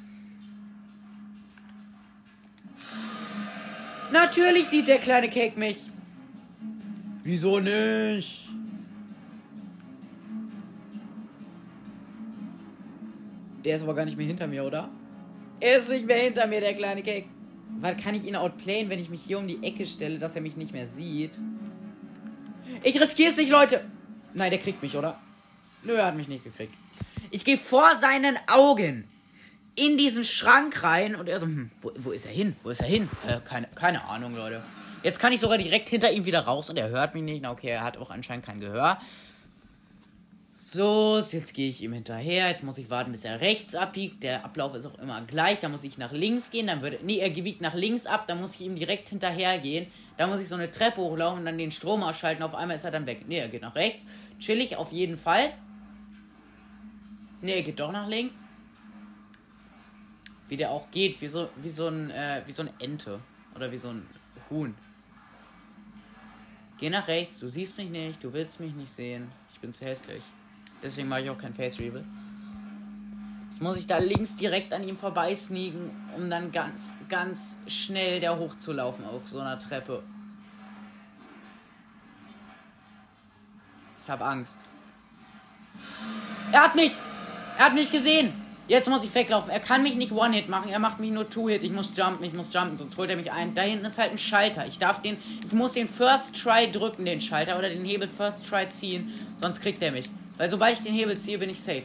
Natürlich 4.12 4.68
sieht 4.68 4.88
der 4.88 5.00
kleine 5.00 5.30
Cake 5.30 5.60
mich. 5.60 5.78
Wieso 7.24 7.60
nicht? 7.60 8.48
Der 13.66 13.76
ist 13.76 13.84
aber 13.84 13.96
gar 13.96 14.06
nicht 14.06 14.18
mehr 14.18 14.28
hinter 14.28 14.48
mir, 14.48 14.64
oder? 14.64 14.90
Er 15.60 15.80
ist 15.80 15.90
nicht 15.90 16.06
mehr 16.06 16.18
hinter 16.18 16.48
mir, 16.48 16.62
der 16.62 16.74
kleine 16.74 17.04
Cake. 17.04 17.28
Weil 17.82 17.98
kann 17.98 18.16
ich 18.16 18.24
ihn 18.24 18.36
outplayen, 18.36 18.90
wenn 18.90 19.00
ich 19.00 19.10
mich 19.10 19.22
hier 19.22 19.40
um 19.40 19.48
die 19.48 19.62
Ecke 19.62 19.86
stelle, 19.86 20.20
dass 20.20 20.36
er 20.36 20.42
mich 20.42 20.56
nicht 20.56 20.72
mehr 20.72 20.88
sieht? 20.88 21.32
Ich 22.84 23.00
riskiere 23.00 23.30
es 23.30 23.38
nicht, 23.38 23.52
Leute. 23.52 23.84
Nein, 24.34 24.52
der 24.52 24.60
kriegt 24.60 24.82
mich, 24.82 24.96
oder? 24.96 25.20
Nö, 25.84 25.94
er 25.94 26.06
hat 26.06 26.16
mich 26.16 26.28
nicht 26.28 26.44
gekriegt. 26.44 26.74
Ich 27.30 27.44
gehe 27.44 27.58
vor 27.58 27.96
seinen 28.00 28.38
Augen 28.48 29.04
in 29.78 29.98
diesen 29.98 30.26
Schrank 30.26 30.84
rein 30.84 31.16
und 31.16 31.30
er 31.30 31.40
so, 31.40 31.46
hm, 31.46 31.72
wo, 31.82 31.92
wo 31.98 32.12
ist 32.12 32.26
er 32.26 32.32
hin? 32.32 32.56
Wo 32.64 32.70
ist 32.70 32.82
er 32.82 32.88
hin? 32.88 33.08
Äh, 33.28 33.40
keine, 33.48 33.68
keine 33.68 34.04
Ahnung, 34.06 34.36
Leute. 34.36 34.64
Jetzt 35.04 35.20
kann 35.20 35.32
ich 35.32 35.40
sogar 35.40 35.60
direkt 35.60 35.88
hinter 35.90 36.12
ihm 36.12 36.26
wieder 36.26 36.42
raus 36.42 36.70
und 36.70 36.78
er 36.78 36.90
hört 36.90 37.14
mich 37.14 37.24
nicht. 37.24 37.44
Na, 37.44 37.52
okay, 37.52 37.70
er 37.70 37.84
hat 37.84 37.98
auch 37.98 38.10
anscheinend 38.10 38.46
kein 38.46 38.60
Gehör. 38.60 39.00
So, 40.56 41.20
jetzt 41.20 41.54
gehe 41.54 41.70
ich 41.70 41.84
ihm 41.84 41.94
hinterher. 41.94 42.50
Jetzt 42.50 42.64
muss 42.64 42.80
ich 42.80 42.90
warten, 42.90 43.12
bis 43.12 43.24
er 43.24 43.40
rechts 43.40 43.76
abbiegt. 43.76 44.24
Der 44.24 44.44
Ablauf 44.44 44.74
ist 44.74 44.88
auch 44.88 44.98
immer 44.98 45.22
gleich. 45.22 45.60
Da 45.60 45.70
muss 45.70 45.84
ich 45.84 46.00
nach 46.00 46.12
links 46.12 46.50
gehen. 46.50 46.66
Dann 46.66 46.82
würde. 46.82 46.98
Nee, 47.04 47.20
er 47.20 47.30
biegt 47.30 47.62
nach 47.62 47.76
links 47.76 48.08
ab. 48.08 48.26
Dann 48.28 48.42
muss 48.42 48.56
ich 48.56 48.62
ihm 48.62 48.76
direkt 48.76 49.10
hinterher 49.10 49.60
gehen. 49.60 49.86
Da 50.18 50.26
muss 50.26 50.40
ich 50.40 50.48
so 50.48 50.56
eine 50.56 50.72
Treppe 50.72 51.00
hochlaufen 51.00 51.40
und 51.40 51.46
dann 51.46 51.60
den 51.60 51.70
Strom 51.70 52.02
ausschalten. 52.02 52.42
Auf 52.42 52.56
einmal 52.56 52.78
ist 52.78 52.84
er 52.84 52.92
dann 52.92 53.06
weg. 53.06 53.26
Nee, 53.28 53.38
er 53.38 53.50
geht 53.50 53.62
nach 53.62 53.76
rechts. 53.76 54.08
Chillig 54.40 54.78
auf 54.78 54.92
jeden 54.92 55.18
Fall. 55.18 55.52
Nee, 57.42 57.54
er 57.54 57.62
geht 57.62 57.80
doch 57.80 57.92
nach 57.92 58.08
links 58.08 58.48
wie 60.48 60.58
der 60.58 60.72
auch 60.72 60.90
geht, 60.92 61.20
wie 61.22 61.28
so, 61.28 61.50
wie 61.58 61.70
so 61.70 61.88
ein, 61.88 62.10
äh, 62.12 62.42
wie 62.46 62.52
so 62.52 62.62
eine 62.62 62.74
Ente. 62.80 63.20
Oder 63.56 63.72
wie 63.72 63.78
so 63.78 63.90
ein 63.90 64.06
Huhn. 64.50 64.76
Geh 66.80 66.90
nach 66.90 67.08
rechts, 67.08 67.40
du 67.40 67.48
siehst 67.48 67.78
mich 67.78 67.90
nicht, 67.90 68.24
du 68.24 68.32
willst 68.32 68.60
mich 68.60 68.74
nicht 68.74 68.94
sehen. 68.94 69.32
Ich 69.52 69.60
bin 69.60 69.74
zu 69.74 69.84
hässlich. 69.84 70.22
Deswegen 70.84 71.08
mache 71.08 71.22
ich 71.22 71.30
auch 71.32 71.38
kein 71.38 71.54
Face 71.54 71.80
Reveal. 71.80 72.06
Jetzt 73.50 73.64
muss 73.64 73.78
ich 73.78 73.88
da 73.88 73.98
links 73.98 74.36
direkt 74.36 74.72
an 74.72 74.88
ihm 74.88 74.96
vorbei 74.96 75.36
um 76.16 76.30
dann 76.30 76.52
ganz, 76.52 77.00
ganz 77.10 77.58
schnell 77.66 78.20
da 78.20 78.38
hochzulaufen 78.38 79.04
auf 79.06 79.28
so 79.28 79.40
einer 79.40 79.58
Treppe. 79.58 80.04
Ich 84.04 84.10
habe 84.10 84.24
Angst. 84.24 84.60
Er 86.52 86.64
hat 86.64 86.76
mich! 86.76 86.92
Er 87.58 87.66
hat 87.66 87.74
mich 87.74 87.92
gesehen! 87.92 88.32
Jetzt 88.68 88.90
muss 88.90 89.04
ich 89.06 89.14
weglaufen. 89.16 89.50
Er 89.50 89.62
kann 89.62 89.82
mich 89.82 89.96
nicht 89.96 90.12
One-Hit 90.12 90.50
machen. 90.50 90.70
Er 90.70 90.80
macht 90.80 91.00
mich 91.00 91.12
nur 91.12 91.30
Two-Hit. 91.30 91.64
Ich 91.64 91.72
muss 91.72 91.94
jumpen, 91.96 92.26
ich 92.26 92.34
muss 92.34 92.54
jumpen, 92.54 92.78
sonst 92.78 92.98
holt 92.98 93.10
er 93.10 93.16
mich 93.16 93.32
ein. 93.32 93.56
Da 93.56 93.62
hinten 93.62 93.86
ist 93.86 93.98
halt 93.98 94.12
ein 94.12 94.20
Schalter. 94.20 94.68
Ich 94.68 94.78
darf 94.78 95.02
den. 95.02 95.18
Ich 95.46 95.54
muss 95.54 95.72
den 95.72 95.88
First 95.88 96.36
Try 96.36 96.70
drücken, 96.70 97.06
den 97.06 97.22
Schalter, 97.22 97.58
oder 97.58 97.70
den 97.70 97.86
Hebel 97.86 98.10
First 98.10 98.46
Try 98.48 98.68
ziehen. 98.70 99.14
Sonst 99.40 99.62
kriegt 99.62 99.82
er 99.82 99.92
mich. 99.92 100.10
Weil 100.38 100.50
sobald 100.50 100.78
ich 100.78 100.84
den 100.84 100.94
Hebel 100.94 101.18
ziehe, 101.18 101.38
bin 101.38 101.50
ich 101.50 101.62
safe. 101.62 101.84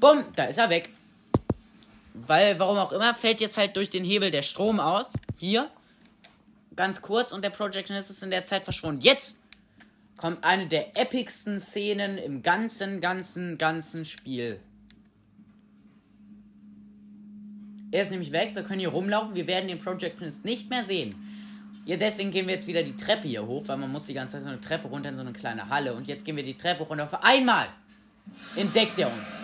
Bumm, 0.00 0.24
da 0.36 0.44
ist 0.44 0.58
er 0.58 0.70
weg. 0.70 0.88
Weil, 2.14 2.58
warum 2.58 2.78
auch 2.78 2.92
immer, 2.92 3.14
fällt 3.14 3.40
jetzt 3.40 3.56
halt 3.56 3.76
durch 3.76 3.90
den 3.90 4.04
Hebel 4.04 4.30
der 4.30 4.42
Strom 4.42 4.80
aus. 4.80 5.10
Hier. 5.38 5.70
Ganz 6.76 7.02
kurz 7.02 7.32
und 7.32 7.42
der 7.42 7.50
Projectionist 7.50 8.10
ist 8.10 8.22
in 8.22 8.30
der 8.30 8.46
Zeit 8.46 8.64
verschwunden. 8.64 9.00
Jetzt 9.02 9.37
kommt 10.18 10.44
eine 10.44 10.66
der 10.66 10.98
epicsten 10.98 11.60
Szenen 11.60 12.18
im 12.18 12.42
ganzen, 12.42 13.00
ganzen, 13.00 13.56
ganzen 13.56 14.04
Spiel. 14.04 14.60
Er 17.90 18.02
ist 18.02 18.10
nämlich 18.10 18.32
weg, 18.32 18.50
wir 18.54 18.64
können 18.64 18.80
hier 18.80 18.90
rumlaufen, 18.90 19.34
wir 19.34 19.46
werden 19.46 19.68
den 19.68 19.78
Projectionist 19.78 20.44
nicht 20.44 20.68
mehr 20.68 20.84
sehen. 20.84 21.14
Ja, 21.86 21.96
deswegen 21.96 22.32
gehen 22.32 22.46
wir 22.46 22.52
jetzt 22.52 22.66
wieder 22.66 22.82
die 22.82 22.96
Treppe 22.96 23.26
hier 23.26 23.46
hoch, 23.46 23.62
weil 23.66 23.78
man 23.78 23.90
muss 23.90 24.04
die 24.04 24.12
ganze 24.12 24.34
Zeit 24.34 24.42
so 24.42 24.48
eine 24.48 24.60
Treppe 24.60 24.88
runter 24.88 25.08
in 25.08 25.16
so 25.16 25.22
eine 25.22 25.32
kleine 25.32 25.70
Halle. 25.70 25.94
Und 25.94 26.06
jetzt 26.06 26.26
gehen 26.26 26.36
wir 26.36 26.42
die 26.42 26.58
Treppe 26.58 26.82
runter. 26.82 27.04
Auf 27.04 27.24
einmal 27.24 27.68
entdeckt 28.56 28.98
er 28.98 29.06
uns. 29.06 29.42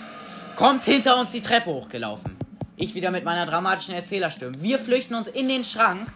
Kommt 0.55 0.85
hinter 0.85 1.19
uns 1.19 1.31
die 1.31 1.41
Treppe 1.41 1.71
hochgelaufen. 1.71 2.37
Ich 2.77 2.95
wieder 2.95 3.11
mit 3.11 3.25
meiner 3.25 3.47
dramatischen 3.47 3.95
Erzählerstimme. 3.95 4.53
Wir 4.59 4.79
flüchten 4.79 5.15
uns 5.15 5.29
in 5.29 5.49
den 5.49 5.65
Schrank. 5.65 6.07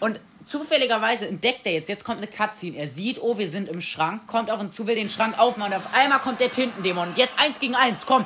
Und 0.00 0.18
zufälligerweise 0.44 1.26
entdeckt 1.28 1.60
er 1.64 1.72
jetzt, 1.72 1.88
jetzt 1.88 2.04
kommt 2.04 2.18
eine 2.18 2.26
Cutscene, 2.26 2.76
er 2.76 2.88
sieht, 2.88 3.20
oh, 3.20 3.38
wir 3.38 3.48
sind 3.48 3.68
im 3.68 3.80
Schrank, 3.80 4.26
kommt 4.26 4.50
auf 4.50 4.60
uns 4.60 4.74
zu, 4.74 4.86
will 4.86 4.94
den 4.94 5.10
Schrank 5.10 5.38
aufmachen. 5.38 5.72
Und 5.72 5.78
auf 5.78 5.94
einmal 5.94 6.18
kommt 6.20 6.40
der 6.40 6.50
Tintendämon. 6.50 7.08
Und 7.08 7.18
jetzt 7.18 7.38
eins 7.38 7.60
gegen 7.60 7.74
eins, 7.74 8.06
komm. 8.06 8.24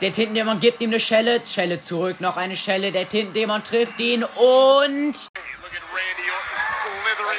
Der 0.00 0.12
Tintendämon 0.12 0.60
gibt 0.60 0.80
ihm 0.80 0.90
eine 0.90 1.00
Schelle, 1.00 1.40
Schelle 1.44 1.82
zurück, 1.82 2.20
noch 2.20 2.36
eine 2.36 2.56
Schelle, 2.56 2.92
der 2.92 3.08
Tintendämon 3.08 3.64
trifft 3.64 3.98
ihn 4.00 4.22
und... 4.22 5.14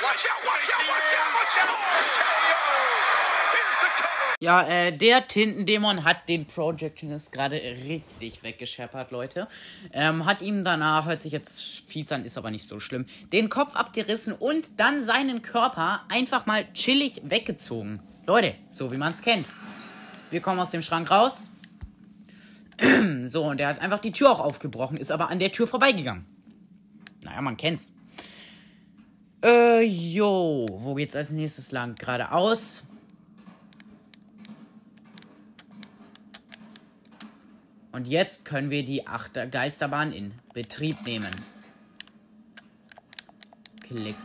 Watch 0.01 0.25
out, 0.25 0.45
watch 0.45 0.69
out, 0.69 0.85
watch 0.87 1.13
out, 1.13 1.33
watch 1.35 1.57
out! 1.63 1.89
Ja, 4.41 4.61
äh, 4.61 4.97
der 4.97 5.27
Tintendämon 5.27 6.05
hat 6.05 6.29
den 6.29 6.45
Projectionist 6.45 7.33
gerade 7.33 7.57
richtig 7.57 8.41
weggescheppert, 8.41 9.11
Leute. 9.11 9.49
Ähm, 9.91 10.25
hat 10.25 10.41
ihm 10.41 10.63
danach, 10.63 11.07
hört 11.07 11.21
sich 11.21 11.33
jetzt 11.33 11.61
fies 11.61 12.09
an, 12.13 12.23
ist 12.23 12.37
aber 12.37 12.49
nicht 12.49 12.65
so 12.65 12.79
schlimm, 12.79 13.05
den 13.33 13.49
Kopf 13.49 13.75
abgerissen 13.75 14.31
und 14.31 14.79
dann 14.79 15.03
seinen 15.03 15.41
Körper 15.41 16.05
einfach 16.07 16.45
mal 16.45 16.63
chillig 16.71 17.21
weggezogen. 17.25 17.99
Leute, 18.27 18.55
so 18.71 18.93
wie 18.93 18.97
man 18.97 19.11
es 19.11 19.21
kennt. 19.21 19.45
Wir 20.31 20.39
kommen 20.39 20.61
aus 20.61 20.69
dem 20.69 20.83
Schrank 20.83 21.11
raus. 21.11 21.49
so, 23.27 23.43
und 23.43 23.59
er 23.59 23.67
hat 23.67 23.81
einfach 23.81 23.99
die 23.99 24.13
Tür 24.13 24.31
auch 24.31 24.39
aufgebrochen, 24.39 24.95
ist 24.95 25.11
aber 25.11 25.29
an 25.29 25.39
der 25.39 25.51
Tür 25.51 25.67
vorbeigegangen. 25.67 26.25
Naja, 27.23 27.41
man 27.41 27.57
kennt's. 27.57 27.91
Äh, 29.43 29.83
jo, 29.83 30.65
wo 30.71 30.95
geht's 30.95 31.17
als 31.17 31.31
nächstes 31.31 31.73
lang? 31.73 31.95
Geradeaus. 31.95 32.85
Und 37.91 38.07
jetzt 38.07 38.45
können 38.45 38.69
wir 38.69 38.83
die 38.83 39.07
Achter 39.07 39.47
Geisterbahn 39.47 40.11
in 40.11 40.33
Betrieb 40.53 41.01
nehmen. 41.05 41.31
Klick. 43.81 44.15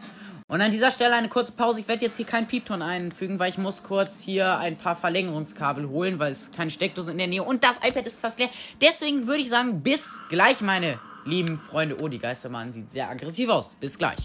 Und 0.47 0.61
an 0.61 0.71
dieser 0.71 0.91
Stelle 0.91 1.15
eine 1.15 1.29
kurze 1.29 1.53
Pause. 1.53 1.81
Ich 1.81 1.89
werde 1.89 2.05
jetzt 2.05 2.19
hier 2.19 2.27
keinen 2.27 2.47
Piepton 2.47 2.83
einfügen, 2.83 3.39
weil 3.39 3.49
ich 3.49 3.57
muss 3.57 3.83
kurz 3.83 4.23
hier 4.23 4.59
ein 4.59 4.77
paar 4.77 4.95
Verlängerungskabel 4.95 5.89
holen, 5.89 6.19
weil 6.19 6.33
es 6.33 6.53
keine 6.53 6.71
Steckdose 6.71 7.11
in 7.11 7.19
der 7.19 7.27
Nähe 7.27 7.43
und 7.43 7.65
das 7.65 7.79
iPad 7.79 8.07
ist 8.07 8.21
fast 8.21 8.39
leer. 8.39 8.51
Deswegen 8.81 9.27
würde 9.27 9.41
ich 9.41 9.49
sagen, 9.49 9.83
bis 9.83 10.13
gleich, 10.29 10.61
meine 10.61 11.01
lieben 11.25 11.57
Freunde. 11.57 11.97
Oh, 12.01 12.09
die 12.09 12.19
Geisterbahn 12.19 12.73
sieht 12.75 12.91
sehr 12.91 13.09
aggressiv 13.09 13.49
aus. 13.49 13.75
Bis 13.81 13.97
gleich. 13.97 14.24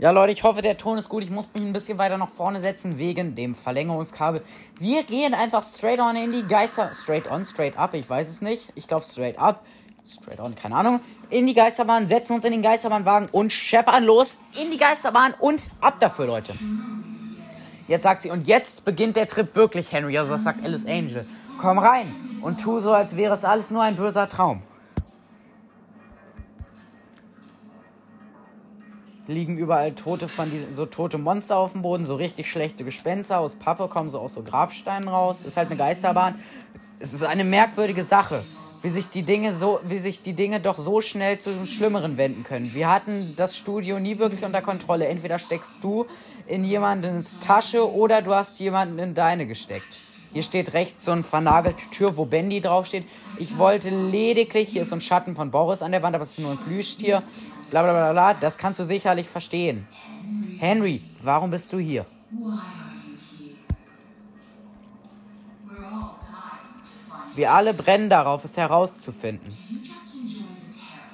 Ja, 0.00 0.12
Leute, 0.12 0.32
ich 0.32 0.44
hoffe, 0.44 0.62
der 0.62 0.78
Ton 0.78 0.96
ist 0.96 1.10
gut. 1.10 1.22
Ich 1.22 1.28
muss 1.28 1.50
mich 1.52 1.62
ein 1.62 1.74
bisschen 1.74 1.98
weiter 1.98 2.16
nach 2.16 2.30
vorne 2.30 2.62
setzen 2.62 2.98
wegen 2.98 3.34
dem 3.34 3.54
Verlängerungskabel. 3.54 4.40
Wir 4.78 5.02
gehen 5.02 5.34
einfach 5.34 5.62
straight 5.62 6.00
on 6.00 6.16
in 6.16 6.32
die 6.32 6.42
Geister. 6.46 6.90
Straight 6.94 7.30
on, 7.30 7.44
straight 7.44 7.76
up, 7.76 7.92
ich 7.92 8.08
weiß 8.08 8.26
es 8.26 8.40
nicht. 8.40 8.72
Ich 8.76 8.86
glaube 8.86 9.04
straight 9.04 9.38
up. 9.38 9.62
Straight 10.06 10.40
on, 10.40 10.54
keine 10.54 10.76
Ahnung. 10.76 11.00
In 11.28 11.46
die 11.46 11.52
Geisterbahn, 11.52 12.08
setzen 12.08 12.36
uns 12.36 12.46
in 12.46 12.52
den 12.52 12.62
Geisterbahnwagen 12.62 13.28
und 13.28 13.52
scheppern 13.52 14.04
los 14.04 14.38
in 14.58 14.70
die 14.70 14.78
Geisterbahn 14.78 15.34
und 15.38 15.70
ab 15.82 16.00
dafür, 16.00 16.28
Leute. 16.28 16.54
Jetzt 17.86 18.04
sagt 18.04 18.22
sie, 18.22 18.30
und 18.30 18.46
jetzt 18.46 18.86
beginnt 18.86 19.16
der 19.16 19.28
Trip 19.28 19.54
wirklich, 19.54 19.92
Henry. 19.92 20.16
Also 20.16 20.32
das 20.32 20.44
sagt 20.44 20.64
Alice 20.64 20.86
Angel. 20.86 21.26
Komm 21.60 21.78
rein 21.78 22.38
und 22.40 22.58
tu 22.58 22.80
so, 22.80 22.94
als 22.94 23.16
wäre 23.16 23.34
es 23.34 23.44
alles 23.44 23.70
nur 23.70 23.82
ein 23.82 23.96
böser 23.96 24.30
Traum. 24.30 24.62
Liegen 29.30 29.56
überall 29.56 29.92
tote 29.92 30.28
von 30.28 30.50
diesen, 30.50 30.72
so 30.72 30.86
tote 30.86 31.16
Monster 31.16 31.56
auf 31.56 31.72
dem 31.72 31.82
Boden, 31.82 32.04
so 32.04 32.16
richtig 32.16 32.50
schlechte 32.50 32.84
Gespenster 32.84 33.38
aus 33.38 33.54
Pappe 33.54 33.88
kommen 33.88 34.10
so 34.10 34.18
aus 34.18 34.34
so 34.34 34.42
Grabsteinen 34.42 35.08
raus. 35.08 35.42
Ist 35.46 35.56
halt 35.56 35.68
eine 35.68 35.76
Geisterbahn. 35.76 36.34
Es 36.98 37.14
ist 37.14 37.22
eine 37.22 37.44
merkwürdige 37.44 38.04
Sache, 38.04 38.44
wie 38.82 38.90
sich 38.90 39.08
die 39.08 39.22
Dinge 39.22 39.54
so, 39.54 39.80
wie 39.84 39.98
sich 39.98 40.20
die 40.20 40.34
Dinge 40.34 40.60
doch 40.60 40.78
so 40.78 41.00
schnell 41.00 41.38
zu 41.38 41.66
Schlimmeren 41.66 42.18
wenden 42.18 42.42
können. 42.42 42.74
Wir 42.74 42.90
hatten 42.90 43.34
das 43.36 43.56
Studio 43.56 43.98
nie 43.98 44.18
wirklich 44.18 44.44
unter 44.44 44.60
Kontrolle. 44.60 45.06
Entweder 45.06 45.38
steckst 45.38 45.82
du 45.82 46.06
in 46.46 46.64
jemandens 46.64 47.38
Tasche 47.40 47.90
oder 47.90 48.22
du 48.22 48.34
hast 48.34 48.58
jemanden 48.60 48.98
in 48.98 49.14
deine 49.14 49.46
gesteckt. 49.46 50.09
Hier 50.32 50.42
steht 50.42 50.72
rechts 50.74 51.04
so 51.04 51.12
eine 51.12 51.22
vernagelte 51.22 51.82
Tür, 51.90 52.16
wo 52.16 52.24
Bendy 52.24 52.60
draufsteht. 52.60 53.04
Ich 53.38 53.58
wollte 53.58 53.90
lediglich, 53.90 54.68
hier 54.68 54.82
ist 54.82 54.90
so 54.90 54.96
ein 54.96 55.00
Schatten 55.00 55.34
von 55.34 55.50
Boris 55.50 55.82
an 55.82 55.92
der 55.92 56.02
Wand, 56.02 56.14
aber 56.14 56.24
es 56.24 56.30
ist 56.30 56.38
nur 56.38 56.52
ein 56.52 56.58
Plüschtier 56.58 57.22
bla 57.70 57.82
bla 57.82 57.92
bla 57.92 58.12
bla, 58.12 58.34
das 58.34 58.58
kannst 58.58 58.80
du 58.80 58.84
sicherlich 58.84 59.28
verstehen. 59.28 59.86
Henry, 60.58 61.02
warum 61.22 61.50
bist 61.50 61.72
du 61.72 61.78
hier? 61.78 62.04
Wir 67.34 67.52
alle 67.52 67.72
brennen 67.72 68.10
darauf, 68.10 68.44
es 68.44 68.56
herauszufinden. 68.56 69.56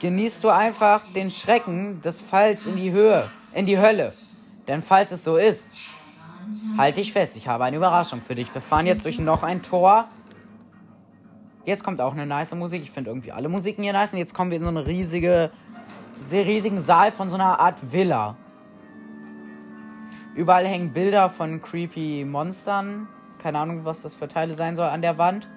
Genießt 0.01 0.45
du 0.45 0.49
einfach 0.49 1.05
den 1.13 1.31
Schrecken 1.31 2.01
des 2.01 2.21
Falls 2.21 2.67
in 2.67 2.77
die 2.77 2.91
Höhe, 2.91 3.31
in 3.55 3.67
die 3.67 3.79
Hölle. 3.79 4.13
Denn 4.67 4.83
falls 4.83 5.13
es 5.13 5.25
so 5.25 5.37
ist, 5.37 5.76
halt 6.77 6.97
dich 6.97 7.13
fest, 7.13 7.37
ich 7.37 7.49
habe 7.49 7.65
eine 7.65 7.77
Überraschung 7.77 8.23
für 8.23 8.35
dich. 8.35 8.53
Wir 8.55 8.61
fahren 8.61 8.87
jetzt 8.87 9.05
durch 9.05 9.19
noch 9.19 9.43
ein 9.43 9.63
Tor. 9.63 10.05
Jetzt 11.65 11.83
kommt 11.83 12.01
auch 12.01 12.13
eine 12.13 12.27
nice 12.27 12.55
Musik. 12.55 12.83
Ich 12.83 12.91
finde 12.91 13.11
irgendwie 13.11 13.33
alle 13.33 13.49
Musiken 13.49 13.83
hier 13.83 13.93
nice. 13.93 14.13
Und 14.13 14.19
jetzt 14.19 14.35
kommen 14.35 14.51
wir 14.51 14.59
in 14.59 14.63
so 14.63 14.69
eine 14.69 14.87
riesige 14.87 15.51
sehr 16.21 16.47
riesigen 16.47 16.81
Saal 16.81 17.13
von 17.13 17.29
so 17.29 17.37
einer 17.37 17.61
Art 17.61 17.93
Villa. 17.93 18.37
Überall 20.35 20.67
hängen 20.67 20.93
Bilder 20.93 21.31
von 21.31 21.63
creepy 21.63 22.25
Monstern. 22.25 23.09
Keine 23.39 23.59
Ahnung, 23.59 23.85
was 23.85 24.03
das 24.03 24.15
für 24.15 24.29
Teile 24.29 24.55
sein 24.55 24.77
soll 24.77 24.89
an 24.89 25.03
der 25.03 25.19
Wand. 25.19 25.49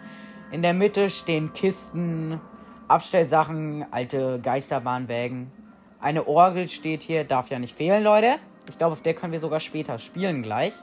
In 0.52 0.62
der 0.62 0.74
Mitte 0.74 1.10
stehen 1.10 1.54
Kisten, 1.54 2.40
Abstellsachen, 2.88 3.86
alte 3.92 4.40
Geisterbahnwägen. 4.42 5.52
Eine 6.00 6.28
Orgel 6.28 6.68
steht 6.68 7.04
hier, 7.04 7.24
darf 7.24 7.50
ja 7.50 7.60
nicht 7.60 7.76
fehlen, 7.76 8.04
Leute. 8.04 8.38
Ich 8.70 8.78
glaube, 8.78 8.94
auf 8.94 9.02
der 9.02 9.14
können 9.16 9.34
wir 9.34 9.40
sogar 9.40 9.60
später 9.60 9.98
spielen 10.00 10.44
gleich. 10.44 10.74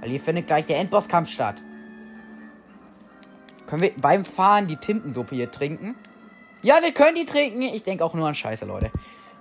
Weil 0.00 0.10
hier 0.10 0.20
findet 0.20 0.46
gleich 0.46 0.66
der 0.66 0.78
Endbosskampf 0.78 1.28
statt. 1.28 1.56
Können 3.66 3.82
wir 3.82 3.92
beim 3.96 4.24
Fahren 4.24 4.66
die 4.66 4.76
Tintensuppe 4.76 5.34
hier 5.36 5.50
trinken? 5.50 5.94
Ja, 6.62 6.82
wir 6.82 6.92
können 6.92 7.14
die 7.14 7.26
trinken. 7.26 7.62
Ich 7.62 7.84
denke 7.84 8.04
auch 8.04 8.14
nur 8.14 8.26
an 8.26 8.34
Scheiße, 8.34 8.64
Leute. 8.64 8.90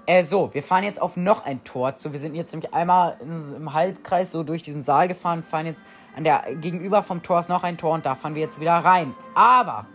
Äh, 0.06 0.24
so, 0.24 0.54
wir 0.54 0.62
fahren 0.62 0.84
jetzt 0.84 1.02
auf 1.02 1.18
noch 1.18 1.46
ein 1.46 1.64
Tor 1.64 1.98
zu. 1.98 2.12
Wir 2.14 2.20
sind 2.20 2.36
jetzt 2.36 2.52
nämlich 2.52 2.74
einmal 2.74 3.18
im 3.22 3.74
Halbkreis 3.74 4.32
so 4.32 4.44
durch 4.44 4.62
diesen 4.62 4.84
Saal 4.84 5.08
gefahren, 5.08 5.44
fahren 5.44 5.66
jetzt 5.66 5.86
an 6.16 6.24
der 6.24 6.56
gegenüber 6.56 7.02
vom 7.02 7.24
Tor 7.24 7.40
ist 7.40 7.50
noch 7.50 7.64
ein 7.64 7.78
Tor 7.78 7.94
und 7.94 8.06
da 8.06 8.16
fahren 8.16 8.36
wir 8.36 8.42
jetzt 8.42 8.60
wieder 8.60 8.74
rein. 8.74 9.16
Aber 9.36 9.86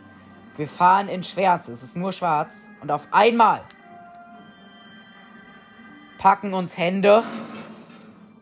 wir 0.57 0.69
fahren 0.69 1.09
in 1.09 1.23
Schwarz. 1.23 1.69
Es 1.69 1.83
ist 1.83 1.97
nur 1.97 2.13
schwarz. 2.13 2.71
Und 2.81 2.91
auf 2.91 3.09
einmal 3.11 3.63
packen 6.19 6.55
uns 6.55 6.79
Hände 6.79 7.23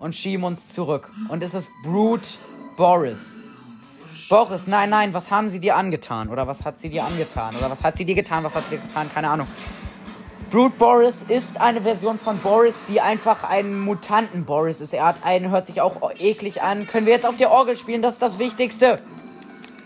und 0.03 0.17
schieben 0.17 0.43
uns 0.43 0.73
zurück. 0.75 1.11
Und 1.29 1.43
es 1.45 1.55
ist 1.55 1.71
Brute 1.85 2.29
Boris. 2.77 3.45
Boris, 4.29 4.67
nein, 4.67 4.91
nein, 4.91 5.15
was 5.15 5.31
haben 5.31 5.49
sie 5.49 5.61
dir 5.61 5.77
angetan? 5.77 6.29
Oder 6.29 6.47
was 6.47 6.65
hat 6.65 6.81
sie 6.81 6.89
dir 6.89 7.05
angetan? 7.05 7.55
Oder 7.57 7.71
was 7.71 7.85
hat 7.85 7.97
sie 7.97 8.05
dir 8.05 8.17
getan? 8.17 8.43
Was 8.43 8.57
hat 8.57 8.65
sie 8.65 8.77
dir 8.77 8.83
getan? 8.83 9.09
Keine 9.15 9.31
Ahnung. 9.31 9.47
Brute 10.51 10.75
Boris 10.77 11.23
ist 11.23 11.61
eine 11.61 11.83
Version 11.83 12.19
von 12.19 12.37
Boris, 12.39 12.81
die 12.89 13.01
einfach 13.01 13.45
ein 13.45 13.79
Mutanten 13.79 14.45
Boris 14.45 14.81
ist. 14.81 14.93
Er 14.93 15.07
hat 15.07 15.25
einen, 15.25 15.51
hört 15.51 15.69
sich 15.69 15.81
auch 15.81 16.11
eklig 16.19 16.63
an. 16.63 16.89
Können 16.89 17.07
wir 17.07 17.13
jetzt 17.13 17.25
auf 17.25 17.37
der 17.37 17.53
Orgel 17.53 17.77
spielen? 17.77 18.03
Das 18.03 18.15
ist 18.15 18.23
das 18.23 18.41
Wichtigste. 18.41 19.01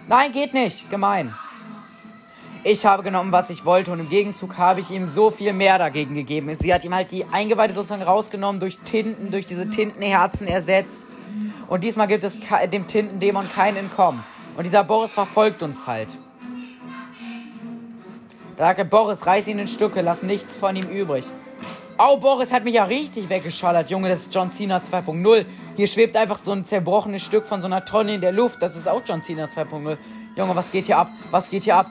Nein, 0.08 0.32
geht 0.32 0.54
nicht. 0.54 0.90
Gemein. 0.90 1.34
Ich 2.68 2.84
habe 2.84 3.04
genommen, 3.04 3.30
was 3.30 3.48
ich 3.48 3.64
wollte 3.64 3.92
und 3.92 4.00
im 4.00 4.08
Gegenzug 4.08 4.58
habe 4.58 4.80
ich 4.80 4.90
ihm 4.90 5.06
so 5.06 5.30
viel 5.30 5.52
mehr 5.52 5.78
dagegen 5.78 6.16
gegeben. 6.16 6.52
Sie 6.52 6.74
hat 6.74 6.84
ihm 6.84 6.92
halt 6.92 7.12
die 7.12 7.24
Eingeweide 7.30 7.72
sozusagen 7.72 8.02
rausgenommen, 8.02 8.58
durch 8.58 8.80
Tinten, 8.80 9.30
durch 9.30 9.46
diese 9.46 9.68
Tintenherzen 9.68 10.48
ersetzt. 10.48 11.06
Und 11.68 11.84
diesmal 11.84 12.08
gibt 12.08 12.24
es 12.24 12.40
dem 12.72 12.88
Tintendämon 12.88 13.48
kein 13.54 13.76
Entkommen. 13.76 14.24
Und 14.56 14.64
dieser 14.64 14.82
Boris 14.82 15.12
verfolgt 15.12 15.62
uns 15.62 15.86
halt. 15.86 16.18
Da 18.56 18.64
sagt 18.64 18.80
er, 18.80 18.84
Boris, 18.84 19.24
reiß 19.24 19.46
ihn 19.46 19.60
in 19.60 19.68
Stücke, 19.68 20.00
lass 20.00 20.24
nichts 20.24 20.56
von 20.56 20.74
ihm 20.74 20.88
übrig. 20.88 21.24
Au, 21.98 22.16
Boris 22.16 22.52
hat 22.52 22.64
mich 22.64 22.74
ja 22.74 22.82
richtig 22.82 23.28
weggeschallert, 23.28 23.90
Junge, 23.90 24.08
das 24.08 24.22
ist 24.22 24.34
John 24.34 24.50
Cena 24.50 24.78
2.0. 24.78 25.44
Hier 25.76 25.86
schwebt 25.86 26.16
einfach 26.16 26.36
so 26.36 26.50
ein 26.50 26.64
zerbrochenes 26.64 27.22
Stück 27.22 27.46
von 27.46 27.62
so 27.62 27.68
einer 27.68 27.84
Tonne 27.84 28.16
in 28.16 28.20
der 28.20 28.32
Luft. 28.32 28.60
Das 28.60 28.74
ist 28.74 28.88
auch 28.88 29.02
John 29.06 29.22
Cena 29.22 29.44
2.0. 29.44 29.96
Junge, 30.34 30.56
was 30.56 30.72
geht 30.72 30.86
hier 30.86 30.98
ab? 30.98 31.12
Was 31.30 31.48
geht 31.48 31.62
hier 31.62 31.76
ab? 31.76 31.90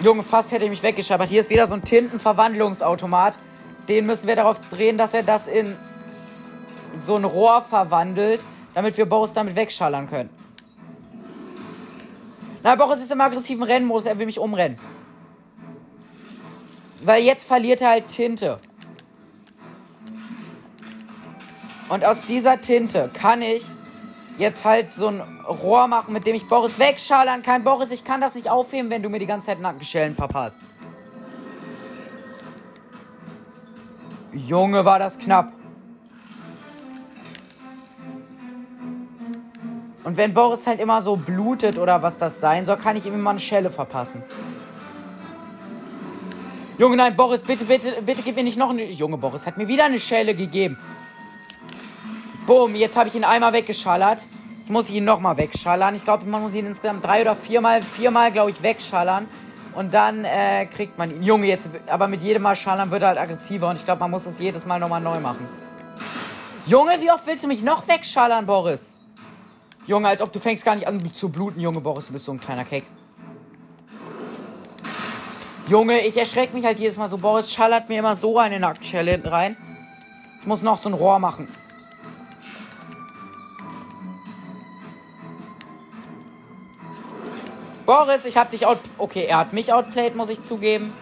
Junge, 0.00 0.22
fast 0.22 0.52
hätte 0.52 0.64
ich 0.64 0.70
mich 0.70 0.82
weggeschallert. 0.82 1.28
Hier 1.28 1.40
ist 1.40 1.50
wieder 1.50 1.66
so 1.66 1.74
ein 1.74 1.82
Tintenverwandlungsautomat. 1.82 3.34
Den 3.88 4.06
müssen 4.06 4.28
wir 4.28 4.36
darauf 4.36 4.60
drehen, 4.70 4.98
dass 4.98 5.14
er 5.14 5.22
das 5.22 5.46
in 5.46 5.76
so 6.96 7.16
ein 7.16 7.24
Rohr 7.24 7.62
verwandelt 7.62 8.40
damit 8.76 8.94
wir 8.98 9.06
Boris 9.06 9.32
damit 9.32 9.56
wegschallern 9.56 10.06
können. 10.06 10.28
Na, 12.62 12.74
Boris 12.74 13.00
ist 13.00 13.10
im 13.10 13.22
aggressiven 13.22 13.62
Rennmodus, 13.62 14.04
er 14.04 14.18
will 14.18 14.26
mich 14.26 14.38
umrennen. 14.38 14.78
Weil 17.00 17.22
jetzt 17.22 17.44
verliert 17.44 17.80
er 17.80 17.88
halt 17.88 18.08
Tinte. 18.08 18.58
Und 21.88 22.04
aus 22.04 22.20
dieser 22.28 22.60
Tinte 22.60 23.08
kann 23.14 23.40
ich 23.40 23.64
jetzt 24.38 24.64
halt 24.64 24.92
so 24.92 25.08
ein 25.08 25.20
Rohr 25.46 25.88
machen, 25.88 26.12
mit 26.12 26.26
dem 26.26 26.36
ich 26.36 26.46
Boris 26.46 26.78
wegschallern 26.78 27.42
kann. 27.42 27.64
Boris, 27.64 27.90
ich 27.90 28.04
kann 28.04 28.20
das 28.20 28.34
nicht 28.34 28.50
aufheben, 28.50 28.90
wenn 28.90 29.02
du 29.02 29.08
mir 29.08 29.18
die 29.18 29.26
ganze 29.26 29.46
Zeit 29.46 29.60
Nackenschellen 29.60 30.14
verpasst. 30.14 30.58
Junge, 34.32 34.84
war 34.84 34.98
das 34.98 35.18
knapp. 35.18 35.52
Und 40.04 40.16
wenn 40.16 40.32
Boris 40.32 40.66
halt 40.66 40.78
immer 40.78 41.02
so 41.02 41.16
blutet 41.16 41.78
oder 41.78 42.00
was 42.00 42.18
das 42.18 42.38
sein 42.38 42.64
soll, 42.64 42.76
kann 42.76 42.96
ich 42.96 43.06
ihm 43.06 43.14
immer 43.14 43.30
eine 43.30 43.40
Schelle 43.40 43.70
verpassen. 43.70 44.22
Junge, 46.78 46.96
nein, 46.96 47.16
Boris, 47.16 47.40
bitte, 47.42 47.64
bitte, 47.64 48.02
bitte 48.02 48.22
gib 48.22 48.36
mir 48.36 48.44
nicht 48.44 48.58
noch 48.58 48.70
eine. 48.70 48.84
Junge, 48.84 49.16
Boris 49.16 49.46
hat 49.46 49.56
mir 49.56 49.66
wieder 49.66 49.86
eine 49.86 49.98
Schelle 49.98 50.34
gegeben. 50.34 50.78
Boom, 52.46 52.76
jetzt 52.76 52.96
habe 52.96 53.08
ich 53.08 53.14
ihn 53.16 53.24
einmal 53.24 53.52
weggeschallert. 53.52 54.20
Jetzt 54.58 54.70
muss 54.70 54.88
ich 54.88 54.94
ihn 54.94 55.04
nochmal 55.04 55.36
wegschallern. 55.36 55.96
Ich 55.96 56.04
glaube, 56.04 56.26
man 56.26 56.42
muss 56.42 56.54
ihn 56.54 56.64
insgesamt 56.64 57.04
drei 57.04 57.22
oder 57.22 57.34
viermal, 57.34 57.82
viermal, 57.82 58.30
glaube 58.30 58.52
ich, 58.52 58.62
wegschallern. 58.62 59.26
Und 59.74 59.92
dann 59.92 60.24
äh, 60.24 60.66
kriegt 60.66 60.96
man 60.96 61.10
ihn. 61.10 61.24
Junge, 61.24 61.48
jetzt, 61.48 61.68
aber 61.88 62.06
mit 62.06 62.22
jedem 62.22 62.42
Mal 62.42 62.54
schallern 62.54 62.92
wird 62.92 63.02
er 63.02 63.08
halt 63.08 63.18
aggressiver. 63.18 63.68
Und 63.68 63.76
ich 63.76 63.84
glaube, 63.84 63.98
man 63.98 64.12
muss 64.12 64.24
das 64.24 64.38
jedes 64.38 64.64
Mal 64.64 64.78
nochmal 64.78 65.00
neu 65.00 65.18
machen. 65.18 65.48
Junge, 66.66 66.92
wie 67.00 67.10
oft 67.10 67.26
willst 67.26 67.42
du 67.42 67.48
mich 67.48 67.64
noch 67.64 67.86
wegschallern, 67.88 68.46
Boris? 68.46 69.00
Junge, 69.88 70.06
als 70.06 70.22
ob 70.22 70.32
du 70.32 70.38
fängst 70.38 70.64
gar 70.64 70.76
nicht 70.76 70.86
an 70.86 71.12
zu 71.12 71.28
bluten, 71.28 71.58
Junge, 71.58 71.80
Boris, 71.80 72.06
du 72.06 72.12
bist 72.12 72.26
so 72.26 72.32
ein 72.32 72.40
kleiner 72.40 72.64
Keck. 72.64 72.84
Junge, 75.66 75.98
ich 76.06 76.16
erschrecke 76.16 76.54
mich 76.54 76.64
halt 76.64 76.78
jedes 76.78 76.96
Mal 76.96 77.08
so. 77.08 77.18
Boris 77.18 77.52
schallert 77.52 77.88
mir 77.88 77.98
immer 77.98 78.14
so 78.14 78.38
eine 78.38 78.60
Nacktschelle 78.60 79.10
hinten 79.10 79.28
rein. 79.28 79.56
Ich 80.40 80.46
muss 80.46 80.62
noch 80.62 80.78
so 80.78 80.88
ein 80.88 80.94
Rohr 80.94 81.18
machen. 81.18 81.48
Boris, 87.86 88.24
ich 88.24 88.36
hab 88.36 88.50
dich 88.50 88.66
out... 88.66 88.80
Okay, 88.98 89.26
er 89.26 89.38
hat 89.38 89.52
mich 89.52 89.72
outplayed, 89.72 90.16
muss 90.16 90.28
ich 90.28 90.42
zugeben. 90.42 90.92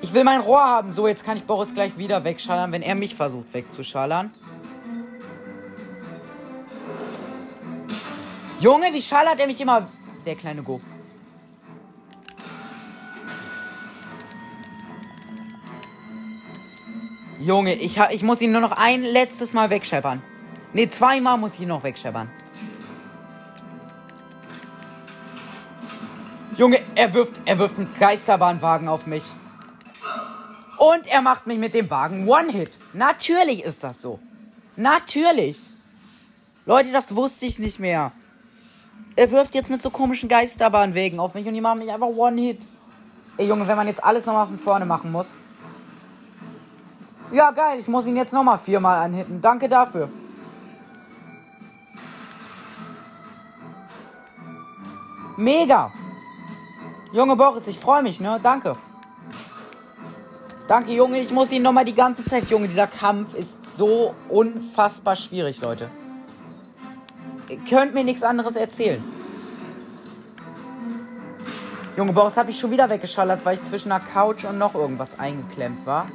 Ich 0.00 0.12
will 0.14 0.22
mein 0.22 0.40
Rohr 0.40 0.62
haben. 0.62 0.90
So, 0.90 1.08
jetzt 1.08 1.24
kann 1.24 1.36
ich 1.36 1.44
Boris 1.44 1.74
gleich 1.74 1.98
wieder 1.98 2.22
wegschallern, 2.22 2.70
wenn 2.70 2.82
er 2.82 2.94
mich 2.94 3.16
versucht 3.16 3.52
wegzuschallern. 3.52 4.32
Junge, 8.60 8.92
wie 8.92 9.02
schallert 9.02 9.40
er 9.40 9.48
mich 9.48 9.60
immer... 9.60 9.88
Der 10.24 10.36
kleine 10.36 10.62
Go. 10.62 10.80
Junge, 17.40 17.74
ich, 17.74 17.98
ich 18.10 18.22
muss 18.22 18.42
ihn 18.42 18.52
nur 18.52 18.60
noch 18.60 18.72
ein 18.72 19.02
letztes 19.02 19.54
Mal 19.54 19.70
wegscheppern. 19.70 20.22
Ne, 20.72 20.88
zweimal 20.88 21.38
muss 21.38 21.54
ich 21.54 21.62
ihn 21.62 21.68
noch 21.68 21.82
wegscheppern. 21.82 22.30
Junge, 26.60 26.78
er 26.94 27.14
wirft, 27.14 27.40
er 27.46 27.58
wirft 27.58 27.78
einen 27.78 27.88
Geisterbahnwagen 27.98 28.86
auf 28.86 29.06
mich. 29.06 29.24
Und 30.76 31.06
er 31.06 31.22
macht 31.22 31.46
mich 31.46 31.56
mit 31.56 31.72
dem 31.72 31.88
Wagen 31.88 32.28
One-Hit. 32.28 32.72
Natürlich 32.92 33.64
ist 33.64 33.82
das 33.82 34.02
so. 34.02 34.18
Natürlich. 34.76 35.58
Leute, 36.66 36.92
das 36.92 37.16
wusste 37.16 37.46
ich 37.46 37.58
nicht 37.58 37.78
mehr. 37.78 38.12
Er 39.16 39.30
wirft 39.30 39.54
jetzt 39.54 39.70
mit 39.70 39.80
so 39.80 39.88
komischen 39.88 40.28
Geisterbahnwegen 40.28 41.18
auf 41.18 41.32
mich 41.32 41.46
und 41.46 41.54
die 41.54 41.62
machen 41.62 41.78
mich 41.78 41.90
einfach 41.90 42.08
One-Hit. 42.08 42.60
Ey, 43.38 43.48
Junge, 43.48 43.66
wenn 43.66 43.78
man 43.78 43.86
jetzt 43.86 44.04
alles 44.04 44.26
nochmal 44.26 44.46
von 44.46 44.58
vorne 44.58 44.84
machen 44.84 45.10
muss. 45.10 45.36
Ja, 47.32 47.52
geil. 47.52 47.80
Ich 47.80 47.88
muss 47.88 48.04
ihn 48.04 48.16
jetzt 48.16 48.34
nochmal 48.34 48.58
viermal 48.58 48.98
anhitten. 48.98 49.40
Danke 49.40 49.66
dafür. 49.66 50.10
Mega. 55.38 55.90
Junge 57.12 57.34
Boris, 57.34 57.66
ich 57.66 57.78
freue 57.78 58.02
mich, 58.04 58.20
ne? 58.20 58.38
Danke. 58.40 58.76
Danke, 60.68 60.92
Junge. 60.92 61.18
Ich 61.18 61.32
muss 61.32 61.50
ihn 61.50 61.62
nochmal 61.62 61.84
die 61.84 61.94
ganze 61.94 62.24
Zeit. 62.24 62.48
Junge, 62.48 62.68
dieser 62.68 62.86
Kampf 62.86 63.34
ist 63.34 63.76
so 63.76 64.14
unfassbar 64.28 65.16
schwierig, 65.16 65.60
Leute. 65.60 65.90
Ihr 67.48 67.58
könnt 67.68 67.94
mir 67.94 68.04
nichts 68.04 68.22
anderes 68.22 68.54
erzählen. 68.54 69.02
Junge 71.96 72.12
Boris 72.12 72.36
habe 72.36 72.52
ich 72.52 72.58
schon 72.60 72.70
wieder 72.70 72.88
weggeschallert, 72.88 73.44
weil 73.44 73.56
ich 73.56 73.64
zwischen 73.64 73.90
einer 73.90 74.04
Couch 74.04 74.44
und 74.44 74.58
noch 74.58 74.76
irgendwas 74.76 75.18
eingeklemmt 75.18 75.84
war. 75.84 76.06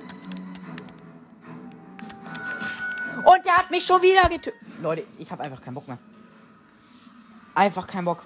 Und 3.26 3.46
der 3.46 3.58
hat 3.58 3.70
mich 3.70 3.86
schon 3.86 4.02
wieder 4.02 4.30
getötet. 4.30 4.54
Leute, 4.82 5.04
ich 5.18 5.30
habe 5.30 5.44
einfach 5.44 5.62
keinen 5.62 5.74
Bock 5.74 5.90
mehr. 5.90 5.98
Einfach 7.54 7.86
keinen 7.86 8.06
Bock. 8.06 8.24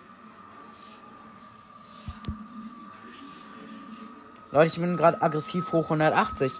Leute, 4.51 4.67
ich 4.67 4.79
bin 4.79 4.97
gerade 4.97 5.21
aggressiv 5.21 5.71
hoch 5.73 5.83
180. 5.83 6.51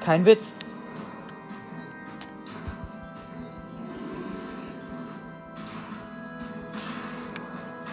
Kein 0.00 0.24
Witz. 0.24 0.56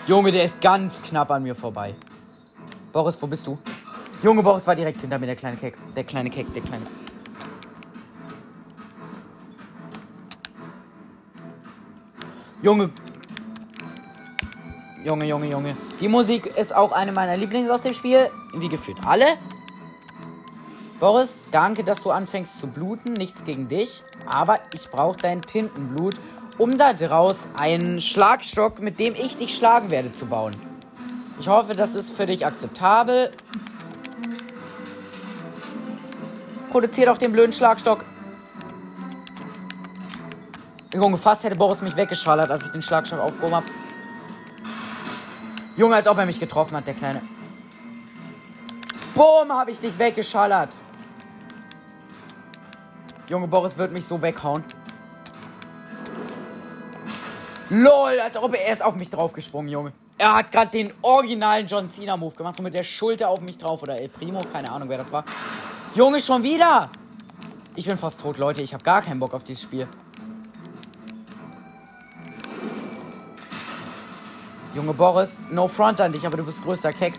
Junge, 0.07 0.31
der 0.31 0.45
ist 0.45 0.61
ganz 0.61 1.01
knapp 1.01 1.31
an 1.31 1.43
mir 1.43 1.55
vorbei. 1.55 1.95
Boris, 2.93 3.21
wo 3.21 3.27
bist 3.27 3.45
du? 3.47 3.57
Junge, 4.21 4.41
Boris 4.41 4.65
war 4.65 4.75
direkt 4.75 5.01
hinter 5.01 5.19
mir, 5.19 5.25
der 5.25 5.35
kleine 5.35 5.57
Keck. 5.57 5.77
Der 5.95 6.05
kleine 6.05 6.29
Keck, 6.29 6.53
der 6.53 6.61
kleine. 6.61 6.85
Junge. 12.61 12.89
Junge, 15.03 15.25
Junge, 15.25 15.47
Junge. 15.47 15.75
Die 15.99 16.07
Musik 16.07 16.45
ist 16.45 16.73
auch 16.73 16.93
eine 16.93 17.11
meiner 17.11 17.35
Lieblings 17.35 17.69
aus 17.69 17.81
dem 17.81 17.93
Spiel. 17.93 18.29
Wie 18.53 18.69
gefühlt 18.69 18.97
alle. 19.05 19.25
Boris, 21.01 21.45
danke, 21.51 21.83
dass 21.83 22.01
du 22.03 22.11
anfängst 22.11 22.57
zu 22.57 22.67
bluten. 22.67 23.11
Nichts 23.11 23.43
gegen 23.43 23.67
dich. 23.67 24.03
Aber 24.25 24.59
ich 24.73 24.89
brauche 24.89 25.17
dein 25.17 25.41
Tintenblut, 25.41 26.15
um 26.57 26.77
da 26.77 26.93
draus 26.93 27.49
einen 27.57 27.99
Schlagstock, 27.99 28.79
mit 28.79 29.01
dem 29.01 29.13
ich 29.13 29.35
dich 29.35 29.57
schlagen 29.57 29.91
werde, 29.91 30.13
zu 30.13 30.25
bauen. 30.25 30.55
Ich 31.37 31.49
hoffe, 31.49 31.75
das 31.75 31.95
ist 31.95 32.15
für 32.15 32.25
dich 32.25 32.45
akzeptabel. 32.45 33.31
Produziert 36.69 37.09
auch 37.09 37.17
den 37.17 37.33
blöden 37.33 37.51
Schlagstock. 37.51 38.05
Junge, 40.93 41.17
fast 41.17 41.43
hätte 41.43 41.57
Boris 41.57 41.81
mich 41.81 41.97
weggeschallert, 41.97 42.49
als 42.49 42.67
ich 42.67 42.71
den 42.71 42.81
Schlagstock 42.81 43.19
aufgehoben 43.19 43.55
habe. 43.55 43.65
Junge, 45.75 45.95
als 45.95 46.07
ob 46.07 46.17
er 46.17 46.25
mich 46.25 46.39
getroffen 46.39 46.77
hat, 46.77 46.85
der 46.85 46.93
Kleine. 46.93 47.21
Boom, 49.15 49.51
habe 49.51 49.71
ich 49.71 49.79
dich 49.79 49.97
weggeschallert. 49.97 50.69
Junge, 53.29 53.47
Boris 53.47 53.77
wird 53.77 53.91
mich 53.91 54.05
so 54.05 54.21
weghauen. 54.21 54.63
LOL, 57.69 58.19
als 58.19 58.37
ob 58.37 58.53
er 58.53 58.65
erst 58.65 58.83
auf 58.83 58.95
mich 58.95 59.09
draufgesprungen, 59.09 59.71
Junge. 59.71 59.93
Er 60.17 60.35
hat 60.35 60.51
gerade 60.51 60.69
den 60.69 60.93
originalen 61.01 61.65
John 61.65 61.89
Cena 61.89 62.15
Move 62.15 62.35
gemacht, 62.35 62.55
so 62.57 62.63
mit 62.63 62.75
der 62.75 62.83
Schulter 62.83 63.29
auf 63.29 63.41
mich 63.41 63.57
drauf 63.57 63.81
oder 63.81 63.99
El 63.99 64.09
Primo, 64.09 64.41
keine 64.51 64.71
Ahnung, 64.71 64.89
wer 64.89 64.99
das 64.99 65.11
war. 65.11 65.23
Junge, 65.95 66.19
schon 66.19 66.43
wieder. 66.43 66.89
Ich 67.75 67.85
bin 67.85 67.97
fast 67.97 68.21
tot, 68.21 68.37
Leute. 68.37 68.61
Ich 68.61 68.73
habe 68.73 68.83
gar 68.83 69.01
keinen 69.01 69.19
Bock 69.19 69.33
auf 69.33 69.43
dieses 69.43 69.63
Spiel. 69.63 69.87
Junge 74.75 74.93
Boris, 74.93 75.43
no 75.51 75.67
front 75.67 76.01
an 76.01 76.11
dich, 76.11 76.25
aber 76.25 76.37
du 76.37 76.43
bist 76.43 76.63
größter 76.63 76.91
Keck. 76.91 77.13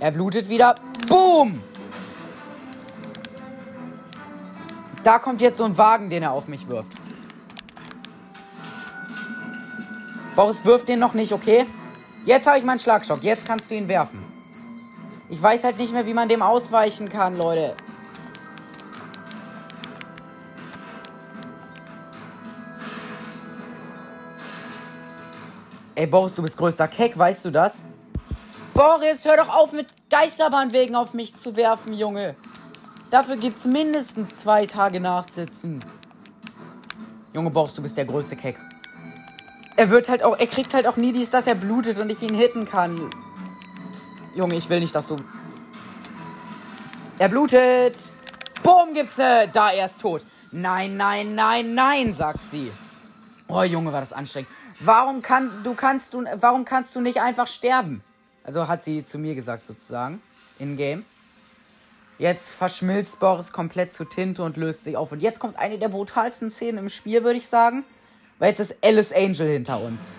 Er 0.00 0.10
blutet 0.10 0.48
wieder. 0.48 0.74
Boom! 1.06 1.62
Da 5.02 5.18
kommt 5.18 5.40
jetzt 5.42 5.58
so 5.58 5.64
ein 5.64 5.76
Wagen, 5.76 6.08
den 6.08 6.22
er 6.22 6.32
auf 6.32 6.48
mich 6.48 6.66
wirft. 6.66 6.92
Boris 10.34 10.64
wirft 10.64 10.88
den 10.88 10.98
noch 10.98 11.12
nicht, 11.12 11.32
okay? 11.32 11.66
Jetzt 12.24 12.46
habe 12.46 12.58
ich 12.58 12.64
meinen 12.64 12.78
Schlagstock. 12.78 13.22
Jetzt 13.22 13.46
kannst 13.46 13.70
du 13.70 13.74
ihn 13.74 13.88
werfen. 13.88 14.24
Ich 15.28 15.42
weiß 15.42 15.64
halt 15.64 15.78
nicht 15.78 15.92
mehr, 15.92 16.06
wie 16.06 16.14
man 16.14 16.28
dem 16.28 16.42
ausweichen 16.42 17.08
kann, 17.08 17.36
Leute. 17.36 17.74
Ey, 25.94 26.06
Boris, 26.06 26.34
du 26.34 26.42
bist 26.42 26.56
größter 26.56 26.88
Keck, 26.88 27.18
weißt 27.18 27.44
du 27.44 27.50
das? 27.50 27.84
Boris, 28.72 29.24
hör 29.24 29.36
doch 29.36 29.48
auf, 29.48 29.72
mit 29.72 29.86
Geisterbahnwegen 30.08 30.96
auf 30.96 31.12
mich 31.12 31.36
zu 31.36 31.56
werfen, 31.56 31.92
Junge. 31.92 32.34
Dafür 33.10 33.36
gibt's 33.36 33.66
mindestens 33.66 34.36
zwei 34.36 34.66
Tage 34.66 35.00
Nachsitzen. 35.00 35.84
Junge 37.34 37.50
Boris, 37.50 37.74
du 37.74 37.82
bist 37.82 37.96
der 37.96 38.04
größte 38.04 38.36
Keck. 38.36 38.58
Er 39.76 39.90
wird 39.90 40.08
halt 40.08 40.22
auch, 40.22 40.38
er 40.38 40.46
kriegt 40.46 40.74
halt 40.74 40.86
auch 40.86 40.96
nie 40.96 41.12
dies, 41.12 41.30
dass 41.30 41.46
er 41.46 41.54
blutet 41.54 41.98
und 41.98 42.10
ich 42.10 42.22
ihn 42.22 42.34
hitten 42.34 42.68
kann. 42.68 43.10
Junge, 44.34 44.54
ich 44.56 44.68
will 44.68 44.80
nicht, 44.80 44.94
dass 44.94 45.08
du. 45.08 45.16
Er 47.18 47.28
blutet. 47.28 48.12
Boom, 48.62 48.94
gibt's 48.94 49.18
ne. 49.18 49.48
Da, 49.52 49.70
er 49.70 49.86
ist 49.86 50.00
tot. 50.00 50.24
Nein, 50.50 50.96
nein, 50.96 51.34
nein, 51.34 51.74
nein, 51.74 52.12
sagt 52.12 52.50
sie. 52.50 52.70
Oh, 53.48 53.62
Junge, 53.62 53.92
war 53.92 54.00
das 54.00 54.12
anstrengend. 54.12 54.50
Warum 54.80 55.22
kannst 55.22 55.58
du 55.62 55.74
kannst 55.74 56.14
du 56.14 56.24
warum 56.36 56.64
kannst 56.64 56.94
du 56.96 57.00
nicht 57.00 57.20
einfach 57.20 57.46
sterben? 57.46 58.02
Also 58.44 58.68
hat 58.68 58.82
sie 58.82 59.04
zu 59.04 59.18
mir 59.18 59.34
gesagt 59.34 59.66
sozusagen 59.66 60.20
in 60.58 60.76
Game. 60.76 61.04
Jetzt 62.18 62.50
verschmilzt 62.50 63.20
Boris 63.20 63.52
komplett 63.52 63.92
zu 63.92 64.04
Tinte 64.04 64.42
und 64.42 64.56
löst 64.56 64.84
sich 64.84 64.96
auf. 64.96 65.12
Und 65.12 65.20
jetzt 65.20 65.40
kommt 65.40 65.56
eine 65.56 65.78
der 65.78 65.88
brutalsten 65.88 66.50
Szenen 66.50 66.78
im 66.78 66.88
Spiel, 66.88 67.24
würde 67.24 67.38
ich 67.38 67.48
sagen. 67.48 67.84
Weil 68.38 68.50
jetzt 68.50 68.60
ist 68.60 68.84
Alice 68.84 69.12
Angel 69.12 69.48
hinter 69.48 69.80
uns. 69.80 70.18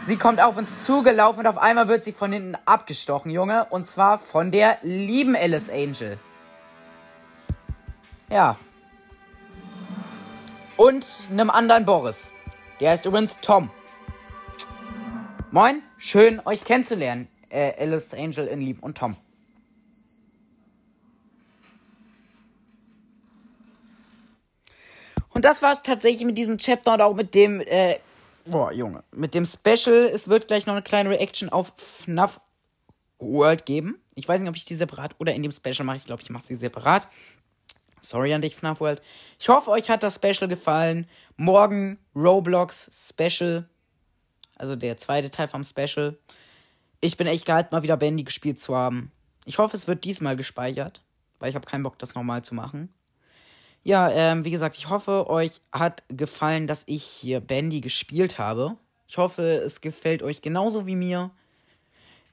Sie 0.00 0.16
kommt 0.16 0.40
auf 0.40 0.56
uns 0.56 0.84
zugelaufen 0.84 1.40
und 1.40 1.46
auf 1.46 1.58
einmal 1.58 1.88
wird 1.88 2.04
sie 2.04 2.12
von 2.12 2.32
hinten 2.32 2.56
abgestochen, 2.64 3.30
Junge. 3.30 3.66
Und 3.70 3.88
zwar 3.88 4.18
von 4.18 4.52
der 4.52 4.78
lieben 4.82 5.34
Alice 5.34 5.68
Angel. 5.68 6.18
Ja. 8.30 8.56
Und 10.76 11.06
einem 11.30 11.50
anderen 11.50 11.86
Boris. 11.86 12.32
Der 12.80 12.90
heißt 12.90 13.06
übrigens 13.06 13.40
Tom. 13.40 13.70
Moin, 15.50 15.82
schön 15.98 16.40
euch 16.44 16.64
kennenzulernen. 16.64 17.28
Äh, 17.48 17.72
Alice 17.80 18.14
Angel 18.14 18.46
in 18.46 18.60
Lieb 18.60 18.82
und 18.82 18.98
Tom. 18.98 19.16
Und 25.36 25.44
das 25.44 25.60
war 25.60 25.70
es 25.70 25.82
tatsächlich 25.82 26.24
mit 26.24 26.38
diesem 26.38 26.56
Chapter 26.56 26.94
und 26.94 27.02
auch 27.02 27.14
mit 27.14 27.34
dem, 27.34 27.60
äh, 27.60 27.98
boah, 28.46 28.72
Junge, 28.72 29.04
mit 29.12 29.34
dem 29.34 29.44
Special. 29.44 30.10
Es 30.10 30.28
wird 30.28 30.48
gleich 30.48 30.64
noch 30.64 30.72
eine 30.72 30.82
kleine 30.82 31.10
Reaction 31.10 31.50
auf 31.50 31.74
FNAF 31.76 32.40
World 33.18 33.66
geben. 33.66 34.00
Ich 34.14 34.26
weiß 34.26 34.40
nicht, 34.40 34.48
ob 34.48 34.56
ich 34.56 34.64
die 34.64 34.74
separat 34.74 35.14
oder 35.18 35.34
in 35.34 35.42
dem 35.42 35.52
Special 35.52 35.84
mache. 35.84 35.98
Ich 35.98 36.06
glaube, 36.06 36.22
ich 36.22 36.30
mache 36.30 36.46
sie 36.46 36.54
separat. 36.54 37.06
Sorry 38.00 38.32
an 38.32 38.40
dich, 38.40 38.56
FNAF 38.56 38.80
World. 38.80 39.02
Ich 39.38 39.50
hoffe, 39.50 39.70
euch 39.72 39.90
hat 39.90 40.02
das 40.02 40.14
Special 40.14 40.48
gefallen. 40.48 41.06
Morgen 41.36 41.98
Roblox 42.14 42.88
Special. 43.10 43.68
Also 44.56 44.74
der 44.74 44.96
zweite 44.96 45.30
Teil 45.30 45.48
vom 45.48 45.64
Special. 45.64 46.16
Ich 47.02 47.18
bin 47.18 47.26
echt 47.26 47.44
gehalten, 47.44 47.74
mal 47.74 47.82
wieder 47.82 47.98
Bandy 47.98 48.24
gespielt 48.24 48.58
zu 48.58 48.74
haben. 48.74 49.12
Ich 49.44 49.58
hoffe, 49.58 49.76
es 49.76 49.86
wird 49.86 50.04
diesmal 50.04 50.34
gespeichert, 50.34 51.02
weil 51.40 51.50
ich 51.50 51.56
habe 51.56 51.66
keinen 51.66 51.82
Bock, 51.82 51.98
das 51.98 52.14
nochmal 52.14 52.40
zu 52.40 52.54
machen. 52.54 52.88
Ja, 53.86 54.10
ähm, 54.10 54.44
wie 54.44 54.50
gesagt, 54.50 54.76
ich 54.76 54.88
hoffe, 54.88 55.30
euch 55.30 55.60
hat 55.70 56.02
gefallen, 56.08 56.66
dass 56.66 56.82
ich 56.86 57.04
hier 57.04 57.38
Bandy 57.38 57.80
gespielt 57.80 58.36
habe. 58.36 58.76
Ich 59.06 59.16
hoffe, 59.16 59.42
es 59.42 59.80
gefällt 59.80 60.24
euch 60.24 60.42
genauso 60.42 60.88
wie 60.88 60.96
mir. 60.96 61.30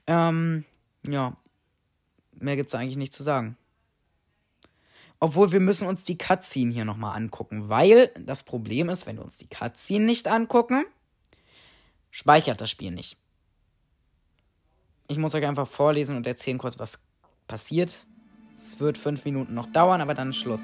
Ähm, 0.08 0.64
ja. 1.06 1.36
Mehr 2.32 2.56
gibt's 2.56 2.74
eigentlich 2.74 2.96
nicht 2.96 3.14
zu 3.14 3.22
sagen. 3.22 3.56
Obwohl, 5.20 5.52
wir 5.52 5.60
müssen 5.60 5.86
uns 5.86 6.02
die 6.02 6.18
Cutscene 6.18 6.72
hier 6.72 6.84
nochmal 6.84 7.16
angucken, 7.16 7.68
weil 7.68 8.10
das 8.18 8.42
Problem 8.42 8.88
ist, 8.88 9.06
wenn 9.06 9.18
wir 9.18 9.24
uns 9.24 9.38
die 9.38 9.48
Cutscene 9.48 10.04
nicht 10.04 10.26
angucken, 10.26 10.84
speichert 12.10 12.60
das 12.60 12.70
Spiel 12.70 12.90
nicht. 12.90 13.16
Ich 15.06 15.18
muss 15.18 15.36
euch 15.36 15.46
einfach 15.46 15.68
vorlesen 15.68 16.16
und 16.16 16.26
erzählen 16.26 16.58
kurz, 16.58 16.80
was 16.80 16.98
passiert. 17.46 18.06
Es 18.56 18.80
wird 18.80 18.98
fünf 18.98 19.24
Minuten 19.24 19.54
noch 19.54 19.70
dauern, 19.70 20.00
aber 20.00 20.14
dann 20.14 20.32
Schluss. 20.32 20.62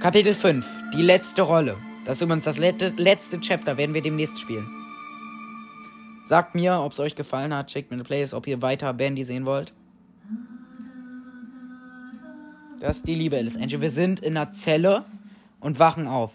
Kapitel 0.00 0.34
5, 0.34 0.66
die 0.92 1.00
letzte 1.02 1.40
Rolle. 1.42 1.76
Das 2.04 2.18
ist 2.18 2.22
übrigens 2.22 2.44
das 2.44 2.58
letzte, 2.58 2.88
letzte 2.96 3.40
Chapter, 3.40 3.78
werden 3.78 3.94
wir 3.94 4.02
demnächst 4.02 4.38
spielen. 4.38 4.68
Sagt 6.26 6.54
mir, 6.54 6.80
ob 6.80 6.92
es 6.92 7.00
euch 7.00 7.16
gefallen 7.16 7.54
hat, 7.54 7.70
schickt 7.70 7.90
mir 7.90 7.96
eine 7.96 8.04
Playlist, 8.04 8.34
ob 8.34 8.46
ihr 8.46 8.60
weiter 8.60 8.92
Bandy 8.92 9.24
sehen 9.24 9.46
wollt. 9.46 9.72
Das 12.78 12.98
ist 12.98 13.06
die 13.06 13.14
liebe 13.14 13.38
Alice 13.38 13.56
Angel. 13.56 13.80
Wir 13.80 13.90
sind 13.90 14.20
in 14.20 14.36
einer 14.36 14.52
Zelle 14.52 15.04
und 15.60 15.78
wachen 15.78 16.06
auf. 16.08 16.32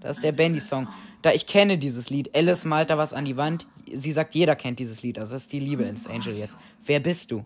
Das 0.00 0.16
ist 0.16 0.24
der 0.24 0.32
Bandy-Song. 0.32 0.88
Da 1.22 1.32
ich 1.32 1.46
kenne 1.46 1.78
dieses 1.78 2.10
Lied. 2.10 2.34
Alice 2.34 2.64
malt 2.64 2.90
da 2.90 2.98
was 2.98 3.12
an 3.12 3.24
die 3.24 3.36
Wand 3.36 3.66
sie 3.96 4.12
sagt, 4.12 4.34
jeder 4.34 4.56
kennt 4.56 4.78
dieses 4.78 5.02
Lied. 5.02 5.18
Also 5.18 5.32
das 5.32 5.42
ist 5.42 5.52
die 5.52 5.60
Liebe 5.60 5.84
ins 5.84 6.06
Angel 6.06 6.34
jetzt. 6.34 6.56
Wer 6.84 7.00
bist 7.00 7.30
du? 7.30 7.44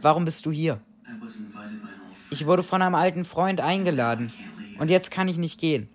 Warum 0.00 0.24
bist 0.24 0.46
du 0.46 0.50
hier? 0.50 0.80
Ich 2.30 2.46
wurde 2.46 2.62
von 2.62 2.82
einem 2.82 2.94
alten 2.94 3.24
Freund 3.24 3.60
eingeladen. 3.60 4.32
Und 4.78 4.90
jetzt 4.90 5.10
kann 5.10 5.28
ich 5.28 5.36
nicht 5.36 5.60
gehen. 5.60 5.88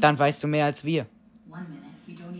Dann 0.00 0.18
weißt 0.18 0.42
du 0.42 0.48
mehr 0.48 0.66
als 0.66 0.84
wir. 0.84 1.06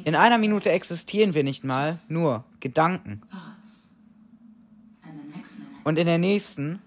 In 0.04 0.14
einer 0.14 0.38
Minute 0.38 0.70
existieren 0.70 1.34
wir 1.34 1.42
nicht 1.42 1.64
mal, 1.64 1.98
nur 2.08 2.44
Gedanken. 2.60 3.22
Und 5.84 5.98
in 5.98 6.06
der 6.06 6.18
nächsten 6.18 6.80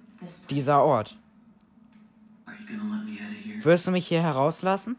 dieser 0.49 0.83
Ort. 0.83 1.17
Wirst 3.61 3.87
du 3.87 3.91
mich 3.91 4.07
hier 4.07 4.21
herauslassen? 4.21 4.95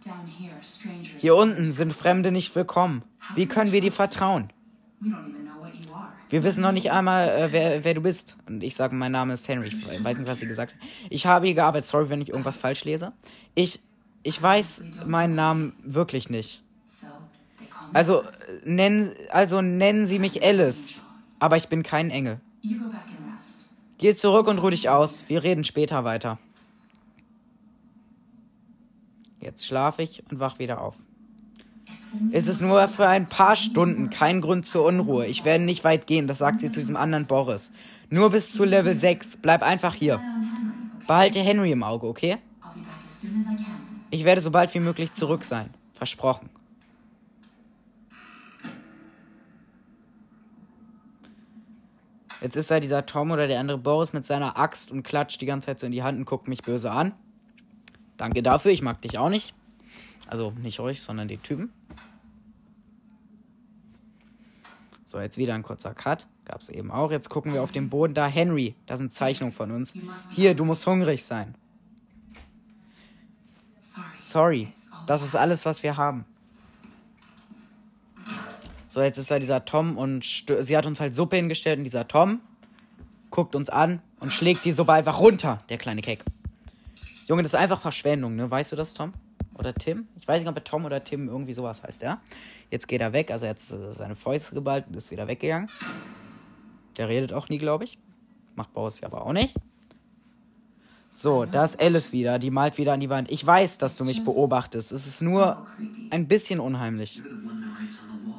Hier 1.19 1.35
unten 1.35 1.73
sind 1.73 1.95
Fremde 1.95 2.31
nicht 2.31 2.55
willkommen. 2.55 3.03
Wie 3.35 3.47
können 3.47 3.73
wir 3.73 3.81
dir 3.81 3.93
vertrauen? 3.93 4.51
Wir 6.29 6.45
wissen 6.45 6.63
noch 6.63 6.73
nicht 6.73 6.93
einmal, 6.93 7.29
äh, 7.29 7.53
wer, 7.53 7.85
wer 7.85 7.95
du 7.95 8.01
bist. 8.01 8.37
Und 8.47 8.63
ich 8.63 8.77
sage, 8.77 8.95
mein 8.95 9.13
Name 9.13 9.35
ist 9.35 9.49
Henry. 9.49 9.69
Ich 9.69 10.05
weiß 10.05 10.19
nicht, 10.19 10.29
was 10.29 10.39
sie 10.41 10.47
gesagt 10.47 10.73
hat. 10.73 10.81
Ich 11.11 11.27
habe 11.27 11.47
hier 11.47 11.55
gearbeitet. 11.55 11.87
Sorry, 11.87 12.09
wenn 12.09 12.21
ich 12.21 12.29
irgendwas 12.29 12.57
falsch 12.57 12.85
lese. 12.85 13.13
Ich, 13.55 13.81
ich 14.23 14.41
weiß 14.41 14.85
meinen 15.07 15.35
Namen 15.35 15.73
wirklich 15.83 16.31
nicht. 16.31 16.63
Also, 17.93 18.23
nennen, 18.65 19.11
also 19.31 19.61
nennen 19.61 20.07
Sie 20.07 20.21
mich 20.21 20.43
Alice. 20.45 21.05
Aber 21.41 21.57
ich 21.57 21.69
bin 21.69 21.83
kein 21.83 22.11
Engel. 22.11 22.41
Geh 23.99 24.15
zurück 24.15 24.47
und 24.47 24.59
ruh 24.59 24.71
dich 24.71 24.89
aus. 24.89 25.25
Wir 25.29 25.43
reden 25.43 25.65
später 25.65 26.05
weiter. 26.05 26.39
Jetzt 29.41 29.67
schlafe 29.67 30.03
ich 30.03 30.23
und 30.31 30.39
wach 30.39 30.59
wieder 30.59 30.81
auf. 30.81 30.95
Es 32.33 32.47
ist 32.47 32.61
nur 32.61 32.87
für 32.89 33.07
ein 33.07 33.27
paar 33.27 33.57
Stunden, 33.57 34.11
kein 34.11 34.41
Grund 34.41 34.67
zur 34.67 34.85
Unruhe. 34.85 35.27
Ich 35.27 35.45
werde 35.45 35.65
nicht 35.65 35.85
weit 35.85 36.07
gehen, 36.07 36.27
das 36.27 36.39
sagt 36.39 36.61
sie 36.61 36.71
zu 36.71 36.81
diesem 36.81 36.97
anderen 36.97 37.27
Boris. 37.27 37.71
Nur 38.09 38.31
bis 38.31 38.53
zu 38.53 38.65
Level 38.65 38.97
6. 38.97 39.39
Bleib 39.39 39.63
einfach 39.63 39.95
hier. 39.95 40.21
Behalte 41.07 41.41
Henry 41.41 41.73
im 41.73 41.83
Auge, 41.83 42.07
okay? 42.07 42.39
Ich 44.11 44.25
werde 44.25 44.41
so 44.41 44.51
bald 44.51 44.75
wie 44.75 44.81
möglich 44.81 45.13
zurück 45.13 45.45
sein. 45.45 45.71
Versprochen. 45.95 46.51
Jetzt 52.41 52.57
ist 52.57 52.71
da 52.71 52.81
dieser 52.81 53.05
Tom 53.07 53.31
oder 53.31 53.47
der 53.47 53.61
andere 53.61 53.79
Boris 53.79 54.13
mit 54.13 54.27
seiner 54.27 54.59
Axt 54.59 54.91
und 54.91 55.03
klatscht 55.03 55.41
die 55.41 55.47
ganze 55.47 55.67
Zeit 55.67 55.81
so 55.81 55.87
in 55.87 55.93
die 55.93 56.03
Hand 56.03 56.19
und 56.19 56.25
guckt 56.25 56.49
mich 56.49 56.63
böse 56.63 56.91
an. 56.91 57.13
Danke 58.17 58.43
dafür, 58.43 58.71
ich 58.73 58.83
mag 58.83 59.01
dich 59.03 59.19
auch 59.19 59.29
nicht. 59.29 59.55
Also 60.27 60.53
nicht 60.63 60.81
euch, 60.81 61.03
sondern 61.03 61.29
den 61.29 61.43
Typen. 61.43 61.73
So, 65.11 65.19
jetzt 65.21 65.39
wieder 65.39 65.55
ein 65.55 65.65
kurzer 65.65 65.93
Cut. 65.93 66.29
Gab 66.45 66.61
es 66.61 66.69
eben 66.69 66.93
auch. 66.93 67.11
Jetzt 67.11 67.31
gucken 67.31 67.53
wir 67.53 67.65
auf 67.65 67.73
den 67.73 67.91
Boden. 67.91 68.15
Da, 68.15 68.29
Henry. 68.29 68.77
Das 68.87 68.99
sind 68.99 69.13
Zeichnungen 69.13 69.53
von 69.53 69.73
uns. 69.73 69.93
Hier, 70.31 70.55
du 70.55 70.65
musst 70.65 70.87
hungrig 70.87 71.25
sein. 71.25 71.57
Sorry. 74.21 74.73
Das 75.09 75.25
ist 75.25 75.35
alles, 75.35 75.67
was 75.67 75.83
wir 75.83 75.97
haben. 75.97 76.27
So, 78.89 79.03
jetzt 79.03 79.19
ist 79.19 79.33
da 79.33 79.41
dieser 79.41 79.65
Tom 79.65 79.99
und 79.99 80.25
sie 80.61 80.77
hat 80.77 80.87
uns 80.87 81.01
halt 81.01 81.13
Suppe 81.13 81.35
hingestellt 81.35 81.79
und 81.79 81.85
dieser 81.85 82.07
Tom 82.07 82.39
guckt 83.31 83.57
uns 83.57 83.69
an 83.69 84.01
und 84.21 84.33
schlägt 84.33 84.65
die 84.65 84.71
Suppe 84.71 84.93
einfach 84.93 85.19
runter, 85.19 85.61
der 85.71 85.79
kleine 85.79 86.03
Keck. 86.03 86.25
Junge, 87.27 87.43
das 87.43 87.55
ist 87.55 87.59
einfach 87.59 87.81
Verschwendung, 87.81 88.37
ne? 88.37 88.49
Weißt 88.49 88.71
du 88.71 88.77
das, 88.77 88.95
Tom? 88.95 89.13
Oder 89.55 89.75
Tim? 89.75 90.07
Ich 90.21 90.29
weiß 90.29 90.41
nicht, 90.41 90.49
ob 90.49 90.57
er 90.57 90.65
Tom 90.65 90.85
oder 90.85 91.03
Tim 91.03 91.29
irgendwie 91.29 91.55
sowas 91.55 91.83
heißt, 91.83 92.03
ja? 92.03 92.21
Jetzt 92.71 92.87
geht 92.87 93.01
er 93.01 93.13
weg, 93.13 93.31
also 93.31 93.47
er 93.47 93.51
hat 93.51 93.61
seine 93.61 94.15
Fäuste 94.15 94.55
geballt 94.55 94.87
und 94.89 94.97
ist 94.97 95.11
wieder 95.11 95.27
weggegangen. 95.27 95.69
Der 96.97 97.09
redet 97.09 97.33
auch 97.33 97.49
nie, 97.49 97.59
glaube 97.59 97.85
ich. 97.85 97.99
Macht 98.55 98.73
Boris 98.73 99.03
aber 99.03 99.27
auch 99.27 99.33
nicht. 99.33 99.57
So, 101.09 101.45
da 101.45 101.65
ist 101.65 101.81
Alice 101.81 102.13
wieder. 102.13 102.39
Die 102.39 102.53
malt 102.53 102.79
wieder 102.79 102.93
an 102.93 103.01
die 103.01 103.11
Wand. 103.11 103.31
Ich 103.33 103.45
weiß, 103.45 103.79
dass 103.79 103.97
du 103.97 104.05
mich 104.05 104.25
beobachtest. 104.25 104.93
Es 104.93 105.09
ist 105.09 105.21
nur 105.21 105.67
ein 106.11 106.29
bisschen 106.29 106.61
unheimlich. 106.61 107.21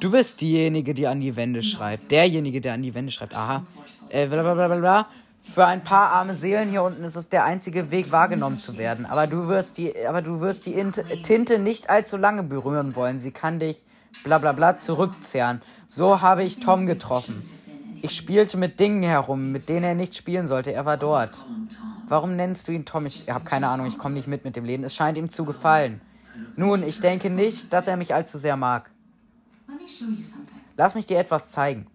Du 0.00 0.10
bist 0.10 0.40
diejenige, 0.40 0.94
die 0.94 1.06
an 1.06 1.20
die 1.20 1.36
Wände 1.36 1.62
schreibt. 1.62 2.10
Derjenige, 2.10 2.62
der 2.62 2.72
an 2.72 2.82
die 2.82 2.94
Wände 2.94 3.12
schreibt. 3.12 3.36
Aha. 3.36 3.66
Äh, 4.08 4.26
blablabla. 4.26 5.06
Für 5.42 5.66
ein 5.66 5.84
paar 5.84 6.10
arme 6.10 6.34
Seelen 6.34 6.70
hier 6.70 6.82
unten 6.82 7.04
ist 7.04 7.16
es 7.16 7.28
der 7.28 7.44
einzige 7.44 7.90
Weg, 7.90 8.10
wahrgenommen 8.10 8.58
zu 8.58 8.78
werden. 8.78 9.04
Aber 9.04 9.26
du 9.26 9.48
wirst 9.48 9.76
die, 9.76 9.92
aber 10.06 10.22
du 10.22 10.40
wirst 10.40 10.66
die 10.66 10.74
Tinte 11.22 11.58
nicht 11.58 11.90
allzu 11.90 12.16
lange 12.16 12.42
berühren 12.42 12.94
wollen. 12.94 13.20
Sie 13.20 13.32
kann 13.32 13.58
dich 13.58 13.84
bla 14.24 14.38
bla 14.38 14.52
bla 14.52 14.76
zurückzehren. 14.76 15.60
So 15.86 16.20
habe 16.20 16.44
ich 16.44 16.60
Tom 16.60 16.86
getroffen. 16.86 17.42
Ich 18.02 18.16
spielte 18.16 18.56
mit 18.56 18.80
Dingen 18.80 19.02
herum, 19.02 19.52
mit 19.52 19.68
denen 19.68 19.84
er 19.84 19.94
nicht 19.94 20.14
spielen 20.14 20.48
sollte. 20.48 20.72
Er 20.72 20.84
war 20.84 20.96
dort. 20.96 21.46
Warum 22.08 22.34
nennst 22.34 22.66
du 22.66 22.72
ihn 22.72 22.84
Tom? 22.84 23.06
Ich 23.06 23.30
habe 23.30 23.44
keine 23.44 23.68
Ahnung, 23.68 23.86
ich 23.86 23.96
komme 23.96 24.14
nicht 24.14 24.26
mit 24.26 24.44
mit 24.44 24.56
dem 24.56 24.64
Leben. 24.64 24.82
Es 24.84 24.94
scheint 24.94 25.16
ihm 25.16 25.28
zu 25.28 25.44
gefallen. 25.44 26.00
Nun, 26.56 26.82
ich 26.82 27.00
denke 27.00 27.30
nicht, 27.30 27.72
dass 27.72 27.86
er 27.86 27.96
mich 27.96 28.14
allzu 28.14 28.38
sehr 28.38 28.56
mag. 28.56 28.90
Lass 30.76 30.94
mich 30.94 31.06
dir 31.06 31.18
etwas 31.18 31.50
zeigen. 31.50 31.86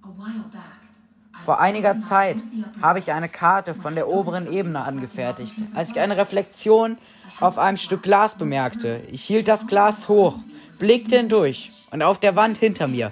Vor 1.44 1.60
einiger 1.60 2.00
Zeit 2.00 2.38
habe 2.82 3.00
ich 3.00 3.12
eine 3.12 3.30
Karte 3.30 3.76
von 3.76 3.96
der 3.96 4.08
oberen 4.08 4.52
Ebene 4.52 4.82
angefertigt, 4.82 5.56
als 5.76 5.92
ich 5.92 6.00
eine 6.00 6.18
Reflexion 6.18 6.98
auf 7.40 7.58
einem 7.58 7.78
Stück 7.78 8.04
Glas 8.04 8.36
bemerkte. 8.36 9.04
Ich 9.12 9.24
hielt 9.24 9.48
das 9.48 9.68
Glas 9.68 10.08
hoch, 10.08 10.36
blickte 10.80 11.18
hindurch 11.18 11.77
und 11.92 12.02
auf 12.02 12.20
der 12.20 12.36
Wand 12.36 12.58
hinter 12.58 12.88
mir 12.88 13.12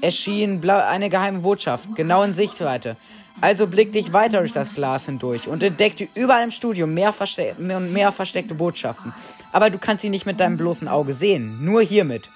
erschien 0.00 0.68
eine 0.68 1.08
geheime 1.08 1.40
Botschaft, 1.40 1.88
genau 1.96 2.22
in 2.22 2.32
Sichtweite. 2.32 2.96
Also 3.40 3.66
blickte 3.66 3.98
ich 3.98 4.12
weiter 4.12 4.38
durch 4.38 4.52
das 4.52 4.72
Glas 4.72 5.06
hindurch 5.06 5.46
und 5.46 5.62
entdeckte 5.62 6.08
überall 6.14 6.44
im 6.44 6.50
Studio 6.50 6.86
mehr, 6.86 7.12
verste 7.12 7.54
mehr 7.58 8.12
versteckte 8.12 8.54
Botschaften. 8.54 9.12
Aber 9.52 9.68
du 9.68 9.78
kannst 9.78 10.02
sie 10.02 10.08
nicht 10.08 10.24
mit 10.24 10.40
deinem 10.40 10.56
bloßen 10.56 10.88
Auge 10.88 11.12
sehen. 11.12 11.62
Nur 11.62 11.82
hiermit. 11.82 12.30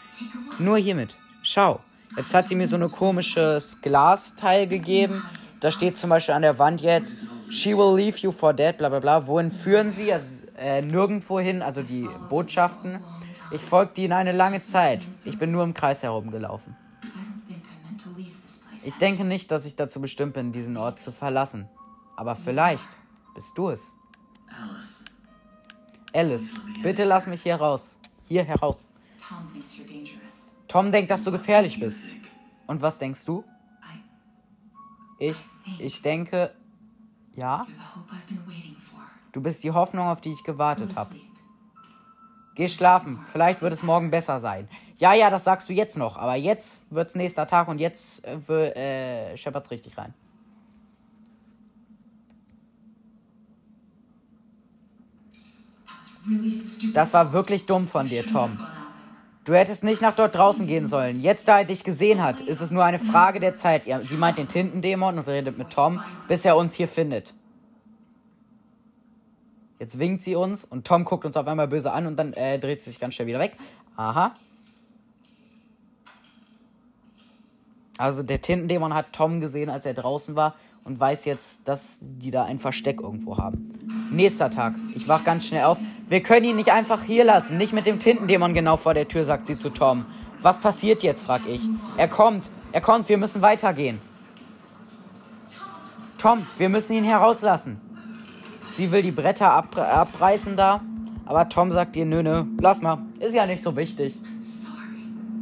Nur 0.58 0.76
hiermit. 0.76 1.16
Schau. 1.42 1.80
Jetzt 2.16 2.34
hat 2.34 2.48
sie 2.48 2.54
mir 2.54 2.68
so 2.68 2.76
ein 2.76 2.90
komisches 2.90 3.80
Glasteil 3.80 4.66
gegeben. 4.66 5.22
Da 5.60 5.70
steht 5.70 5.96
zum 5.96 6.10
Beispiel 6.10 6.34
an 6.34 6.42
der 6.42 6.58
Wand 6.58 6.80
jetzt, 6.80 7.16
She 7.50 7.76
will 7.76 7.96
leave 7.96 8.18
you 8.18 8.30
for 8.30 8.52
dead, 8.52 8.76
bla 8.76 8.88
bla 8.88 9.00
bla. 9.00 9.26
Wohin 9.26 9.50
führen 9.50 9.90
sie? 9.90 10.12
Also, 10.12 10.26
äh, 10.58 10.82
nirgendwo 10.82 11.40
hin, 11.40 11.62
also 11.62 11.82
die 11.82 12.08
Botschaften. 12.28 13.00
Ich 13.52 13.60
folgte 13.60 14.00
ihnen 14.02 14.12
eine 14.12 14.32
lange 14.32 14.62
Zeit. 14.62 15.06
Ich 15.24 15.38
bin 15.38 15.50
nur 15.50 15.64
im 15.64 15.74
Kreis 15.74 16.02
herumgelaufen. 16.02 16.76
Ich 18.84 18.94
denke 18.94 19.24
nicht, 19.24 19.50
dass 19.50 19.66
ich 19.66 19.76
dazu 19.76 20.00
bestimmt 20.00 20.34
bin, 20.34 20.52
diesen 20.52 20.76
Ort 20.76 21.00
zu 21.00 21.12
verlassen. 21.12 21.68
Aber 22.16 22.36
vielleicht 22.36 22.88
bist 23.34 23.56
du 23.58 23.70
es. 23.70 23.92
Alice. 26.12 26.54
Bitte 26.82 27.04
lass 27.04 27.26
mich 27.26 27.42
hier 27.42 27.56
raus. 27.56 27.98
Hier 28.26 28.44
heraus. 28.44 28.88
Tom 30.68 30.92
denkt, 30.92 31.10
dass 31.10 31.24
du 31.24 31.32
gefährlich 31.32 31.78
bist. 31.80 32.14
Und 32.66 32.82
was 32.82 32.98
denkst 32.98 33.24
du? 33.24 33.44
Ich, 35.18 35.36
ich 35.78 36.02
denke, 36.02 36.54
ja. 37.34 37.66
Du 39.32 39.42
bist 39.42 39.62
die 39.62 39.70
Hoffnung, 39.70 40.06
auf 40.06 40.20
die 40.20 40.32
ich 40.32 40.44
gewartet 40.44 40.96
habe. 40.96 41.14
Geh 42.60 42.68
schlafen, 42.68 43.18
vielleicht 43.32 43.62
wird 43.62 43.72
es 43.72 43.82
morgen 43.82 44.10
besser 44.10 44.38
sein. 44.38 44.68
Ja, 44.98 45.14
ja, 45.14 45.30
das 45.30 45.44
sagst 45.44 45.70
du 45.70 45.72
jetzt 45.72 45.96
noch, 45.96 46.18
aber 46.18 46.34
jetzt 46.34 46.82
wird's 46.90 47.14
nächster 47.14 47.46
Tag 47.46 47.68
und 47.68 47.78
jetzt 47.78 48.22
äh, 48.26 49.30
äh, 49.32 49.36
scheppert's 49.38 49.70
richtig 49.70 49.96
rein. 49.96 50.12
Das 56.92 57.14
war 57.14 57.32
wirklich 57.32 57.64
dumm 57.64 57.88
von 57.88 58.10
dir, 58.10 58.26
Tom. 58.26 58.60
Du 59.46 59.54
hättest 59.54 59.82
nicht 59.82 60.02
nach 60.02 60.14
dort 60.14 60.34
draußen 60.34 60.66
gehen 60.66 60.86
sollen. 60.86 61.22
Jetzt, 61.22 61.48
da 61.48 61.60
er 61.60 61.64
dich 61.64 61.82
gesehen 61.82 62.22
hat, 62.22 62.42
ist 62.42 62.60
es 62.60 62.70
nur 62.72 62.84
eine 62.84 62.98
Frage 62.98 63.40
der 63.40 63.56
Zeit. 63.56 63.84
Sie 64.02 64.16
meint 64.16 64.36
den 64.36 64.48
Tintendämon 64.48 65.16
und 65.16 65.26
redet 65.26 65.56
mit 65.56 65.70
Tom, 65.70 66.02
bis 66.28 66.44
er 66.44 66.58
uns 66.58 66.74
hier 66.74 66.88
findet. 66.88 67.32
Jetzt 69.80 69.98
winkt 69.98 70.22
sie 70.22 70.36
uns 70.36 70.66
und 70.66 70.86
Tom 70.86 71.06
guckt 71.06 71.24
uns 71.24 71.38
auf 71.38 71.46
einmal 71.46 71.66
böse 71.66 71.90
an 71.90 72.06
und 72.06 72.16
dann 72.18 72.34
äh, 72.34 72.58
dreht 72.58 72.80
sie 72.80 72.90
sich 72.90 73.00
ganz 73.00 73.14
schnell 73.14 73.26
wieder 73.26 73.38
weg. 73.38 73.56
Aha. 73.96 74.34
Also 77.96 78.22
der 78.22 78.42
Tintendämon 78.42 78.92
hat 78.92 79.14
Tom 79.14 79.40
gesehen, 79.40 79.70
als 79.70 79.86
er 79.86 79.94
draußen 79.94 80.36
war 80.36 80.54
und 80.84 81.00
weiß 81.00 81.24
jetzt, 81.24 81.66
dass 81.66 81.98
die 82.02 82.30
da 82.30 82.44
ein 82.44 82.58
Versteck 82.58 83.00
irgendwo 83.00 83.38
haben. 83.38 84.08
Nächster 84.10 84.50
Tag. 84.50 84.74
Ich 84.94 85.08
wach 85.08 85.24
ganz 85.24 85.46
schnell 85.46 85.64
auf. 85.64 85.78
Wir 86.08 86.22
können 86.22 86.44
ihn 86.44 86.56
nicht 86.56 86.72
einfach 86.72 87.02
hier 87.02 87.24
lassen. 87.24 87.56
Nicht 87.56 87.72
mit 87.72 87.86
dem 87.86 87.98
Tintendämon 87.98 88.52
genau 88.52 88.76
vor 88.76 88.92
der 88.92 89.08
Tür, 89.08 89.24
sagt 89.24 89.46
sie 89.46 89.56
zu 89.56 89.70
Tom. 89.70 90.04
Was 90.42 90.58
passiert 90.60 91.02
jetzt, 91.02 91.22
frag 91.22 91.46
ich. 91.48 91.62
Er 91.96 92.08
kommt. 92.08 92.50
Er 92.72 92.82
kommt. 92.82 93.08
Wir 93.08 93.16
müssen 93.16 93.40
weitergehen. 93.40 93.98
Tom, 96.18 96.46
wir 96.58 96.68
müssen 96.68 96.92
ihn 96.92 97.04
herauslassen. 97.04 97.80
Sie 98.80 98.90
will 98.92 99.02
die 99.02 99.12
Bretter 99.12 99.52
ab, 99.52 99.76
abreißen 99.76 100.56
da. 100.56 100.80
Aber 101.26 101.50
Tom 101.50 101.70
sagt 101.70 101.96
ihr, 101.96 102.06
nö, 102.06 102.22
nö, 102.22 102.46
lass 102.62 102.80
mal. 102.80 102.96
Ist 103.18 103.34
ja 103.34 103.44
nicht 103.44 103.62
so 103.62 103.76
wichtig. 103.76 104.18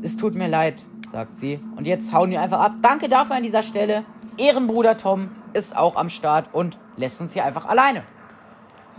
Es 0.03 0.17
tut 0.17 0.35
mir 0.35 0.49
leid, 0.49 0.83
sagt 1.09 1.39
sie. 1.39 1.61
Und 1.77 1.87
jetzt 1.87 2.13
hauen 2.13 2.33
wir 2.33 2.41
einfach 2.41 2.59
ab. 2.59 2.73
Danke 2.83 3.09
dafür 3.09 3.37
an 3.37 3.45
dieser 3.45 3.63
Stelle. 3.63 4.03
Ehrenbruder 4.39 4.97
Tom 4.97 5.29
ist 5.53 5.77
auch 5.77 5.95
am 5.95 6.11
Start 6.11 6.53
und 6.53 6.79
lässt 6.97 7.21
uns 7.21 7.33
hier 7.33 7.45
einfach 7.45 7.67
alleine. 7.67 8.03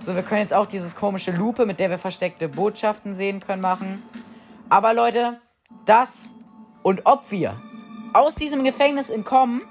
So, 0.05 0.15
wir 0.15 0.23
können 0.23 0.39
jetzt 0.39 0.53
auch 0.53 0.67
dieses 0.67 0.95
komische 0.95 1.31
Lupe, 1.31 1.65
mit 1.65 1.81
der 1.81 1.89
wir 1.89 1.97
versteckte 1.97 2.47
Botschaften 2.47 3.15
sehen 3.15 3.41
können, 3.41 3.61
machen. 3.61 4.01
Aber 4.69 4.93
Leute, 4.93 5.41
das 5.85 6.29
und 6.81 7.01
ob 7.05 7.29
wir 7.29 7.59
aus 8.13 8.35
diesem 8.35 8.63
Gefängnis 8.63 9.09
entkommen, 9.09 9.63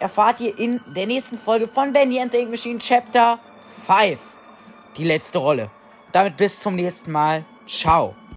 erfahrt 0.00 0.40
ihr 0.40 0.58
in 0.58 0.80
der 0.96 1.06
nächsten 1.06 1.36
Folge 1.36 1.68
von 1.68 1.92
Bendy 1.92 2.18
and 2.18 2.32
the 2.32 2.38
Ink 2.38 2.50
Machine 2.50 2.78
Chapter 2.78 3.38
5 3.86 4.18
die 4.96 5.04
letzte 5.04 5.38
Rolle. 5.38 5.70
Damit 6.12 6.36
bis 6.36 6.60
zum 6.60 6.76
nächsten 6.76 7.10
Mal. 7.10 7.44
Ciao. 7.66 8.14